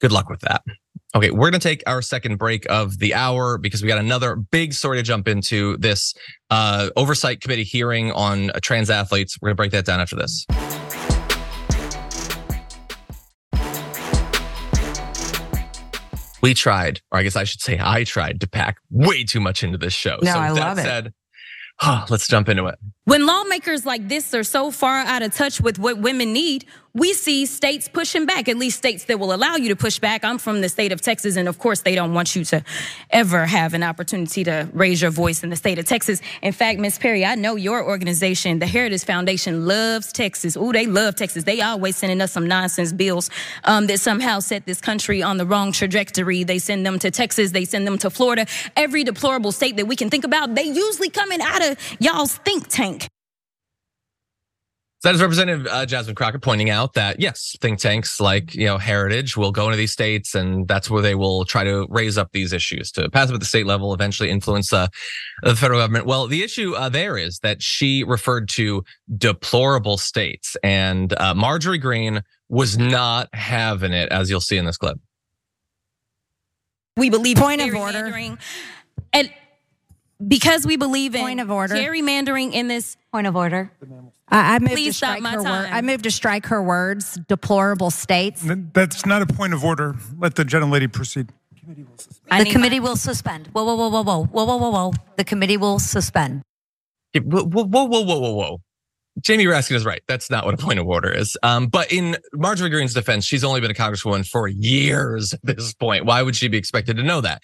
good 0.00 0.12
luck 0.12 0.28
with 0.28 0.40
that. 0.40 0.62
Okay, 1.14 1.30
we're 1.30 1.50
going 1.50 1.60
to 1.60 1.68
take 1.68 1.82
our 1.86 2.02
second 2.02 2.36
break 2.36 2.66
of 2.68 2.98
the 2.98 3.14
hour 3.14 3.56
because 3.58 3.80
we 3.80 3.88
got 3.88 3.98
another 3.98 4.36
big 4.36 4.74
story 4.74 4.98
to 4.98 5.02
jump 5.02 5.28
into 5.28 5.76
this 5.78 6.12
uh, 6.50 6.90
oversight 6.96 7.40
committee 7.40 7.62
hearing 7.62 8.12
on 8.12 8.50
uh, 8.50 8.60
trans 8.60 8.90
athletes. 8.90 9.38
We're 9.40 9.48
going 9.48 9.56
to 9.56 9.56
break 9.56 9.72
that 9.72 9.86
down 9.86 10.00
after 10.00 10.16
this. 10.16 10.44
We 16.42 16.54
tried, 16.54 17.00
or 17.10 17.18
I 17.18 17.22
guess 17.22 17.34
I 17.34 17.44
should 17.44 17.60
say, 17.60 17.78
I 17.82 18.04
tried 18.04 18.40
to 18.40 18.46
pack 18.46 18.76
way 18.90 19.24
too 19.24 19.40
much 19.40 19.64
into 19.64 19.78
this 19.78 19.94
show. 19.94 20.18
No, 20.22 20.32
so 20.32 20.38
I 20.38 20.50
love 20.50 20.76
said, 20.78 21.06
it. 21.06 21.14
Oh, 21.82 22.06
let's 22.08 22.28
jump 22.28 22.48
into 22.48 22.66
it. 22.66 22.78
When 23.04 23.26
lawmakers 23.26 23.84
like 23.84 24.08
this 24.08 24.32
are 24.32 24.44
so 24.44 24.70
far 24.70 24.98
out 24.98 25.22
of 25.22 25.34
touch 25.34 25.60
with 25.60 25.78
what 25.78 25.98
women 25.98 26.32
need, 26.32 26.64
we 26.96 27.12
see 27.12 27.44
states 27.44 27.88
pushing 27.88 28.24
back, 28.24 28.48
at 28.48 28.56
least 28.56 28.78
states 28.78 29.04
that 29.04 29.20
will 29.20 29.34
allow 29.34 29.56
you 29.56 29.68
to 29.68 29.76
push 29.76 29.98
back. 29.98 30.24
I'm 30.24 30.38
from 30.38 30.62
the 30.62 30.68
state 30.70 30.92
of 30.92 31.02
Texas, 31.02 31.36
and 31.36 31.46
of 31.46 31.58
course, 31.58 31.82
they 31.82 31.94
don't 31.94 32.14
want 32.14 32.34
you 32.34 32.42
to 32.46 32.64
ever 33.10 33.44
have 33.44 33.74
an 33.74 33.82
opportunity 33.82 34.44
to 34.44 34.68
raise 34.72 35.02
your 35.02 35.10
voice 35.10 35.44
in 35.44 35.50
the 35.50 35.56
state 35.56 35.78
of 35.78 35.84
Texas. 35.84 36.22
In 36.40 36.52
fact, 36.52 36.80
Miss 36.80 36.98
Perry, 36.98 37.22
I 37.22 37.34
know 37.34 37.54
your 37.54 37.84
organization, 37.84 38.60
the 38.60 38.66
Heritage 38.66 39.04
Foundation, 39.04 39.66
loves 39.66 40.10
Texas. 40.10 40.56
Ooh, 40.56 40.72
they 40.72 40.86
love 40.86 41.16
Texas. 41.16 41.44
They 41.44 41.60
always 41.60 41.96
sending 41.96 42.22
us 42.22 42.32
some 42.32 42.46
nonsense 42.46 42.94
bills 42.94 43.28
um, 43.64 43.86
that 43.88 44.00
somehow 44.00 44.40
set 44.40 44.64
this 44.64 44.80
country 44.80 45.22
on 45.22 45.36
the 45.36 45.44
wrong 45.44 45.72
trajectory. 45.72 46.44
They 46.44 46.58
send 46.58 46.86
them 46.86 46.98
to 47.00 47.10
Texas, 47.10 47.50
they 47.52 47.66
send 47.66 47.86
them 47.86 47.98
to 47.98 48.08
Florida. 48.08 48.46
Every 48.74 49.04
deplorable 49.04 49.52
state 49.52 49.76
that 49.76 49.86
we 49.86 49.96
can 49.96 50.08
think 50.08 50.24
about, 50.24 50.54
they 50.54 50.64
usually 50.64 51.10
coming 51.10 51.42
out 51.42 51.62
of 51.62 51.76
y'all's 52.00 52.36
think 52.38 52.68
tank. 52.68 53.08
That 55.06 55.14
is 55.14 55.20
Representative 55.20 55.68
uh, 55.70 55.86
Jasmine 55.86 56.16
Crockett 56.16 56.42
pointing 56.42 56.68
out 56.68 56.94
that 56.94 57.20
yes, 57.20 57.54
think 57.60 57.78
tanks 57.78 58.18
like 58.18 58.56
you 58.56 58.66
know 58.66 58.76
Heritage 58.76 59.36
will 59.36 59.52
go 59.52 59.66
into 59.66 59.76
these 59.76 59.92
states, 59.92 60.34
and 60.34 60.66
that's 60.66 60.90
where 60.90 61.00
they 61.00 61.14
will 61.14 61.44
try 61.44 61.62
to 61.62 61.86
raise 61.88 62.18
up 62.18 62.32
these 62.32 62.52
issues 62.52 62.90
to 62.90 63.08
pass 63.10 63.28
them 63.28 63.34
at 63.34 63.38
the 63.38 63.46
state 63.46 63.66
level, 63.66 63.94
eventually 63.94 64.30
influence 64.30 64.72
uh, 64.72 64.88
the 65.44 65.54
federal 65.54 65.78
government. 65.78 66.06
Well, 66.06 66.26
the 66.26 66.42
issue 66.42 66.74
uh, 66.74 66.88
there 66.88 67.16
is 67.16 67.38
that 67.44 67.62
she 67.62 68.02
referred 68.02 68.48
to 68.54 68.82
deplorable 69.16 69.96
states, 69.96 70.56
and 70.64 71.16
uh, 71.20 71.34
Marjorie 71.34 71.78
Greene 71.78 72.24
was 72.48 72.76
not 72.76 73.32
having 73.32 73.92
it, 73.92 74.10
as 74.10 74.28
you'll 74.28 74.40
see 74.40 74.56
in 74.56 74.64
this 74.64 74.76
clip. 74.76 74.98
We 76.96 77.10
believe 77.10 77.36
point 77.36 77.60
of 77.60 77.72
order, 77.76 78.12
and 79.12 79.32
because 80.26 80.66
we 80.66 80.76
believe 80.76 81.14
in 81.14 81.20
point 81.20 81.38
of 81.38 81.52
order 81.52 81.76
gerrymandering 81.76 82.54
in 82.54 82.66
this 82.66 82.96
point 83.12 83.28
of 83.28 83.36
order. 83.36 83.70
I, 84.28 84.56
I 84.56 84.58
moved 84.58 84.72
Please 84.72 84.86
to 84.98 85.06
strike 85.06 85.22
my 85.22 85.32
her 85.32 85.42
time. 85.42 85.62
word. 85.64 85.70
I 85.72 85.80
moved 85.82 86.04
to 86.04 86.10
strike 86.10 86.46
her 86.46 86.62
words. 86.62 87.18
Deplorable 87.28 87.90
states. 87.90 88.42
That's 88.72 89.06
not 89.06 89.22
a 89.22 89.26
point 89.26 89.54
of 89.54 89.64
order. 89.64 89.94
Let 90.18 90.34
the 90.34 90.44
gentlelady 90.44 90.92
proceed. 90.92 91.28
I 92.30 92.44
the 92.44 92.50
committee 92.50 92.80
my- 92.80 92.88
will 92.90 92.96
suspend. 92.96 93.48
Whoa, 93.48 93.64
whoa, 93.64 93.74
whoa, 93.76 93.88
whoa, 93.88 94.02
whoa, 94.02 94.24
whoa, 94.24 94.44
whoa, 94.44 94.56
whoa, 94.56 94.70
whoa. 94.70 94.92
The 95.16 95.24
committee 95.24 95.56
will 95.56 95.78
suspend. 95.78 96.42
Whoa, 97.14 97.44
whoa, 97.44 97.64
whoa, 97.64 97.84
whoa, 97.84 98.00
whoa, 98.02 98.18
whoa, 98.20 98.32
whoa. 98.34 98.60
Jamie 99.22 99.46
Raskin 99.46 99.76
is 99.76 99.84
right. 99.86 100.02
That's 100.08 100.30
not 100.30 100.44
what 100.44 100.52
a 100.54 100.58
point 100.58 100.78
of 100.78 100.86
order 100.86 101.10
is. 101.10 101.38
Um, 101.42 101.68
but 101.68 101.90
in 101.90 102.16
Marjorie 102.34 102.68
Greene's 102.68 102.92
defense, 102.92 103.24
she's 103.24 103.42
only 103.44 103.60
been 103.62 103.70
a 103.70 103.74
congresswoman 103.74 104.28
for 104.28 104.46
years 104.46 105.32
at 105.32 105.40
this 105.42 105.72
point. 105.72 106.04
Why 106.04 106.20
would 106.22 106.36
she 106.36 106.48
be 106.48 106.58
expected 106.58 106.96
to 106.98 107.02
know 107.02 107.22
that? 107.22 107.40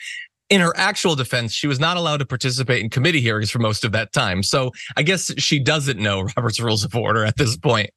In 0.52 0.60
her 0.60 0.76
actual 0.76 1.16
defense, 1.16 1.54
she 1.54 1.66
was 1.66 1.80
not 1.80 1.96
allowed 1.96 2.18
to 2.18 2.26
participate 2.26 2.82
in 2.82 2.90
committee 2.90 3.22
hearings 3.22 3.50
for 3.50 3.58
most 3.58 3.86
of 3.86 3.92
that 3.92 4.12
time. 4.12 4.42
So 4.42 4.70
I 4.98 5.02
guess 5.02 5.32
she 5.38 5.58
doesn't 5.58 5.98
know 5.98 6.24
Robert's 6.36 6.60
Rules 6.60 6.84
of 6.84 6.94
Order 6.94 7.24
at 7.24 7.38
this 7.38 7.56
point. 7.56 7.88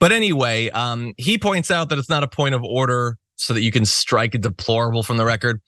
But 0.00 0.10
anyway, 0.10 0.70
um, 0.70 1.12
he 1.18 1.36
points 1.36 1.70
out 1.70 1.90
that 1.90 1.98
it's 1.98 2.08
not 2.08 2.22
a 2.22 2.26
point 2.26 2.54
of 2.54 2.64
order 2.64 3.18
so 3.36 3.52
that 3.52 3.60
you 3.60 3.70
can 3.70 3.84
strike 3.84 4.34
a 4.34 4.38
deplorable 4.38 5.02
from 5.02 5.18
the 5.18 5.26
record. 5.26 5.60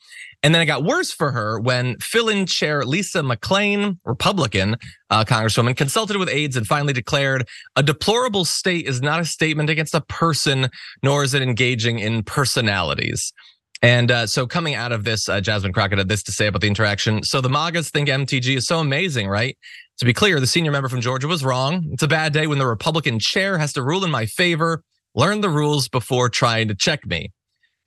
And 0.43 0.55
then 0.55 0.63
it 0.63 0.65
got 0.65 0.83
worse 0.83 1.13
for 1.13 1.31
her 1.31 1.61
when 1.61 1.99
fill-in 1.99 2.47
chair 2.47 2.87
Lisa 2.87 3.21
McClain, 3.21 3.99
Republican 4.07 4.77
uh, 5.11 5.27
congresswoman, 5.27 5.77
consulted 5.77 6.17
with 6.17 6.31
aides 6.31 6.57
and 6.57 6.67
finally 6.67 6.95
declared 6.95 7.47
a 7.77 7.83
deplorable 7.83 8.47
state 8.47 8.87
is 8.87 9.03
not 9.03 9.21
a 9.21 9.27
statement 9.27 9.69
against 9.69 9.95
a 9.95 10.01
person, 10.01 10.71
nor 11.03 11.23
is 11.23 11.35
it 11.35 11.43
engaging 11.43 11.99
in 11.99 12.23
personalities. 12.23 13.35
And 13.83 14.11
uh, 14.11 14.27
so 14.27 14.47
coming 14.47 14.75
out 14.75 14.93
of 14.93 15.05
this, 15.05 15.29
uh, 15.29 15.41
Jasmine 15.41 15.73
Crockett 15.73 15.99
had 15.99 16.09
this 16.09 16.23
to 16.25 16.33
say 16.33 16.47
about 16.47 16.61
the 16.61 16.67
interaction. 16.67 17.23
So 17.23 17.41
the 17.41 17.49
MAGAs 17.49 17.91
think 17.91 18.09
MTG 18.09 18.57
is 18.57 18.67
so 18.67 18.79
amazing, 18.79 19.27
right? 19.29 19.57
To 19.99 20.05
be 20.05 20.13
clear, 20.13 20.39
the 20.39 20.47
senior 20.47 20.71
member 20.71 20.89
from 20.89 21.01
Georgia 21.01 21.29
was 21.29 21.45
wrong. 21.45 21.89
It's 21.93 22.03
a 22.03 22.09
bad 22.09 22.33
day 22.33 22.47
when 22.47 22.59
the 22.59 22.67
Republican 22.67 23.19
chair 23.19 23.59
has 23.59 23.73
to 23.75 23.83
rule 23.83 24.05
in 24.05 24.11
my 24.11 24.27
favor. 24.27 24.83
Learn 25.15 25.41
the 25.41 25.49
rules 25.49 25.89
before 25.89 26.29
trying 26.29 26.69
to 26.69 26.75
check 26.75 27.07
me. 27.07 27.33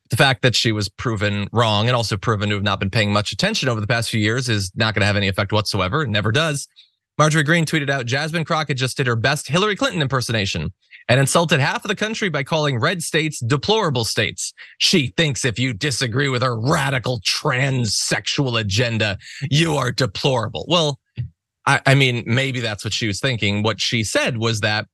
The 0.09 0.17
fact 0.17 0.41
that 0.41 0.55
she 0.55 0.71
was 0.71 0.89
proven 0.89 1.47
wrong 1.51 1.87
and 1.87 1.95
also 1.95 2.17
proven 2.17 2.49
to 2.49 2.55
have 2.55 2.63
not 2.63 2.79
been 2.79 2.89
paying 2.89 3.11
much 3.11 3.31
attention 3.31 3.69
over 3.69 3.81
the 3.81 3.87
past 3.87 4.09
few 4.09 4.19
years 4.19 4.49
is 4.49 4.71
not 4.75 4.93
going 4.93 5.01
to 5.01 5.05
have 5.07 5.15
any 5.15 5.27
effect 5.27 5.51
whatsoever. 5.51 6.03
It 6.03 6.09
never 6.09 6.31
does. 6.31 6.67
Marjorie 7.17 7.43
Greene 7.43 7.65
tweeted 7.65 7.89
out 7.89 8.05
Jasmine 8.05 8.43
Crockett 8.43 8.77
just 8.77 8.97
did 8.97 9.07
her 9.07 9.15
best 9.15 9.47
Hillary 9.47 9.75
Clinton 9.75 10.01
impersonation 10.01 10.73
and 11.09 11.19
insulted 11.19 11.59
half 11.59 11.83
of 11.83 11.89
the 11.89 11.95
country 11.95 12.29
by 12.29 12.43
calling 12.43 12.79
red 12.79 13.01
states 13.01 13.39
deplorable 13.39 14.05
states. 14.05 14.53
She 14.77 15.13
thinks 15.17 15.45
if 15.45 15.59
you 15.59 15.73
disagree 15.73 16.29
with 16.29 16.41
her 16.41 16.59
radical 16.59 17.19
transsexual 17.21 18.59
agenda, 18.59 19.17
you 19.49 19.75
are 19.75 19.91
deplorable. 19.91 20.65
Well, 20.67 20.99
I, 21.65 21.81
I 21.85 21.95
mean, 21.95 22.23
maybe 22.25 22.59
that's 22.59 22.83
what 22.83 22.93
she 22.93 23.07
was 23.07 23.19
thinking. 23.19 23.63
What 23.63 23.79
she 23.79 24.03
said 24.03 24.37
was 24.37 24.61
that 24.61 24.87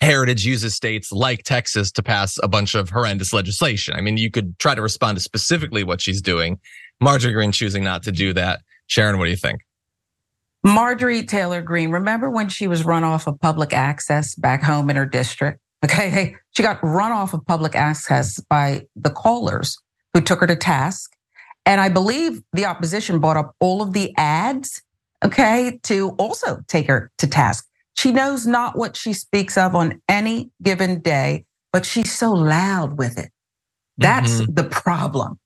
Heritage 0.00 0.44
uses 0.44 0.74
states 0.74 1.12
like 1.12 1.44
Texas 1.44 1.90
to 1.92 2.02
pass 2.02 2.38
a 2.42 2.48
bunch 2.48 2.74
of 2.74 2.90
horrendous 2.90 3.32
legislation. 3.32 3.94
I 3.96 4.00
mean, 4.00 4.16
you 4.16 4.30
could 4.30 4.58
try 4.58 4.74
to 4.74 4.82
respond 4.82 5.16
to 5.16 5.22
specifically 5.22 5.82
what 5.82 6.00
she's 6.00 6.20
doing. 6.20 6.58
Marjorie 7.00 7.32
Greene 7.32 7.52
choosing 7.52 7.84
not 7.84 8.02
to 8.02 8.12
do 8.12 8.32
that. 8.34 8.60
Sharon, 8.86 9.18
what 9.18 9.24
do 9.24 9.30
you 9.30 9.36
think? 9.36 9.63
Marjorie 10.64 11.24
Taylor 11.24 11.60
Greene, 11.60 11.90
remember 11.90 12.30
when 12.30 12.48
she 12.48 12.66
was 12.66 12.84
run 12.84 13.04
off 13.04 13.26
of 13.26 13.38
public 13.38 13.74
access 13.74 14.34
back 14.34 14.62
home 14.62 14.88
in 14.88 14.96
her 14.96 15.06
district? 15.06 15.60
Okay, 15.84 16.34
she 16.52 16.62
got 16.62 16.82
run 16.82 17.12
off 17.12 17.34
of 17.34 17.44
public 17.44 17.76
access 17.76 18.40
by 18.48 18.86
the 18.96 19.10
callers 19.10 19.76
who 20.14 20.22
took 20.22 20.40
her 20.40 20.46
to 20.46 20.56
task. 20.56 21.12
And 21.66 21.80
I 21.80 21.90
believe 21.90 22.40
the 22.54 22.64
opposition 22.64 23.18
bought 23.18 23.36
up 23.36 23.54
all 23.60 23.82
of 23.82 23.92
the 23.92 24.14
ads, 24.16 24.82
okay, 25.22 25.78
to 25.82 26.10
also 26.18 26.60
take 26.66 26.86
her 26.86 27.10
to 27.18 27.26
task. 27.26 27.66
She 27.96 28.12
knows 28.12 28.46
not 28.46 28.78
what 28.78 28.96
she 28.96 29.12
speaks 29.12 29.58
of 29.58 29.74
on 29.74 30.00
any 30.08 30.50
given 30.62 31.00
day, 31.00 31.44
but 31.72 31.84
she's 31.84 32.12
so 32.12 32.32
loud 32.32 32.96
with 32.96 33.18
it. 33.18 33.30
That's 33.98 34.40
mm-hmm. 34.40 34.54
the 34.54 34.64
problem. 34.64 35.38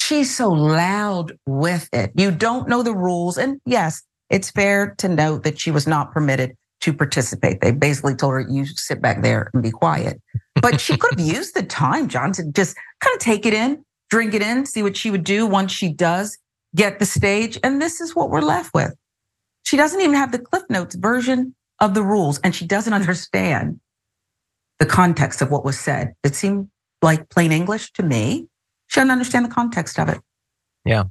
She's 0.00 0.34
so 0.34 0.50
loud 0.50 1.38
with 1.46 1.88
it. 1.92 2.12
You 2.16 2.30
don't 2.30 2.68
know 2.68 2.82
the 2.82 2.94
rules. 2.94 3.36
And 3.36 3.60
yes, 3.66 4.02
it's 4.32 4.50
fair 4.50 4.94
to 4.98 5.08
note 5.08 5.44
that 5.44 5.60
she 5.60 5.70
was 5.70 5.86
not 5.86 6.10
permitted 6.10 6.56
to 6.80 6.92
participate. 6.92 7.60
They 7.60 7.70
basically 7.70 8.16
told 8.16 8.32
her, 8.32 8.40
you 8.40 8.66
sit 8.66 9.00
back 9.00 9.22
there 9.22 9.50
and 9.52 9.62
be 9.62 9.70
quiet. 9.70 10.20
But 10.60 10.80
she 10.80 10.96
could 10.96 11.20
have 11.20 11.28
used 11.36 11.54
the 11.54 11.62
time, 11.62 12.08
John, 12.08 12.32
to 12.32 12.50
just 12.50 12.76
kind 13.00 13.14
of 13.14 13.20
take 13.20 13.46
it 13.46 13.54
in, 13.54 13.84
drink 14.10 14.34
it 14.34 14.42
in, 14.42 14.66
see 14.66 14.82
what 14.82 14.96
she 14.96 15.10
would 15.10 15.22
do 15.22 15.46
once 15.46 15.70
she 15.70 15.92
does 15.92 16.36
get 16.74 16.98
the 16.98 17.06
stage. 17.06 17.58
And 17.62 17.80
this 17.80 18.00
is 18.00 18.16
what 18.16 18.30
we're 18.30 18.40
left 18.40 18.74
with. 18.74 18.94
She 19.64 19.76
doesn't 19.76 20.00
even 20.00 20.14
have 20.14 20.32
the 20.32 20.38
Cliff 20.38 20.64
Notes 20.68 20.96
version 20.96 21.54
of 21.78 21.94
the 21.94 22.02
rules, 22.02 22.40
and 22.40 22.54
she 22.54 22.66
doesn't 22.66 22.92
hmm. 22.92 23.00
understand 23.00 23.80
the 24.78 24.86
context 24.86 25.42
of 25.42 25.50
what 25.50 25.64
was 25.64 25.78
said. 25.78 26.14
It 26.24 26.34
seemed 26.34 26.68
like 27.02 27.28
plain 27.28 27.52
English 27.52 27.92
to 27.92 28.02
me. 28.02 28.48
She 28.88 28.98
doesn't 28.98 29.10
understand 29.10 29.44
the 29.44 29.54
context 29.54 29.98
of 29.98 30.08
it. 30.08 30.20
Yeah. 30.84 31.04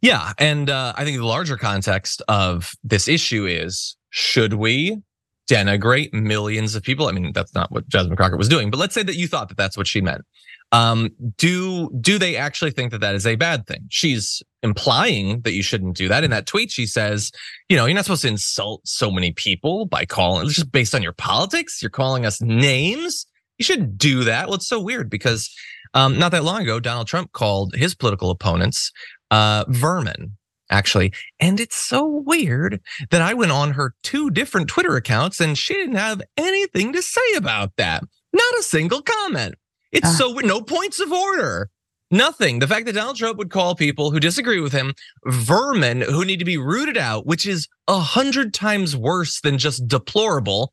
Yeah. 0.00 0.32
And 0.38 0.70
uh, 0.70 0.92
I 0.96 1.04
think 1.04 1.16
the 1.18 1.26
larger 1.26 1.56
context 1.56 2.22
of 2.28 2.72
this 2.84 3.08
issue 3.08 3.46
is 3.46 3.96
should 4.10 4.54
we 4.54 5.02
denigrate 5.50 6.12
millions 6.12 6.74
of 6.74 6.82
people? 6.82 7.08
I 7.08 7.12
mean, 7.12 7.32
that's 7.32 7.54
not 7.54 7.72
what 7.72 7.88
Jasmine 7.88 8.16
Crockett 8.16 8.38
was 8.38 8.48
doing, 8.48 8.70
but 8.70 8.78
let's 8.78 8.94
say 8.94 9.02
that 9.02 9.16
you 9.16 9.26
thought 9.26 9.48
that 9.48 9.56
that's 9.56 9.76
what 9.76 9.86
she 9.86 10.00
meant. 10.00 10.22
Um, 10.70 11.08
do 11.38 11.88
do 11.98 12.18
they 12.18 12.36
actually 12.36 12.72
think 12.72 12.90
that 12.90 13.00
that 13.00 13.14
is 13.14 13.26
a 13.26 13.36
bad 13.36 13.66
thing? 13.66 13.86
She's 13.88 14.42
implying 14.62 15.40
that 15.40 15.52
you 15.52 15.62
shouldn't 15.62 15.96
do 15.96 16.08
that. 16.08 16.24
In 16.24 16.30
that 16.30 16.46
tweet, 16.46 16.70
she 16.70 16.84
says, 16.84 17.32
you 17.70 17.76
know, 17.76 17.86
you're 17.86 17.94
not 17.94 18.04
supposed 18.04 18.22
to 18.22 18.28
insult 18.28 18.82
so 18.84 19.10
many 19.10 19.32
people 19.32 19.86
by 19.86 20.04
calling 20.04 20.46
it's 20.46 20.56
just 20.56 20.70
based 20.70 20.94
on 20.94 21.02
your 21.02 21.14
politics. 21.14 21.80
You're 21.80 21.90
calling 21.90 22.26
us 22.26 22.42
names. 22.42 23.26
You 23.56 23.64
shouldn't 23.64 23.96
do 23.96 24.24
that. 24.24 24.46
Well, 24.46 24.56
it's 24.56 24.68
so 24.68 24.78
weird 24.78 25.08
because 25.08 25.50
um, 25.94 26.18
not 26.18 26.32
that 26.32 26.44
long 26.44 26.62
ago, 26.62 26.80
Donald 26.80 27.06
Trump 27.06 27.32
called 27.32 27.74
his 27.74 27.94
political 27.94 28.30
opponents 28.30 28.92
uh, 29.30 29.64
vermin, 29.68 30.36
actually. 30.70 31.12
And 31.40 31.60
it's 31.60 31.76
so 31.76 32.06
weird 32.26 32.80
that 33.10 33.22
I 33.22 33.34
went 33.34 33.52
on 33.52 33.72
her 33.72 33.94
two 34.02 34.30
different 34.30 34.68
Twitter 34.68 34.96
accounts 34.96 35.40
and 35.40 35.56
she 35.56 35.74
didn't 35.74 35.96
have 35.96 36.22
anything 36.36 36.92
to 36.92 37.02
say 37.02 37.34
about 37.36 37.72
that. 37.76 38.02
Not 38.32 38.54
a 38.58 38.62
single 38.62 39.02
comment. 39.02 39.54
It's 39.92 40.06
Ah. 40.06 40.14
so 40.18 40.32
no 40.34 40.60
points 40.60 41.00
of 41.00 41.12
order. 41.12 41.70
Nothing. 42.10 42.58
The 42.58 42.66
fact 42.66 42.86
that 42.86 42.94
Donald 42.94 43.16
Trump 43.16 43.36
would 43.38 43.50
call 43.50 43.74
people 43.74 44.10
who 44.10 44.18
disagree 44.20 44.60
with 44.60 44.72
him 44.72 44.94
vermin 45.26 46.00
who 46.00 46.24
need 46.24 46.38
to 46.38 46.44
be 46.44 46.56
rooted 46.56 46.96
out, 46.96 47.26
which 47.26 47.46
is 47.46 47.68
a 47.86 47.98
hundred 47.98 48.54
times 48.54 48.96
worse 48.96 49.40
than 49.42 49.58
just 49.58 49.86
deplorable. 49.86 50.72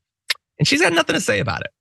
And 0.59 0.67
she's 0.67 0.81
got 0.81 0.93
nothing 0.93 1.13
to 1.15 1.19
say 1.21 1.39
about 1.39 1.61
it. 1.61 1.71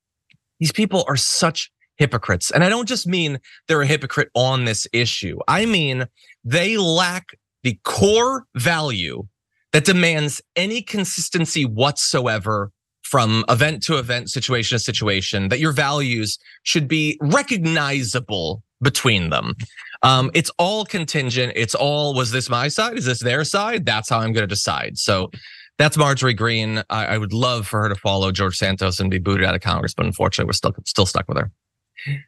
These 0.58 0.72
people 0.72 1.04
are 1.06 1.16
such 1.16 1.70
hypocrites. 1.96 2.50
And 2.50 2.64
I 2.64 2.68
don't 2.68 2.88
just 2.88 3.06
mean 3.06 3.38
they're 3.68 3.82
a 3.82 3.86
hypocrite 3.86 4.30
on 4.34 4.64
this 4.64 4.86
issue. 4.92 5.38
I 5.48 5.66
mean, 5.66 6.06
they 6.44 6.76
lack 6.76 7.38
the 7.62 7.78
core 7.84 8.46
value 8.54 9.26
that 9.72 9.84
demands 9.84 10.40
any 10.56 10.82
consistency 10.82 11.64
whatsoever 11.64 12.70
from 13.02 13.44
event 13.48 13.82
to 13.84 13.98
event, 13.98 14.30
situation 14.30 14.76
to 14.76 14.82
situation, 14.82 15.48
that 15.48 15.60
your 15.60 15.72
values 15.72 16.38
should 16.62 16.88
be 16.88 17.18
recognizable 17.20 18.62
between 18.82 19.30
them. 19.30 19.54
Um, 20.02 20.30
it's 20.34 20.50
all 20.58 20.84
contingent. 20.84 21.52
It's 21.56 21.74
all, 21.74 22.14
was 22.14 22.30
this 22.30 22.48
my 22.50 22.68
side? 22.68 22.98
Is 22.98 23.04
this 23.06 23.20
their 23.20 23.44
side? 23.44 23.86
That's 23.86 24.10
how 24.10 24.18
I'm 24.18 24.32
going 24.32 24.42
to 24.42 24.46
decide. 24.46 24.98
So 24.98 25.30
that's 25.78 25.96
Marjorie 25.96 26.34
Greene. 26.34 26.82
I, 26.90 27.06
I 27.06 27.18
would 27.18 27.32
love 27.32 27.66
for 27.66 27.80
her 27.82 27.88
to 27.88 27.94
follow 27.94 28.30
George 28.30 28.56
Santos 28.56 29.00
and 29.00 29.10
be 29.10 29.18
booted 29.18 29.46
out 29.46 29.54
of 29.54 29.60
Congress, 29.60 29.94
but 29.94 30.06
unfortunately, 30.06 30.48
we're 30.48 30.52
still 30.52 30.74
still 30.84 31.06
stuck 31.06 31.26
with 31.28 31.38
her. 31.38 31.50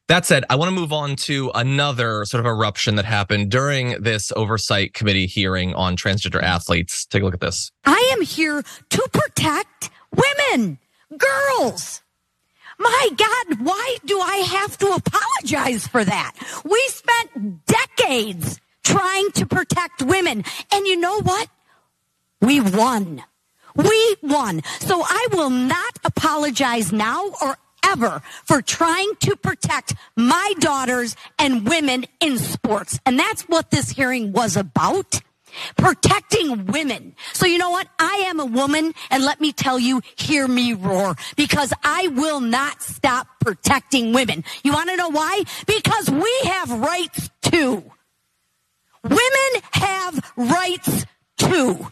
That 0.09 0.25
said, 0.25 0.45
I 0.49 0.57
want 0.57 0.69
to 0.69 0.75
move 0.75 0.93
on 0.93 1.17
to 1.17 1.51
another 1.55 2.25
sort 2.25 2.45
of 2.45 2.47
eruption 2.47 2.97
that 2.97 3.05
happened 3.05 3.51
during 3.51 4.03
this 4.03 4.33
oversight 4.35 4.95
committee 4.95 5.27
hearing 5.27 5.75
on 5.75 5.97
transgender 5.97 6.43
athletes. 6.43 7.07
Take 7.07 7.23
a 7.23 7.25
look 7.25 7.35
at 7.35 7.41
this. 7.41 7.71
I 7.85 8.11
am 8.13 8.23
here 8.23 8.63
to 8.63 9.09
protect 9.13 9.91
women, 10.15 10.79
girls. 11.17 12.03
My 12.79 13.09
God, 13.17 13.61
why 13.61 13.97
do 14.05 14.21
I 14.21 14.37
have 14.37 14.77
to 14.79 14.93
apologize 14.93 15.87
for 15.87 16.05
that? 16.05 16.33
We 16.65 16.83
spent 16.89 17.67
decades 17.67 18.61
trying 18.85 19.31
to 19.33 19.47
protect 19.47 20.03
women. 20.03 20.45
And 20.73 20.87
you 20.87 20.97
know 20.97 21.21
what? 21.21 21.49
We 22.41 22.61
won. 22.61 23.23
We 23.75 24.17
won. 24.23 24.63
So 24.81 25.03
I 25.03 25.27
will 25.33 25.51
not 25.51 25.99
apologize 26.05 26.93
now 26.93 27.31
or 27.43 27.59
ever 27.85 28.21
for 28.45 28.63
trying 28.63 29.15
to 29.21 29.37
protect 29.37 29.95
my 30.17 30.53
daughters 30.59 31.17
and 31.39 31.69
women 31.69 32.07
in 32.21 32.39
sports. 32.39 32.99
And 33.07 33.19
that's 33.19 33.43
what 33.43 33.71
this 33.71 33.91
hearing 33.91 34.33
was 34.33 34.57
about. 34.57 35.21
Protecting 35.79 36.67
women. 36.67 37.15
So 37.33 37.47
you 37.47 37.57
know 37.57 37.71
what? 37.71 37.89
I 37.99 38.25
am 38.29 38.41
a 38.41 38.45
woman 38.45 38.93
and 39.11 39.25
let 39.25 39.41
me 39.41 39.53
tell 39.53 39.79
you, 39.79 40.03
hear 40.17 40.47
me 40.47 40.75
roar 40.75 41.17
because 41.37 41.73
I 41.83 42.09
will 42.09 42.41
not 42.41 42.83
stop 42.83 43.27
protecting 43.41 44.13
women. 44.13 44.45
You 44.63 44.73
want 44.73 44.91
to 44.91 44.97
know 44.97 45.09
why? 45.09 45.45
Because 45.67 46.11
we 46.11 46.41
have 46.45 46.71
rights 46.71 47.31
too. 47.41 47.91
Women 49.03 49.63
have 49.73 50.33
rights 50.37 51.07
too. 51.39 51.91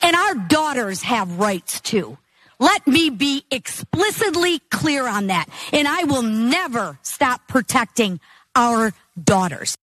And 0.00 0.16
our 0.16 0.34
daughters 0.34 1.02
have 1.02 1.38
rights 1.38 1.80
too. 1.80 2.16
Let 2.60 2.86
me 2.86 3.10
be 3.10 3.44
explicitly 3.50 4.60
clear 4.70 5.08
on 5.08 5.28
that. 5.28 5.46
And 5.72 5.88
I 5.88 6.04
will 6.04 6.22
never 6.22 6.98
stop 7.02 7.48
protecting 7.48 8.20
our 8.54 8.92
daughters. 9.22 9.74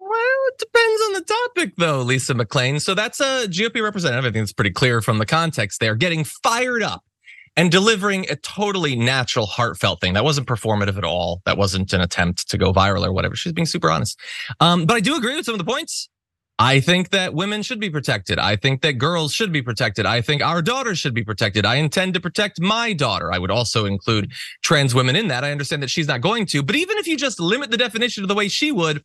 Well, 0.00 0.10
it 0.48 0.58
depends 0.58 1.02
on 1.06 1.12
the 1.14 1.20
topic, 1.22 1.76
though, 1.78 2.02
Lisa 2.02 2.34
McClain. 2.34 2.80
So 2.80 2.94
that's 2.94 3.20
a 3.20 3.46
GOP 3.48 3.82
representative. 3.82 4.24
I 4.24 4.32
think 4.32 4.42
it's 4.42 4.52
pretty 4.52 4.72
clear 4.72 5.00
from 5.00 5.18
the 5.18 5.26
context 5.26 5.80
there, 5.80 5.94
getting 5.94 6.24
fired 6.24 6.82
up 6.82 7.02
and 7.56 7.70
delivering 7.70 8.26
a 8.30 8.36
totally 8.36 8.96
natural, 8.96 9.46
heartfelt 9.46 10.00
thing. 10.00 10.14
That 10.14 10.24
wasn't 10.24 10.46
performative 10.46 10.98
at 10.98 11.04
all. 11.04 11.40
That 11.46 11.56
wasn't 11.56 11.92
an 11.92 12.00
attempt 12.00 12.50
to 12.50 12.58
go 12.58 12.72
viral 12.72 13.06
or 13.06 13.12
whatever. 13.12 13.36
She's 13.36 13.52
being 13.52 13.66
super 13.66 13.90
honest. 13.90 14.18
Um, 14.60 14.86
but 14.86 14.94
I 14.94 15.00
do 15.00 15.16
agree 15.16 15.36
with 15.36 15.46
some 15.46 15.54
of 15.54 15.58
the 15.58 15.64
points. 15.64 16.08
I 16.58 16.78
think 16.78 17.10
that 17.10 17.34
women 17.34 17.62
should 17.62 17.80
be 17.80 17.90
protected. 17.90 18.38
I 18.38 18.54
think 18.54 18.80
that 18.82 18.92
girls 18.92 19.32
should 19.32 19.52
be 19.52 19.60
protected. 19.60 20.06
I 20.06 20.20
think 20.20 20.40
our 20.40 20.62
daughters 20.62 21.00
should 21.00 21.14
be 21.14 21.24
protected. 21.24 21.66
I 21.66 21.76
intend 21.76 22.14
to 22.14 22.20
protect 22.20 22.60
my 22.60 22.92
daughter. 22.92 23.32
I 23.32 23.38
would 23.38 23.50
also 23.50 23.86
include 23.86 24.30
trans 24.62 24.94
women 24.94 25.16
in 25.16 25.26
that. 25.28 25.42
I 25.42 25.50
understand 25.50 25.82
that 25.82 25.90
she's 25.90 26.06
not 26.06 26.20
going 26.20 26.46
to, 26.46 26.62
but 26.62 26.76
even 26.76 26.96
if 26.96 27.08
you 27.08 27.16
just 27.16 27.40
limit 27.40 27.72
the 27.72 27.76
definition 27.76 28.22
to 28.22 28.28
the 28.28 28.36
way 28.36 28.46
she 28.46 28.70
would, 28.70 29.02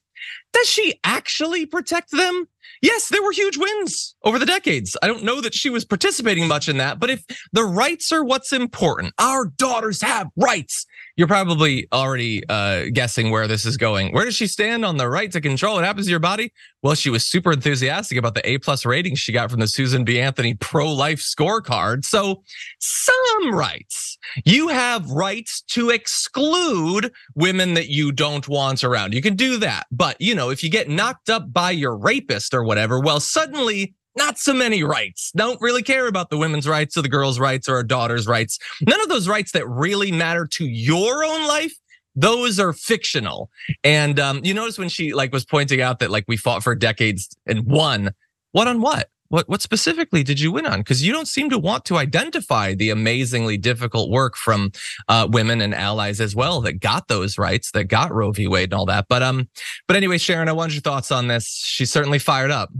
does 0.53 0.69
she 0.69 0.99
actually 1.03 1.65
protect 1.65 2.11
them? 2.11 2.47
Yes, 2.83 3.09
there 3.09 3.23
were 3.23 3.31
huge 3.31 3.57
wins 3.57 4.15
over 4.23 4.37
the 4.37 4.45
decades. 4.45 4.95
I 5.01 5.07
don't 5.07 5.23
know 5.23 5.41
that 5.41 5.55
she 5.55 5.71
was 5.71 5.83
participating 5.85 6.47
much 6.47 6.69
in 6.69 6.77
that, 6.77 6.99
but 6.99 7.09
if 7.09 7.23
the 7.51 7.63
rights 7.63 8.11
are 8.11 8.23
what's 8.23 8.53
important, 8.53 9.13
our 9.17 9.45
daughters 9.45 10.01
have 10.01 10.27
rights. 10.37 10.85
You're 11.19 11.27
probably 11.27 11.85
already 11.91 12.47
uh, 12.47 12.85
guessing 12.93 13.29
where 13.29 13.45
this 13.45 13.65
is 13.65 13.75
going. 13.75 14.13
Where 14.13 14.23
does 14.23 14.35
she 14.35 14.47
stand 14.47 14.85
on 14.85 14.95
the 14.95 15.09
right 15.09 15.29
to 15.33 15.41
control 15.41 15.75
what 15.75 15.83
happens 15.83 16.05
to 16.05 16.11
your 16.11 16.21
body? 16.21 16.53
Well, 16.81 16.95
she 16.95 17.09
was 17.09 17.25
super 17.25 17.51
enthusiastic 17.51 18.17
about 18.17 18.35
the 18.35 18.49
A 18.49 18.57
plus 18.59 18.85
rating 18.85 19.15
she 19.15 19.33
got 19.33 19.51
from 19.51 19.59
the 19.59 19.67
Susan 19.67 20.05
B. 20.05 20.21
Anthony 20.21 20.53
pro 20.53 20.89
life 20.89 21.19
scorecard. 21.19 22.05
So, 22.05 22.41
some 22.79 23.53
rights. 23.53 24.17
You 24.45 24.69
have 24.69 25.11
rights 25.11 25.61
to 25.71 25.89
exclude 25.89 27.11
women 27.35 27.73
that 27.73 27.89
you 27.89 28.13
don't 28.13 28.47
want 28.47 28.85
around. 28.85 29.13
You 29.13 29.21
can 29.21 29.35
do 29.35 29.57
that. 29.57 29.87
But, 29.91 30.15
you 30.21 30.33
know, 30.33 30.51
if 30.51 30.63
you 30.63 30.69
get 30.69 30.87
knocked 30.87 31.29
up 31.29 31.51
by 31.51 31.71
your 31.71 31.97
rapist 31.97 32.53
or 32.53 32.63
whatever, 32.63 32.97
well, 32.97 33.19
suddenly 33.19 33.93
not 34.15 34.37
so 34.37 34.53
many 34.53 34.83
rights. 34.83 35.31
Don't 35.35 35.61
really 35.61 35.83
care 35.83 36.07
about 36.07 36.29
the 36.29 36.37
women's 36.37 36.67
rights 36.67 36.97
or 36.97 37.01
the 37.01 37.09
girls' 37.09 37.39
rights 37.39 37.69
or 37.69 37.75
our 37.75 37.83
daughter's 37.83 38.27
rights. 38.27 38.59
None 38.81 39.01
of 39.01 39.09
those 39.09 39.27
rights 39.27 39.51
that 39.53 39.67
really 39.67 40.11
matter 40.11 40.47
to 40.53 40.65
your 40.65 41.23
own 41.23 41.47
life 41.47 41.73
those 42.15 42.59
are 42.59 42.73
fictional. 42.73 43.49
And 43.83 44.19
um, 44.19 44.41
you 44.43 44.53
notice 44.53 44.77
when 44.77 44.89
she 44.89 45.13
like 45.13 45.31
was 45.31 45.45
pointing 45.45 45.81
out 45.81 45.99
that 45.99 46.11
like 46.11 46.25
we 46.27 46.37
fought 46.37 46.63
for 46.63 46.75
decades 46.75 47.29
and 47.45 47.65
won. 47.65 48.11
What 48.51 48.67
on 48.67 48.81
what? 48.81 49.09
What 49.29 49.47
what 49.47 49.61
specifically 49.61 50.23
did 50.23 50.39
you 50.39 50.51
win 50.51 50.65
on? 50.65 50.79
Because 50.79 51.03
you 51.05 51.13
don't 51.13 51.27
seem 51.27 51.51
to 51.51 51.59
want 51.59 51.85
to 51.85 51.97
identify 51.97 52.73
the 52.73 52.89
amazingly 52.89 53.57
difficult 53.57 54.09
work 54.09 54.35
from 54.35 54.71
uh, 55.07 55.27
women 55.29 55.61
and 55.61 55.75
allies 55.75 56.19
as 56.19 56.35
well 56.35 56.61
that 56.61 56.79
got 56.79 57.07
those 57.07 57.37
rights, 57.37 57.71
that 57.71 57.85
got 57.85 58.11
Roe 58.11 58.31
v. 58.31 58.47
Wade 58.47 58.71
and 58.71 58.73
all 58.73 58.87
that. 58.87 59.05
But 59.07 59.21
um, 59.21 59.47
but 59.87 59.95
anyway, 59.95 60.17
Sharon, 60.17 60.49
I 60.49 60.53
wanted 60.53 60.73
your 60.73 60.81
thoughts 60.81 61.11
on 61.11 61.27
this. 61.27 61.45
She's 61.45 61.91
certainly 61.91 62.17
fired 62.17 62.49
up. 62.49 62.71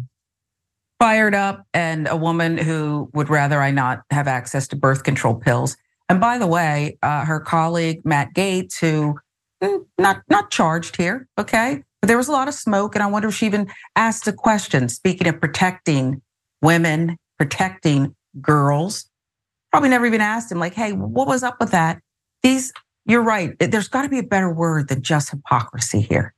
Fired 1.00 1.34
up, 1.34 1.66
and 1.74 2.10
a 2.10 2.18
woman 2.18 2.58
who 2.58 3.10
would 3.14 3.30
rather 3.30 3.62
I 3.62 3.72
not 3.72 4.02
have 4.12 4.28
access 4.28 4.68
to 4.68 4.76
birth 4.76 5.04
control 5.04 5.36
pills. 5.36 5.78
And 6.10 6.20
by 6.20 6.38
the 6.38 6.48
way, 6.48 6.98
uh, 7.02 7.24
her 7.24 7.40
colleague 7.40 8.02
Matt 8.04 8.34
Gaetz, 8.34 8.80
who 8.80 9.18
mm, 9.64 9.86
not 9.98 10.24
not 10.30 10.52
charged 10.52 10.98
here, 10.98 11.28
okay, 11.38 11.84
but 12.02 12.08
there 12.08 12.18
was 12.18 12.28
a 12.28 12.34
lot 12.34 12.50
of 12.50 12.54
smoke, 12.54 12.96
and 12.96 13.04
I 13.04 13.08
wonder 13.08 13.30
if 13.30 13.36
she 13.36 13.46
even 13.46 13.72
asked 13.96 14.28
a 14.28 14.34
question. 14.34 14.90
Speaking 14.90 15.28
of 15.28 15.40
protecting 15.40 16.22
women, 16.62 17.16
protecting 17.38 18.14
girls, 18.42 19.10
probably 19.72 19.90
never 19.90 20.06
even 20.06 20.20
asked 20.20 20.52
him, 20.52 20.60
like, 20.60 20.74
"Hey, 20.74 20.92
what 20.92 21.28
was 21.28 21.44
up 21.44 21.62
with 21.62 21.72
that?" 21.72 22.02
These, 22.44 22.74
you're 23.06 23.24
right. 23.24 23.58
There's 23.60 23.88
got 23.88 24.02
to 24.02 24.10
be 24.10 24.20
a 24.20 24.24
better 24.24 24.52
word 24.52 24.90
than 24.90 25.02
just 25.02 25.30
hypocrisy 25.30 26.02
here, 26.02 26.34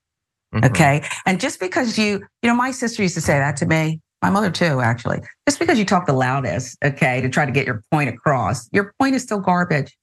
mm-hmm. 0.53 0.65
okay? 0.65 1.03
And 1.25 1.39
just 1.39 1.59
because 1.59 1.97
you, 1.97 2.21
you 2.41 2.49
know, 2.49 2.55
my 2.55 2.71
sister 2.71 3.01
used 3.01 3.15
to 3.15 3.21
say 3.21 3.39
that 3.39 3.57
to 3.57 3.65
me 3.65 4.01
my 4.21 4.29
mother 4.29 4.51
too, 4.51 4.81
actually. 4.81 5.19
Just 5.47 5.59
because 5.59 5.79
you 5.79 5.85
talk 5.85 6.05
the 6.05 6.13
loudest, 6.13 6.77
okay, 6.83 7.21
to 7.21 7.29
try 7.29 7.45
to 7.45 7.51
get 7.51 7.65
your 7.65 7.83
point 7.91 8.09
across, 8.09 8.69
your 8.71 8.93
point 8.99 9.15
is 9.15 9.23
still 9.23 9.39
garbage. 9.39 9.97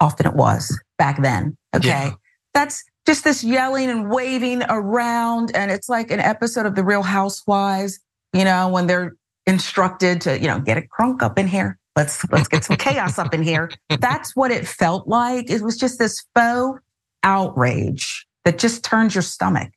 Often 0.00 0.26
it 0.26 0.34
was 0.34 0.78
back 0.98 1.22
then, 1.22 1.56
okay? 1.74 1.88
Yeah. 1.88 2.12
That's 2.54 2.82
just 3.06 3.24
this 3.24 3.44
yelling 3.44 3.90
and 3.90 4.10
waving 4.10 4.62
around. 4.68 5.54
And 5.54 5.70
it's 5.70 5.88
like 5.88 6.10
an 6.10 6.20
episode 6.20 6.66
of 6.66 6.74
The 6.74 6.84
Real 6.84 7.02
Housewives, 7.02 8.00
you 8.32 8.44
know, 8.44 8.68
when 8.68 8.86
they're 8.86 9.14
instructed 9.46 10.20
to, 10.22 10.38
you 10.38 10.46
know, 10.46 10.58
get 10.58 10.78
a 10.78 10.82
crunk 10.82 11.22
up 11.22 11.38
in 11.38 11.46
here. 11.46 11.78
Let's 11.96 12.28
let's 12.30 12.48
get 12.48 12.64
some 12.64 12.76
chaos 12.76 13.18
up 13.18 13.34
in 13.34 13.42
here. 13.42 13.70
That's 13.98 14.34
what 14.36 14.50
it 14.50 14.66
felt 14.66 15.08
like. 15.08 15.50
It 15.50 15.60
was 15.60 15.76
just 15.76 15.98
this 15.98 16.24
faux 16.34 16.80
outrage 17.22 18.26
that 18.44 18.58
just 18.58 18.84
turns 18.84 19.14
your 19.14 19.22
stomach. 19.22 19.70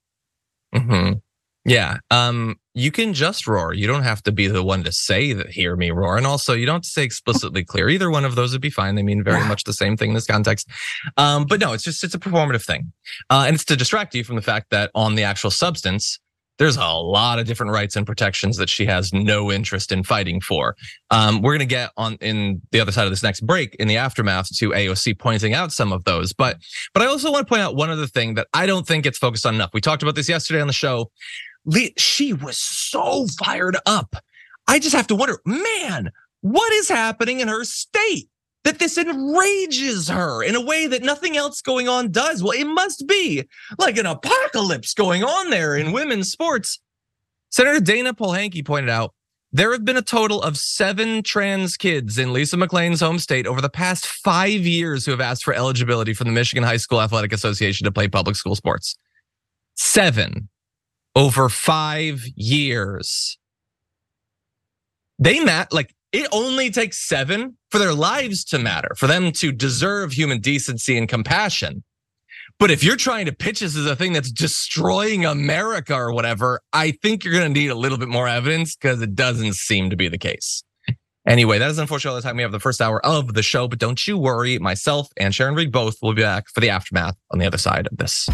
Mm-hmm. 0.74 1.18
Yeah. 1.66 1.97
Um, 2.11 2.57
you 2.74 2.91
can 2.91 3.14
just 3.14 3.47
roar. 3.47 3.74
You 3.74 3.88
don't 3.88 4.03
have 4.03 4.22
to 4.24 4.32
be 4.32 4.47
the 4.47 4.64
one 4.64 4.84
to 4.84 4.91
say 4.91 5.32
that 5.34 5.49
hear 5.49 5.76
me 5.76 5.91
roar. 5.91 6.18
And 6.18 6.26
also 6.26 6.53
you 6.53 6.66
don't 6.66 6.86
say 6.86 7.03
explicitly 7.03 7.64
clear. 7.64 7.88
Either 7.88 8.09
one 8.09 8.26
of 8.26 8.36
those 8.36 8.51
would 8.51 8.61
be 8.61 8.70
fine. 8.70 8.95
They 8.95 9.03
mean 9.03 9.24
very 9.24 9.45
much 9.45 9.64
the 9.64 9.74
same 9.74 9.95
thing 9.95 10.09
in 10.09 10.16
this 10.16 10.26
context. 10.26 10.68
Um, 11.16 11.45
but 11.45 11.59
no, 11.59 11.74
it's 11.74 11.84
just 11.84 12.03
it's 12.03 12.16
a 12.16 12.20
performative 12.20 12.66
thing. 12.66 12.91
Uh, 13.30 13.45
and 13.47 13.55
it's 13.55 13.66
to 13.66 13.76
distract 13.76 14.16
you 14.16 14.24
from 14.24 14.36
the 14.36 14.41
fact 14.41 14.72
that 14.72 14.91
on 14.95 15.16
the 15.16 15.24
actual 15.24 15.51
substance, 15.51 16.20
there's 16.59 16.78
a 16.78 16.86
lot 16.86 17.39
of 17.39 17.47
different 17.47 17.72
rights 17.72 17.95
and 17.95 18.05
protections 18.05 18.57
that 18.57 18.70
she 18.70 18.86
has 18.86 19.11
no 19.11 19.51
interest 19.51 19.91
in 19.91 20.03
fighting 20.03 20.39
for. 20.39 20.76
Um, 21.09 21.41
we're 21.41 21.53
going 21.53 21.59
to 21.59 21.66
get 21.66 21.91
on 21.97 22.16
in 22.22 22.61
the 22.72 22.80
other 22.80 22.91
side 22.91 23.05
of 23.05 23.11
this 23.11 23.24
next 23.24 23.41
break 23.41 23.76
in 23.76 23.88
the 23.88 23.97
aftermath 23.97 24.55
to 24.57 24.70
AOC 24.70 25.18
pointing 25.18 25.53
out 25.53 25.72
some 25.72 25.91
of 25.91 26.03
those. 26.03 26.32
But 26.32 26.57
but 26.93 27.01
I 27.01 27.07
also 27.07 27.32
want 27.32 27.47
to 27.47 27.49
point 27.49 27.61
out 27.61 27.76
one 27.76 27.89
other 27.89 28.07
thing 28.07 28.36
that 28.36 28.47
I 28.53 28.66
don't 28.66 28.86
think 28.86 29.03
gets 29.03 29.18
focused 29.18 29.45
on 29.45 29.55
enough. 29.55 29.72
We 29.74 29.82
talked 29.82 30.03
about 30.03 30.16
this 30.16 30.30
yesterday 30.30 30.61
on 30.61 30.68
the 30.68 30.74
show 30.74 31.11
she 31.97 32.34
was 32.34 32.57
so 32.57 33.28
fired 33.39 33.78
up. 33.86 34.16
I 34.68 34.80
just 34.80 34.95
have 34.95 35.07
to 35.07 35.16
wonder, 35.16 35.39
man, 35.45 36.11
what 36.41 36.72
is 36.74 36.89
happening 36.89 37.39
in 37.39 37.47
her 37.47 37.64
state 37.64 38.30
that 38.64 38.80
this 38.80 38.97
enrages 38.97 40.07
her 40.07 40.41
in 40.41 40.55
a 40.55 40.61
way 40.61 40.88
that 40.88 41.03
nothing 41.03 41.36
else 41.36 41.61
going 41.61 41.88
on 41.88 42.11
does? 42.11 42.41
Well, 42.41 42.57
it 42.57 42.66
must 42.66 43.07
be 43.07 43.47
like 43.78 43.97
an 43.97 44.05
apocalypse 44.05 44.93
going 44.93 45.24
on 45.24 45.49
there 45.49 45.76
in 45.76 45.91
women's 45.91 46.32
sports. 46.32 46.80
Senator 47.49 47.80
Dayna 47.80 48.14
Polehanki 48.14 48.66
pointed 48.66 48.89
out 48.89 49.14
there 49.51 49.72
have 49.72 49.86
been 49.86 49.97
a 49.97 50.01
total 50.01 50.41
of 50.41 50.57
seven 50.57 51.22
trans 51.22 51.78
kids 51.78 52.18
in 52.18 52.34
Lisa 52.34 52.57
McLean's 52.57 53.01
home 53.01 53.20
state 53.20 53.45
over 53.45 53.61
the 53.61 53.70
past 53.70 54.07
five 54.07 54.49
years 54.49 55.05
who 55.05 55.11
have 55.11 55.22
asked 55.22 55.43
for 55.43 55.53
eligibility 55.53 56.14
from 56.14 56.28
the 56.28 56.34
Michigan 56.34 56.64
High 56.64 56.78
School 56.78 56.99
Athletic 56.99 57.32
Association 57.32 57.86
to 57.86 57.91
play 57.91 58.07
public 58.07 58.36
school 58.36 58.55
sports. 58.55 58.95
Seven 59.76 60.49
over 61.16 61.49
five 61.49 62.24
years. 62.36 63.38
They 65.20 65.39
met 65.39 65.72
like 65.72 65.93
it 66.11 66.28
only 66.32 66.70
takes 66.70 67.07
seven 67.07 67.57
for 67.72 67.80
their 67.80 67.93
lives 67.93 68.43
to 68.45 68.59
matter, 68.59 68.93
for 68.97 69.07
them 69.07 69.32
to 69.34 69.51
deserve 69.51 70.14
human 70.14 70.39
decency 70.39 70.97
and 70.97 71.09
compassion. 71.09 71.84
But 72.59 72.70
if 72.70 72.84
you're 72.84 72.95
trying 72.95 73.26
to 73.26 73.34
pitch 73.34 73.61
this 73.61 73.76
as 73.76 73.88
a 73.88 73.95
thing 73.95 74.14
that's 74.14 74.32
destroying 74.32 75.26
America 75.26 75.95
or 75.95 76.14
whatever, 76.14 76.61
I 76.72 76.91
think 76.91 77.24
you're 77.24 77.34
going 77.34 77.51
to 77.51 77.59
need 77.59 77.70
a 77.70 77.76
little 77.76 77.97
bit 77.97 78.09
more 78.09 78.28
evidence 78.28 78.76
because 78.76 79.01
it 79.01 79.16
doesn't 79.16 79.53
seem 79.55 79.89
to 79.89 79.95
be 79.95 80.07
the 80.07 80.20
case. 80.20 80.64
Anyway, 81.28 81.57
that 81.57 81.70
is 81.70 81.78
unfortunately 81.78 82.16
all 82.16 82.22
the 82.22 82.28
time 82.28 82.36
we 82.36 82.43
have 82.43 82.51
the 82.51 82.59
first 82.59 82.82
hour 82.82 83.03
of 83.05 83.34
the 83.34 83.41
show, 83.41 83.68
but 83.68 83.80
don't 83.80 84.05
you 84.07 84.18
worry. 84.18 84.59
Myself 84.59 85.07
and 85.18 85.34
Sharon 85.34 85.55
Reed 85.55 85.72
both 85.72 85.97
will 86.01 86.14
be 86.14 86.22
back 86.22 86.47
for 86.53 86.59
the 86.59 86.70
aftermath 86.70 87.16
on 87.32 87.39
the 87.39 87.45
other 87.45 87.57
side 87.57 87.88
of 87.88 87.97
this. 87.97 88.30